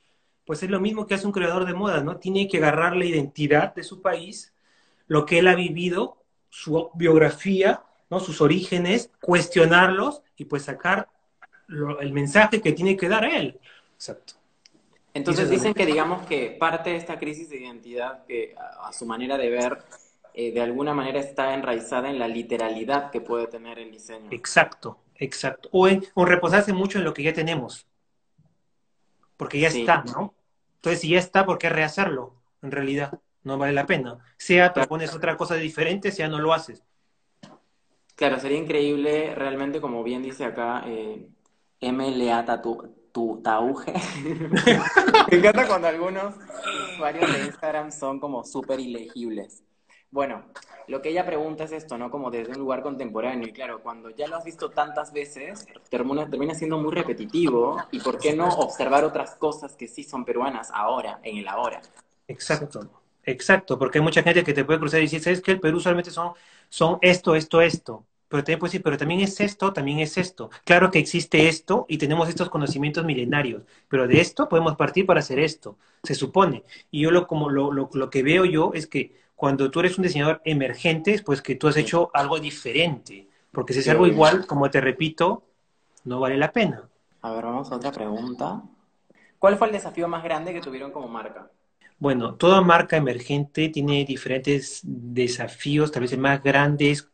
pues 0.48 0.62
es 0.62 0.70
lo 0.70 0.80
mismo 0.80 1.06
que 1.06 1.12
hace 1.12 1.26
un 1.26 1.32
creador 1.32 1.66
de 1.66 1.74
moda, 1.74 2.02
¿no? 2.02 2.16
Tiene 2.16 2.48
que 2.48 2.56
agarrar 2.56 2.96
la 2.96 3.04
identidad 3.04 3.74
de 3.74 3.82
su 3.82 4.00
país, 4.00 4.54
lo 5.06 5.26
que 5.26 5.40
él 5.40 5.46
ha 5.46 5.54
vivido, 5.54 6.24
su 6.48 6.88
biografía, 6.94 7.82
¿no? 8.08 8.18
Sus 8.18 8.40
orígenes, 8.40 9.10
cuestionarlos 9.20 10.22
y 10.38 10.46
pues 10.46 10.62
sacar 10.62 11.10
el 11.68 12.14
mensaje 12.14 12.62
que 12.62 12.72
tiene 12.72 12.96
que 12.96 13.10
dar 13.10 13.26
él. 13.26 13.60
Exacto. 13.96 14.36
Entonces 15.12 15.50
dicen 15.50 15.74
que 15.74 15.84
digamos 15.84 16.26
que 16.26 16.56
parte 16.58 16.88
de 16.88 16.96
esta 16.96 17.18
crisis 17.18 17.50
de 17.50 17.58
identidad, 17.58 18.24
que 18.24 18.54
a, 18.56 18.90
su 18.94 19.04
manera 19.04 19.36
de 19.36 19.50
ver, 19.50 19.82
eh, 20.32 20.50
de 20.50 20.62
alguna 20.62 20.94
manera 20.94 21.20
está 21.20 21.52
enraizada 21.52 22.08
en 22.08 22.18
la 22.18 22.26
literalidad 22.26 23.10
que 23.10 23.20
puede 23.20 23.48
tener 23.48 23.78
el 23.78 23.90
diseño. 23.90 24.28
Exacto, 24.30 24.96
exacto. 25.16 25.68
O, 25.72 25.86
en, 25.88 26.06
o 26.14 26.24
reposarse 26.24 26.72
mucho 26.72 26.96
en 26.96 27.04
lo 27.04 27.12
que 27.12 27.24
ya 27.24 27.34
tenemos. 27.34 27.86
Porque 29.36 29.60
ya 29.60 29.68
está, 29.68 30.02
¿no? 30.04 30.37
Entonces, 30.78 31.00
si 31.00 31.10
ya 31.10 31.18
está, 31.18 31.44
¿por 31.44 31.58
qué 31.58 31.68
rehacerlo? 31.68 32.34
En 32.62 32.70
realidad, 32.70 33.20
no 33.42 33.58
vale 33.58 33.72
la 33.72 33.86
pena. 33.86 34.18
Sea 34.36 34.72
te 34.72 34.86
pones 34.86 35.14
otra 35.14 35.36
cosa 35.36 35.56
diferente, 35.56 36.12
sea 36.12 36.28
no 36.28 36.38
lo 36.38 36.52
haces. 36.52 36.84
Claro, 38.14 38.38
sería 38.38 38.58
increíble, 38.58 39.34
realmente, 39.34 39.80
como 39.80 40.02
bien 40.02 40.22
dice 40.22 40.44
acá, 40.44 40.82
eh, 40.86 41.28
MLA 41.80 42.44
tatu, 42.44 42.94
tu 43.12 43.40
tauge. 43.42 43.92
Me 45.30 45.38
encanta 45.38 45.66
cuando 45.66 45.88
algunos 45.88 46.34
usuarios 46.94 47.32
de 47.32 47.46
Instagram 47.46 47.92
son 47.92 48.20
como 48.20 48.44
súper 48.44 48.80
ilegibles. 48.80 49.62
Bueno, 50.10 50.44
lo 50.88 51.02
que 51.02 51.10
ella 51.10 51.24
pregunta 51.26 51.64
es 51.64 51.72
esto, 51.72 51.98
¿no? 51.98 52.10
Como 52.10 52.30
desde 52.30 52.52
un 52.52 52.58
lugar 52.58 52.82
contemporáneo. 52.82 53.46
Y 53.46 53.52
claro, 53.52 53.82
cuando 53.82 54.10
ya 54.10 54.26
lo 54.26 54.36
has 54.36 54.44
visto 54.44 54.70
tantas 54.70 55.12
veces, 55.12 55.66
termina, 55.90 56.28
termina 56.28 56.54
siendo 56.54 56.78
muy 56.78 56.92
repetitivo. 56.92 57.76
¿Y 57.90 58.00
por 58.00 58.18
qué 58.18 58.34
no 58.34 58.48
observar 58.48 59.04
otras 59.04 59.36
cosas 59.36 59.76
que 59.76 59.88
sí 59.88 60.04
son 60.04 60.24
peruanas 60.24 60.70
ahora, 60.72 61.20
en 61.22 61.36
el 61.38 61.48
ahora? 61.48 61.80
Exacto, 62.26 62.90
exacto. 63.24 63.78
Porque 63.78 63.98
hay 63.98 64.04
mucha 64.04 64.22
gente 64.22 64.44
que 64.44 64.52
te 64.54 64.64
puede 64.64 64.78
cruzar 64.78 65.00
y 65.00 65.04
decir, 65.04 65.20
¿sabes 65.20 65.40
que 65.40 65.52
El 65.52 65.60
Perú 65.60 65.80
solamente 65.80 66.10
son, 66.10 66.32
son 66.68 66.98
esto, 67.02 67.34
esto, 67.34 67.60
esto. 67.60 68.06
Pero 68.28 68.44
también 68.44 68.58
puede 68.58 68.70
decir, 68.70 68.82
pero 68.82 68.98
también 68.98 69.20
es 69.20 69.40
esto, 69.40 69.72
también 69.72 70.00
es 70.00 70.18
esto. 70.18 70.50
Claro 70.64 70.90
que 70.90 70.98
existe 70.98 71.48
esto 71.48 71.86
y 71.88 71.96
tenemos 71.96 72.28
estos 72.28 72.50
conocimientos 72.50 73.04
milenarios, 73.04 73.62
pero 73.88 74.06
de 74.06 74.20
esto 74.20 74.48
podemos 74.50 74.76
partir 74.76 75.06
para 75.06 75.20
hacer 75.20 75.38
esto, 75.38 75.78
se 76.02 76.14
supone. 76.14 76.62
Y 76.90 77.00
yo 77.02 77.10
lo, 77.10 77.26
como 77.26 77.48
lo, 77.48 77.72
lo, 77.72 77.88
lo 77.94 78.10
que 78.10 78.22
veo 78.22 78.44
yo 78.44 78.72
es 78.74 78.86
que 78.86 79.14
cuando 79.38 79.70
tú 79.70 79.78
eres 79.78 79.96
un 79.96 80.02
diseñador 80.02 80.42
emergente, 80.44 81.22
pues 81.24 81.40
que 81.40 81.54
tú 81.54 81.68
has 81.68 81.76
hecho 81.76 82.10
algo 82.12 82.40
diferente. 82.40 83.28
Porque 83.52 83.72
si 83.72 83.78
es 83.78 83.88
algo 83.88 84.04
igual, 84.08 84.44
como 84.46 84.68
te 84.68 84.80
repito, 84.80 85.44
no 86.02 86.18
vale 86.18 86.36
la 86.36 86.50
pena. 86.50 86.88
A 87.22 87.30
ver, 87.30 87.44
vamos 87.44 87.70
a 87.70 87.76
otra 87.76 87.92
pregunta. 87.92 88.60
¿Cuál 89.38 89.56
fue 89.56 89.68
el 89.68 89.74
desafío 89.74 90.08
más 90.08 90.24
grande 90.24 90.52
que 90.52 90.60
tuvieron 90.60 90.90
como 90.90 91.06
marca? 91.06 91.48
Bueno, 92.00 92.34
toda 92.34 92.62
marca 92.62 92.96
emergente 92.96 93.68
tiene 93.68 94.04
diferentes 94.04 94.80
desafíos, 94.82 95.92
tal 95.92 96.02
vez 96.02 96.12
el 96.12 96.18
más 96.18 96.42
grande 96.42 96.90
es 96.90 97.08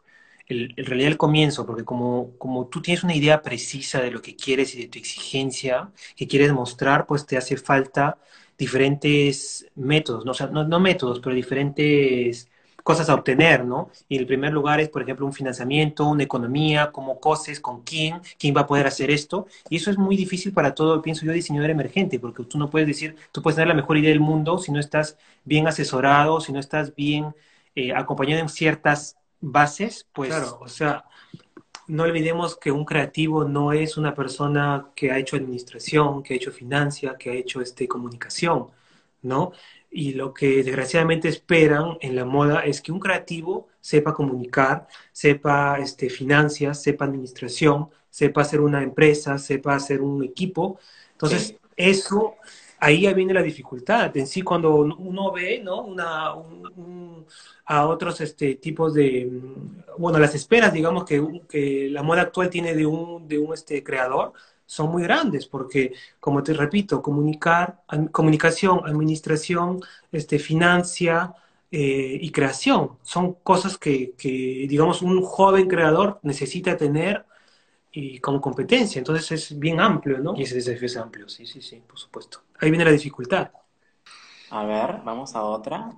el, 0.46 0.72
en 0.78 0.86
realidad 0.86 1.10
el 1.10 1.18
comienzo, 1.18 1.66
porque 1.66 1.84
como, 1.84 2.38
como 2.38 2.68
tú 2.68 2.80
tienes 2.80 3.04
una 3.04 3.14
idea 3.14 3.42
precisa 3.42 4.00
de 4.00 4.10
lo 4.10 4.22
que 4.22 4.34
quieres 4.34 4.74
y 4.74 4.80
de 4.80 4.88
tu 4.88 4.98
exigencia 4.98 5.90
que 6.16 6.26
quieres 6.26 6.54
mostrar, 6.54 7.04
pues 7.04 7.26
te 7.26 7.36
hace 7.36 7.58
falta 7.58 8.16
diferentes 8.58 9.66
métodos, 9.74 10.24
¿no? 10.24 10.32
O 10.32 10.34
sea, 10.34 10.46
no, 10.48 10.64
no 10.64 10.80
métodos, 10.80 11.20
pero 11.20 11.34
diferentes 11.34 12.48
cosas 12.84 13.08
a 13.08 13.14
obtener, 13.14 13.64
¿no? 13.64 13.90
Y 14.08 14.18
el 14.18 14.26
primer 14.26 14.52
lugar 14.52 14.78
es, 14.78 14.90
por 14.90 15.02
ejemplo, 15.02 15.24
un 15.26 15.32
financiamiento, 15.32 16.06
una 16.06 16.22
economía, 16.22 16.92
cómo 16.92 17.18
coses, 17.18 17.58
con 17.58 17.82
quién, 17.82 18.20
quién 18.38 18.54
va 18.54 18.60
a 18.62 18.66
poder 18.66 18.86
hacer 18.86 19.10
esto. 19.10 19.46
Y 19.70 19.76
eso 19.76 19.90
es 19.90 19.96
muy 19.98 20.16
difícil 20.16 20.52
para 20.52 20.74
todo, 20.74 21.00
pienso 21.00 21.24
yo, 21.24 21.32
diseñador 21.32 21.70
emergente, 21.70 22.20
porque 22.20 22.44
tú 22.44 22.58
no 22.58 22.68
puedes 22.70 22.86
decir, 22.86 23.16
tú 23.32 23.42
puedes 23.42 23.56
tener 23.56 23.68
la 23.68 23.74
mejor 23.74 23.96
idea 23.96 24.10
del 24.10 24.20
mundo 24.20 24.58
si 24.58 24.70
no 24.70 24.78
estás 24.78 25.16
bien 25.44 25.66
asesorado, 25.66 26.40
si 26.40 26.52
no 26.52 26.60
estás 26.60 26.94
bien 26.94 27.34
eh, 27.74 27.92
acompañado 27.94 28.42
en 28.42 28.50
ciertas 28.50 29.16
bases, 29.40 30.06
pues... 30.12 30.28
Claro, 30.28 30.58
o 30.60 30.68
sea, 30.68 31.04
no 31.88 32.04
olvidemos 32.04 32.56
que 32.56 32.70
un 32.72 32.84
creativo 32.84 33.44
no 33.44 33.72
es 33.72 33.96
una 33.96 34.14
persona 34.14 34.88
que 34.94 35.10
ha 35.10 35.18
hecho 35.18 35.36
administración, 35.36 36.22
que 36.22 36.34
ha 36.34 36.36
hecho 36.36 36.52
financia, 36.52 37.16
que 37.18 37.30
ha 37.30 37.34
hecho 37.34 37.60
este, 37.60 37.88
comunicación, 37.88 38.68
¿no? 39.22 39.52
y 39.94 40.14
lo 40.14 40.34
que 40.34 40.64
desgraciadamente 40.64 41.28
esperan 41.28 41.96
en 42.00 42.16
la 42.16 42.24
moda 42.24 42.64
es 42.64 42.80
que 42.80 42.90
un 42.90 42.98
creativo 42.98 43.68
sepa 43.80 44.12
comunicar, 44.12 44.88
sepa 45.12 45.78
este, 45.78 46.10
finanzas, 46.10 46.82
sepa 46.82 47.04
administración, 47.04 47.88
sepa 48.10 48.40
hacer 48.42 48.60
una 48.60 48.82
empresa, 48.82 49.38
sepa 49.38 49.76
hacer 49.76 50.00
un 50.02 50.24
equipo. 50.24 50.80
Entonces, 51.12 51.54
eso, 51.76 52.34
ahí 52.84 53.12
viene 53.14 53.32
la 53.34 53.42
dificultad. 53.42 54.16
En 54.16 54.26
sí, 54.26 54.42
cuando 54.42 54.74
uno 54.76 55.32
ve 55.32 55.60
¿no? 55.62 55.82
Una, 55.82 56.34
a 57.66 57.86
otros 57.86 58.20
este, 58.20 58.56
tipos 58.56 58.92
de, 58.94 59.30
bueno, 59.98 60.18
las 60.18 60.34
esperas, 60.34 60.72
digamos, 60.72 61.04
que, 61.04 61.42
que 61.48 61.88
la 61.90 62.02
moda 62.02 62.22
actual 62.22 62.50
tiene 62.50 62.74
de 62.74 62.84
un, 62.86 63.26
de 63.26 63.38
un 63.38 63.54
este, 63.54 63.82
creador, 63.82 64.32
son 64.66 64.90
muy 64.90 65.02
grandes, 65.02 65.46
porque, 65.46 65.92
como 66.20 66.42
te 66.42 66.52
repito, 66.52 67.02
comunicar, 67.02 67.82
comunicación, 68.12 68.80
administración, 68.86 69.80
este, 70.12 70.38
financia 70.38 71.34
eh, 71.70 72.18
y 72.20 72.30
creación 72.30 72.98
son 73.02 73.34
cosas 73.42 73.78
que, 73.78 74.14
digamos, 74.68 75.02
un 75.02 75.22
joven 75.22 75.68
creador 75.68 76.20
necesita 76.22 76.76
tener 76.76 77.24
y 77.94 78.18
como 78.18 78.40
competencia. 78.40 78.98
Entonces 78.98 79.30
es 79.32 79.58
bien 79.58 79.80
amplio, 79.80 80.18
¿no? 80.18 80.34
Y 80.36 80.42
ese 80.42 80.56
desafío 80.56 80.86
es 80.86 80.96
amplio, 80.96 81.28
sí, 81.28 81.46
sí, 81.46 81.62
sí, 81.62 81.82
por 81.86 81.98
supuesto. 81.98 82.42
Ahí 82.58 82.70
viene 82.70 82.84
la 82.84 82.90
dificultad. 82.90 83.50
A 84.50 84.64
ver, 84.64 85.00
vamos 85.04 85.34
a 85.34 85.42
otra. 85.42 85.92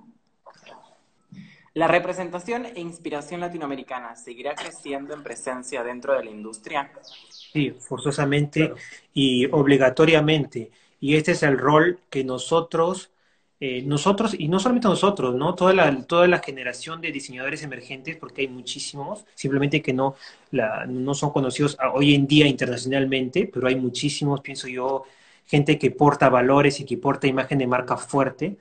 ¿La 1.73 1.87
representación 1.87 2.65
e 2.65 2.79
inspiración 2.79 3.39
latinoamericana 3.39 4.15
seguirá 4.15 4.55
creciendo 4.55 5.13
en 5.13 5.23
presencia 5.23 5.83
dentro 5.83 6.13
de 6.13 6.25
la 6.25 6.31
industria? 6.31 6.91
Sí, 7.29 7.71
forzosamente 7.71 8.73
y 9.13 9.45
obligatoriamente. 9.47 10.71
Y 10.99 11.15
este 11.15 11.33
es 11.33 11.43
el 11.43 11.57
rol 11.57 11.99
que 12.09 12.23
nosotros, 12.23 13.11
eh, 13.59 13.81
nosotros, 13.81 14.35
y 14.37 14.47
no 14.47 14.59
solamente 14.59 14.87
nosotros, 14.87 15.35
¿no? 15.35 15.55
Toda 15.55 15.73
la, 15.73 16.03
toda 16.03 16.27
la 16.27 16.39
generación 16.39 17.01
de 17.01 17.11
diseñadores 17.11 17.63
emergentes, 17.63 18.15
porque 18.17 18.41
hay 18.41 18.47
muchísimos, 18.47 19.25
simplemente 19.33 19.81
que 19.81 19.93
no, 19.93 20.15
la, 20.51 20.85
no 20.85 21.13
son 21.15 21.31
conocidos 21.31 21.75
hoy 21.93 22.13
en 22.13 22.27
día 22.27 22.47
internacionalmente, 22.47 23.49
pero 23.51 23.67
hay 23.67 23.75
muchísimos, 23.75 24.41
pienso 24.41 24.67
yo, 24.67 25.05
gente 25.45 25.79
que 25.79 25.91
porta 25.91 26.29
valores 26.29 26.79
y 26.79 26.85
que 26.85 26.97
porta 26.97 27.25
imagen 27.27 27.57
de 27.57 27.67
marca 27.67 27.97
fuerte. 27.97 28.57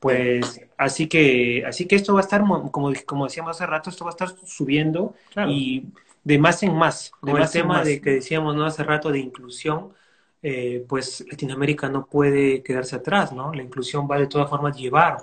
Pues 0.00 0.60
así 0.76 1.06
que, 1.06 1.64
así 1.64 1.86
que 1.86 1.94
esto 1.94 2.14
va 2.14 2.20
a 2.20 2.22
estar, 2.24 2.42
como, 2.72 2.98
como 3.06 3.24
decíamos 3.26 3.56
hace 3.56 3.66
rato, 3.66 3.90
esto 3.90 4.04
va 4.04 4.10
a 4.10 4.14
estar 4.14 4.30
subiendo 4.44 5.14
y 5.46 5.84
de 6.24 6.38
más 6.38 6.62
en 6.64 6.74
más. 6.74 7.12
De 7.22 7.32
más 7.32 7.54
el 7.54 7.62
tema 7.62 7.84
de 7.84 8.00
que 8.00 8.10
decíamos 8.10 8.56
¿no? 8.56 8.64
hace 8.64 8.82
rato 8.82 9.12
de 9.12 9.20
inclusión, 9.20 9.92
eh, 10.42 10.84
pues 10.88 11.24
Latinoamérica 11.30 11.88
no 11.88 12.06
puede 12.06 12.62
quedarse 12.62 12.96
atrás, 12.96 13.32
¿no? 13.32 13.52
La 13.54 13.62
inclusión 13.62 14.08
va 14.10 14.18
de 14.18 14.26
todas 14.26 14.50
formas 14.50 14.76
llevar 14.76 15.18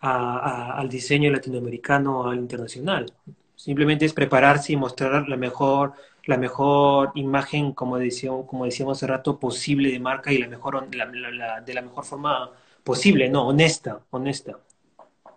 al 0.00 0.88
diseño 0.88 1.30
latinoamericano 1.30 2.28
al 2.28 2.38
internacional. 2.38 3.12
Simplemente 3.54 4.04
es 4.04 4.12
prepararse 4.12 4.72
y 4.72 4.76
mostrar 4.76 5.28
la 5.28 5.36
mejor, 5.36 5.92
la 6.24 6.36
mejor 6.36 7.12
imagen, 7.14 7.72
como 7.72 7.98
decíamos, 7.98 8.46
como 8.46 8.64
decíamos 8.64 8.98
hace 8.98 9.06
rato, 9.06 9.38
posible 9.38 9.92
de 9.92 10.00
marca 10.00 10.32
y 10.32 10.38
la 10.38 10.48
mejor, 10.48 10.88
de 10.90 11.74
la 11.74 11.82
mejor 11.82 12.04
forma 12.04 12.50
posible, 12.82 13.28
no, 13.28 13.46
honesta, 13.46 14.00
honesta. 14.10 14.58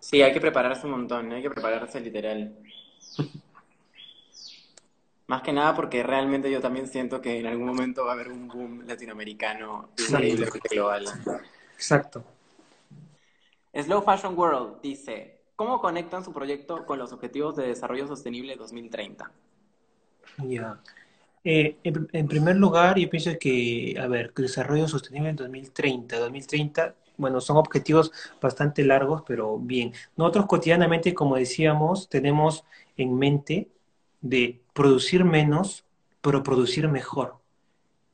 Sí, 0.00 0.22
hay 0.22 0.32
que 0.32 0.40
prepararse 0.40 0.86
un 0.86 0.92
montón, 0.92 1.32
hay 1.32 1.42
que 1.42 1.50
prepararse 1.50 2.00
literal. 2.00 2.52
Más 5.28 5.42
que 5.42 5.52
nada 5.52 5.74
porque 5.74 6.02
realmente 6.02 6.50
yo 6.50 6.60
también 6.60 6.86
siento 6.86 7.20
que 7.20 7.40
en 7.40 7.46
algún 7.46 7.66
momento 7.66 8.04
va 8.04 8.12
a 8.12 8.14
haber 8.14 8.28
un 8.28 8.46
boom 8.46 8.84
latinoamericano 8.86 9.90
increíblemente 9.98 10.68
global. 10.70 11.06
Exacto. 11.74 12.24
Slow 13.74 14.02
Fashion 14.02 14.38
World 14.38 14.80
dice, 14.82 15.40
¿cómo 15.56 15.80
conectan 15.80 16.24
su 16.24 16.32
proyecto 16.32 16.86
con 16.86 16.98
los 16.98 17.12
Objetivos 17.12 17.56
de 17.56 17.66
Desarrollo 17.66 18.06
Sostenible 18.06 18.56
2030? 18.56 19.30
Ya. 20.38 20.80
Eh, 21.44 21.76
en, 21.84 22.26
primer 22.26 22.56
lugar, 22.56 22.98
yo 22.98 23.08
pienso 23.08 23.30
que, 23.38 23.94
a 24.00 24.06
ver, 24.06 24.32
desarrollo 24.34 24.88
sostenible 24.88 25.30
en 25.30 25.36
2030. 25.36 26.18
2030, 26.18 26.94
bueno, 27.16 27.40
son 27.40 27.56
objetivos 27.56 28.12
bastante 28.40 28.84
largos, 28.84 29.22
pero 29.26 29.58
bien. 29.58 29.92
Nosotros 30.16 30.46
cotidianamente, 30.46 31.14
como 31.14 31.36
decíamos, 31.36 32.08
tenemos 32.08 32.64
en 32.96 33.16
mente 33.16 33.68
de 34.20 34.60
producir 34.76 35.24
menos, 35.24 35.84
pero 36.20 36.42
producir 36.42 36.86
mejor. 36.88 37.38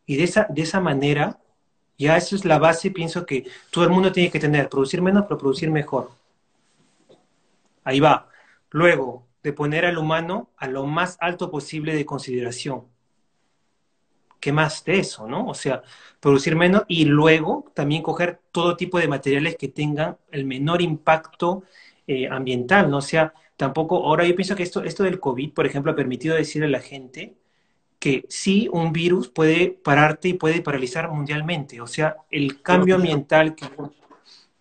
Y 0.07 0.17
de 0.17 0.25
esa, 0.25 0.47
de 0.49 0.63
esa 0.63 0.81
manera, 0.81 1.41
ya 1.99 2.17
esa 2.17 2.37
es 2.37 2.45
la 2.45 2.59
base, 2.59 2.93
pienso 2.93 3.27
que 3.27 3.47
todo 3.71 3.85
el 3.85 3.91
mundo 3.91 4.13
tiene 4.13 4.31
que 4.31 4.39
tener, 4.39 4.69
producir 4.69 5.03
menos, 5.03 5.25
pero 5.25 5.39
producir 5.39 5.71
mejor. 5.73 6.13
Ahí 7.83 7.99
va. 7.99 8.29
Luego, 8.71 9.27
de 9.43 9.53
poner 9.53 9.85
al 9.85 9.99
humano 9.99 10.51
a 10.57 10.69
lo 10.69 10.87
más 10.87 11.19
alto 11.21 11.51
posible 11.51 11.97
de 11.97 12.07
consideración. 12.07 12.85
¿Qué 14.39 14.53
más 14.53 14.85
de 14.85 15.01
eso, 15.01 15.27
no? 15.27 15.49
O 15.49 15.55
sea, 15.55 15.83
producir 16.21 16.55
menos 16.55 16.85
y 16.87 17.07
luego 17.07 17.73
también 17.75 18.03
coger 18.03 18.41
todo 18.53 18.77
tipo 18.77 18.99
de 19.01 19.09
materiales 19.09 19.57
que 19.57 19.69
tengan 19.69 20.17
el 20.31 20.45
menor 20.45 20.81
impacto 20.81 21.65
eh, 22.07 22.29
ambiental, 22.29 22.89
¿no? 22.89 23.01
Sea, 23.01 23.35
tampoco, 23.63 24.05
ahora 24.05 24.25
yo 24.25 24.35
pienso 24.35 24.57
que 24.57 24.65
esto, 24.65 24.83
esto 24.83 25.05
del 25.05 25.21
COVID, 25.21 25.53
por 25.53 25.67
ejemplo, 25.67 25.93
ha 25.93 25.95
permitido 25.95 26.35
decirle 26.35 26.67
a 26.67 26.71
la 26.71 26.81
gente 26.81 27.37
que 28.01 28.25
sí, 28.29 28.69
un 28.73 28.93
virus 28.93 29.29
puede 29.29 29.69
pararte 29.69 30.31
y 30.31 30.35
puede 30.35 30.63
paralizar 30.63 31.09
mundialmente. 31.09 31.81
O 31.81 31.87
sea, 31.87 32.17
el 32.29 32.61
cambio 32.61 32.97
ambiental 32.97 33.55
que, 33.55 33.67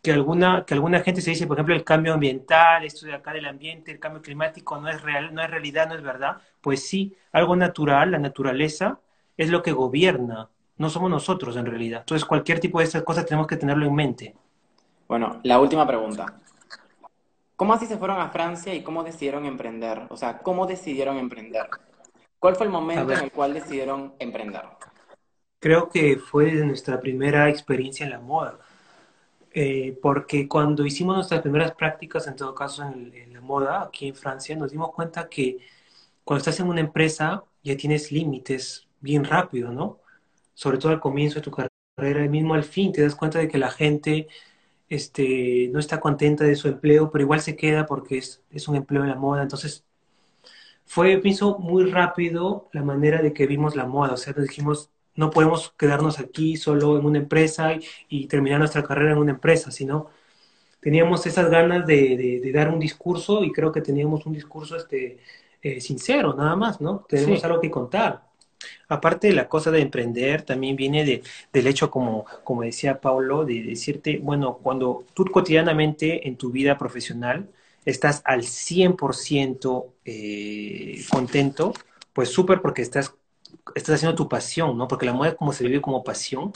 que, 0.04 0.12
alguna, 0.12 0.66
que 0.68 0.76
alguna 0.76 1.00
gente 1.00 1.20
se 1.22 1.32
dice, 1.32 1.48
por 1.48 1.58
ejemplo, 1.58 1.74
el 1.74 1.84
cambio 1.84 2.14
ambiental, 2.14 2.86
esto 2.86 3.08
de 3.08 3.16
acá 3.16 3.34
del 3.34 3.48
ambiente, 3.48 3.92
el 3.92 3.98
cambio 3.98 4.22
climático 4.22 4.80
no 4.80 4.88
es 4.88 5.02
real, 5.02 5.34
no 5.34 5.42
es 5.42 5.50
realidad, 5.50 5.88
no 5.88 5.96
es 5.96 6.04
verdad. 6.04 6.38
Pues 6.62 6.88
sí, 6.88 7.16
algo 7.32 7.56
natural, 7.56 8.12
la 8.12 8.20
naturaleza, 8.20 9.00
es 9.36 9.50
lo 9.50 9.64
que 9.64 9.72
gobierna. 9.72 10.48
No 10.78 10.92
somos 10.92 11.10
nosotros 11.10 11.58
en 11.58 11.66
realidad. 11.66 12.02
Entonces, 12.02 12.24
cualquier 12.24 12.60
tipo 12.60 12.78
de 12.78 12.86
estas 12.86 13.02
cosas 13.02 13.26
tenemos 13.26 13.48
que 13.48 13.58
tenerlo 13.58 13.88
en 13.88 13.96
mente. 13.96 14.36
Bueno, 15.08 15.40
la 15.42 15.60
última 15.60 15.88
pregunta. 15.88 16.40
¿Cómo 17.62 17.76
así 17.76 17.86
se 17.86 18.00
fueron 18.00 18.20
a 18.20 18.30
Francia 18.30 18.74
y 18.74 18.82
cómo 18.82 19.04
decidieron 19.04 19.46
emprender? 19.46 20.08
O 20.10 20.18
sea, 20.18 20.40
¿cómo 20.40 20.66
decidieron 20.66 21.18
emprender? 21.20 21.68
¿Cuál 22.40 22.56
fue 22.56 22.66
el 22.66 22.72
momento 22.72 23.12
en 23.12 23.20
el 23.20 23.32
cual 23.32 23.54
decidieron 23.54 24.16
emprender? 24.18 24.64
Creo 25.60 25.88
que 25.88 26.18
fue 26.18 26.54
nuestra 26.54 27.00
primera 27.00 27.48
experiencia 27.50 28.04
en 28.04 28.14
la 28.14 28.20
moda. 28.20 28.58
Eh, 29.54 29.96
porque 30.02 30.48
cuando 30.48 30.84
hicimos 30.88 31.16
nuestras 31.16 31.42
primeras 31.42 31.74
prácticas, 31.74 32.26
en 32.26 32.36
todo 32.36 32.56
caso 32.56 32.82
en, 32.82 33.14
en, 33.14 33.32
la 33.32 33.42
moda, 33.42 33.84
aquí 33.84 34.08
en 34.08 34.16
Francia, 34.16 34.56
nos 34.56 34.72
dimos 34.72 34.92
cuenta 34.92 35.30
que 35.30 35.60
cuando 36.24 36.40
estás 36.40 36.60
en 36.62 36.68
una 36.68 36.82
empresa 36.82 37.44
ya 37.62 37.78
tienes 37.78 38.12
límites 38.12 38.88
bien 39.02 39.24
rápido, 39.24 39.72
¿no? 39.72 40.00
Sobre 40.56 40.80
todo 40.80 40.94
al 40.94 41.00
comienzo 41.00 41.36
de 41.36 41.42
tu 41.42 41.52
carrera, 41.52 42.26
y 42.26 42.30
mismo 42.30 42.56
al 42.56 42.64
fin 42.64 42.92
te 42.92 43.04
das 43.04 43.14
cuenta 43.14 43.38
de 43.38 43.48
que 43.48 43.60
la 43.60 43.70
gente 43.70 44.30
este, 44.92 45.70
no 45.72 45.80
está 45.80 46.02
contenta 46.02 46.44
de 46.44 46.58
su 46.58 46.68
empleo, 46.68 47.12
pero 47.12 47.24
igual 47.24 47.40
se 47.40 47.56
queda 47.56 47.86
porque 47.86 48.18
es, 48.18 48.44
es 48.52 48.68
un 48.68 48.76
empleo 48.76 49.04
en 49.04 49.10
la 49.10 49.16
moda. 49.16 49.42
Entonces, 49.42 49.86
fue, 50.86 51.18
pienso, 51.20 51.58
muy 51.60 51.86
rápido 51.90 52.68
la 52.74 52.84
manera 52.84 53.22
de 53.22 53.32
que 53.32 53.48
vimos 53.48 53.78
la 53.78 53.86
moda. 53.86 54.14
O 54.14 54.18
sea, 54.18 54.34
nos 54.34 54.48
dijimos, 54.48 54.90
no 55.16 55.30
podemos 55.30 55.74
quedarnos 55.78 56.20
aquí 56.20 56.58
solo 56.58 57.00
en 57.00 57.06
una 57.06 57.20
empresa 57.20 57.72
y, 58.10 58.28
terminar 58.28 58.60
nuestra 58.60 58.84
carrera 58.84 59.14
en 59.14 59.20
una 59.20 59.32
empresa, 59.32 59.72
sino 59.72 60.10
teníamos 60.82 61.26
esas 61.26 61.50
ganas 61.50 61.88
de, 61.88 62.42
de, 62.44 62.52
dar 62.52 62.68
un 62.70 62.80
discurso 62.80 63.46
y 63.46 63.52
creo 63.54 63.72
que 63.72 63.82
teníamos 63.82 64.26
un 64.26 64.34
discurso 64.34 64.76
este, 64.76 65.20
eh, 65.62 65.80
sincero, 65.80 66.34
nada 66.34 66.58
más, 66.58 66.82
¿no? 66.82 67.06
Tenemos 67.08 67.42
algo 67.46 67.62
que 67.62 67.72
contar. 67.72 68.24
Aparte 68.88 69.28
de 69.28 69.34
la 69.34 69.48
cosa 69.48 69.72
de 69.72 69.82
emprender, 69.82 70.44
también 70.44 70.76
viene 70.76 71.06
de, 71.06 71.24
del 71.54 71.68
hecho, 71.68 71.90
como, 71.90 72.26
como 72.44 72.64
decía 72.64 73.00
Paulo, 73.00 73.46
de 73.46 73.64
decirte, 73.64 74.20
bueno, 74.22 74.60
cuando 74.62 75.06
tú 75.14 75.26
cotidianamente 75.26 76.28
en 76.28 76.36
tu 76.38 76.52
vida 76.52 76.78
profesional 76.78 77.50
estás 77.86 78.22
al 78.26 78.44
100% 78.44 79.86
eh, 80.06 81.04
contento, 81.10 81.74
pues 82.14 82.30
súper 82.30 82.62
porque 82.62 82.82
estás, 82.82 83.16
estás 83.76 83.96
haciendo 83.96 84.16
tu 84.16 84.30
pasión, 84.30 84.78
¿no? 84.78 84.88
Porque 84.88 85.06
la 85.06 85.14
moda 85.14 85.36
como 85.36 85.54
se 85.54 85.66
vive 85.66 85.82
como 85.82 86.04
pasión, 86.04 86.52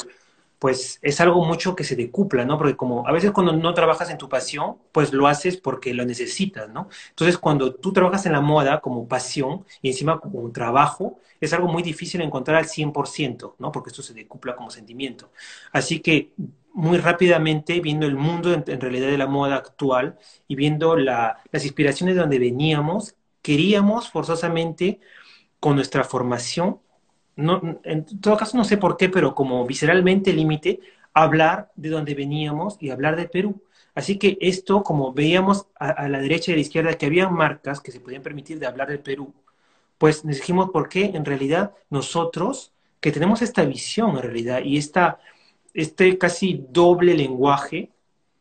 pues 0.60 1.00
es 1.02 1.20
algo 1.22 1.44
mucho 1.46 1.76
que 1.76 1.84
se 1.84 1.96
decupla, 1.96 2.46
¿no? 2.46 2.58
Porque 2.58 2.76
como 2.76 3.08
a 3.08 3.12
veces 3.12 3.32
cuando 3.32 3.54
no 3.54 3.74
trabajas 3.74 4.10
en 4.10 4.18
tu 4.18 4.30
pasión, 4.30 4.78
pues 4.92 5.14
lo 5.14 5.28
haces 5.28 5.58
porque 5.58 5.94
lo 5.94 6.06
necesitas, 6.06 6.70
¿no? 6.70 6.90
Entonces 7.10 7.38
cuando 7.38 7.76
tú 7.76 7.94
trabajas 7.94 8.26
en 8.26 8.32
la 8.32 8.42
moda 8.42 8.82
como 8.82 9.08
pasión 9.08 9.66
y 9.82 9.90
encima 9.90 10.20
como 10.20 10.52
trabajo, 10.52 11.20
es 11.42 11.54
algo 11.54 11.68
muy 11.68 11.84
difícil 11.84 12.22
encontrar 12.22 12.58
al 12.58 12.66
100%, 12.66 13.56
¿no? 13.60 13.72
Porque 13.72 13.90
esto 13.90 14.02
se 14.02 14.14
decupla 14.14 14.56
como 14.56 14.70
sentimiento. 14.70 15.32
Así 15.72 16.00
que 16.00 16.32
muy 16.74 16.98
rápidamente, 16.98 17.80
viendo 17.80 18.06
el 18.06 18.16
mundo 18.16 18.54
en, 18.54 18.82
realidad 18.82 19.08
de 19.08 19.18
la 19.18 19.28
moda 19.28 19.56
actual 19.56 20.18
y 20.48 20.56
viendo 20.56 20.98
las 20.98 21.64
inspiraciones 21.64 22.16
de 22.16 22.22
donde 22.22 22.40
veníamos, 22.40 23.16
queríamos 23.42 24.10
forzosamente 24.10 25.00
con 25.60 25.76
nuestra 25.76 26.04
formación 26.04 26.80
no, 27.36 27.80
en 27.84 28.06
todo 28.22 28.38
caso 28.38 28.58
no 28.58 28.64
sé 28.64 28.78
por 28.78 28.98
qué, 28.98 29.10
pero 29.10 29.36
como 29.36 29.66
visceralmente 29.66 30.34
límite, 30.34 30.80
hablar 31.14 31.72
de 31.76 31.90
dónde 31.90 32.14
veníamos 32.14 32.78
y 32.80 32.90
hablar 32.90 33.16
de 33.16 33.28
Perú. 33.28 33.62
Así 33.96 34.18
que 34.18 34.38
esto, 34.42 34.84
como 34.84 35.14
veíamos 35.14 35.68
a, 35.80 36.08
la 36.10 36.20
derecha 36.20 36.52
y 36.52 36.54
a 36.54 36.58
la 36.58 36.62
izquierda 36.62 36.98
que 36.98 37.06
había 37.06 37.30
marcas 37.30 37.80
que 37.80 37.92
se 37.92 38.02
podían 38.02 38.22
permitir 38.22 38.60
de 38.60 38.68
hablar 38.68 38.90
del 38.90 39.00
Perú, 39.00 39.34
pues 39.98 40.26
nos 40.26 40.36
dijimos 40.36 40.70
por 40.72 40.90
qué 40.90 41.06
en 41.06 41.24
realidad 41.24 41.74
nosotros, 41.90 42.74
que 43.00 43.12
tenemos 43.12 43.42
esta 43.42 43.64
visión 43.64 44.18
en 44.18 44.24
realidad 44.24 44.62
y 44.64 44.78
esta, 44.78 45.20
este 45.74 46.18
casi 46.18 46.66
doble 46.70 47.14
lenguaje 47.14 47.92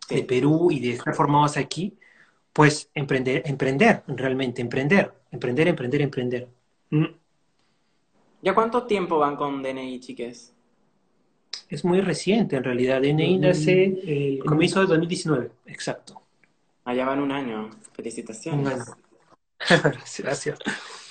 de 0.08 0.22
Perú 0.24 0.70
y 0.72 0.80
de 0.80 0.92
estar 0.94 1.14
formados 1.14 1.56
aquí, 1.56 1.96
pues 2.52 2.90
emprender, 2.94 3.42
emprender, 3.46 4.02
realmente 4.08 4.62
emprender, 4.62 5.12
emprender, 5.30 5.68
emprender, 5.68 6.02
emprender. 6.02 6.48
Mm. 6.90 7.23
¿Ya 8.44 8.54
cuánto 8.54 8.84
tiempo 8.84 9.18
van 9.18 9.36
con 9.36 9.62
DNI, 9.62 10.00
chiques? 10.00 10.52
Es 11.70 11.82
muy 11.82 12.02
reciente, 12.02 12.56
en 12.56 12.64
realidad. 12.64 13.00
DNI 13.00 13.38
nace 13.38 13.84
el 13.84 14.44
comienzo 14.44 14.80
de 14.80 14.86
2019, 14.86 15.50
exacto. 15.64 16.20
Allá 16.84 17.06
van 17.06 17.20
un 17.20 17.32
año. 17.32 17.70
Felicitaciones. 17.94 18.84
Gracias. 20.18 20.58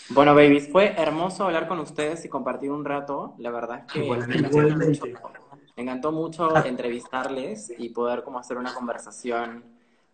Bueno, 0.10 0.36
babies, 0.36 0.72
fue 0.72 0.94
hermoso 0.96 1.46
hablar 1.46 1.68
con 1.68 1.80
ustedes 1.80 2.24
y 2.24 2.30
compartir 2.30 2.70
un 2.70 2.86
rato. 2.86 3.34
La 3.40 3.50
verdad 3.50 3.84
es 3.88 3.92
que 3.92 4.02
me, 5.76 5.82
encantó 5.82 6.12
mucho 6.12 6.56
ah. 6.56 6.64
entrevistarles 6.68 7.74
y 7.80 7.90
poder 7.90 8.22
como 8.22 8.38
hacer 8.38 8.58
una 8.58 8.76
conversación 8.76 9.64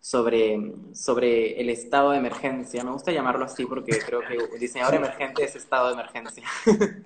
sobre, 0.00 0.72
sobre 0.94 1.60
el 1.60 1.68
estado 1.68 2.12
de 2.12 2.18
emergencia. 2.18 2.82
Me 2.82 2.90
gusta 2.90 3.12
llamarlo 3.12 3.44
así 3.44 3.66
porque 3.66 3.98
creo 3.98 4.20
que 4.20 4.34
el 4.34 4.58
diseñador 4.58 4.94
emergente 4.94 5.44
es 5.44 5.54
estado 5.56 5.88
de 5.88 5.94
emergencia. 5.94 6.44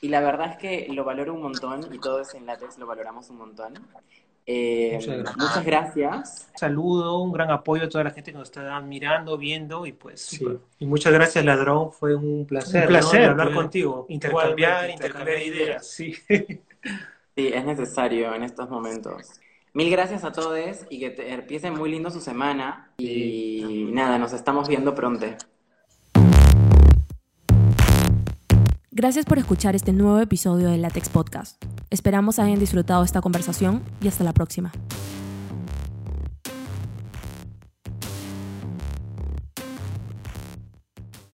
y 0.00 0.08
la 0.08 0.20
verdad 0.20 0.50
es 0.52 0.56
que 0.58 0.88
lo 0.92 1.04
valoro 1.04 1.34
un 1.34 1.42
montón 1.42 1.92
y 1.92 1.98
todos 1.98 2.34
en 2.34 2.46
Latex 2.46 2.78
lo 2.78 2.86
valoramos 2.86 3.30
un 3.30 3.38
montón. 3.38 3.74
Eh, 4.50 4.98
muchas, 5.36 5.64
gracias. 5.64 6.48
Un 6.52 6.58
saludo, 6.58 7.20
un 7.20 7.32
gran 7.32 7.50
apoyo 7.50 7.84
a 7.84 7.88
toda 7.90 8.02
la 8.04 8.10
gente 8.10 8.32
que 8.32 8.38
nos 8.38 8.48
está 8.48 8.80
mirando, 8.80 9.36
viendo 9.36 9.84
y 9.84 9.92
pues. 9.92 10.40
Y 10.78 10.86
muchas 10.86 11.12
gracias, 11.12 11.44
ladrón. 11.44 11.92
Fue 11.92 12.14
un 12.14 12.46
placer. 12.46 12.84
Un 12.84 12.88
placer 12.88 13.24
hablar 13.24 13.52
contigo. 13.52 14.06
Intercambiar, 14.08 14.88
intercambiar 14.88 15.42
ideas. 15.42 15.86
Sí. 15.86 16.14
sí, 16.14 16.38
es 17.36 17.64
necesario 17.64 18.34
en 18.34 18.42
estos 18.42 18.70
momentos. 18.70 19.38
Mil 19.74 19.90
gracias 19.90 20.24
a 20.24 20.32
todos 20.32 20.58
y 20.90 20.98
que 20.98 21.10
te 21.10 21.32
empiecen 21.32 21.74
muy 21.74 21.90
lindo 21.90 22.10
su 22.10 22.20
semana. 22.20 22.92
Y 22.98 23.88
nada, 23.92 24.18
nos 24.18 24.32
estamos 24.32 24.68
viendo 24.68 24.94
pronto. 24.94 25.26
Gracias 28.90 29.26
por 29.26 29.38
escuchar 29.38 29.76
este 29.76 29.92
nuevo 29.92 30.18
episodio 30.18 30.70
de 30.70 30.78
Latex 30.78 31.08
Podcast. 31.08 31.62
Esperamos 31.90 32.38
hayan 32.38 32.58
disfrutado 32.58 33.04
esta 33.04 33.20
conversación 33.20 33.82
y 34.00 34.08
hasta 34.08 34.24
la 34.24 34.32
próxima. 34.32 34.72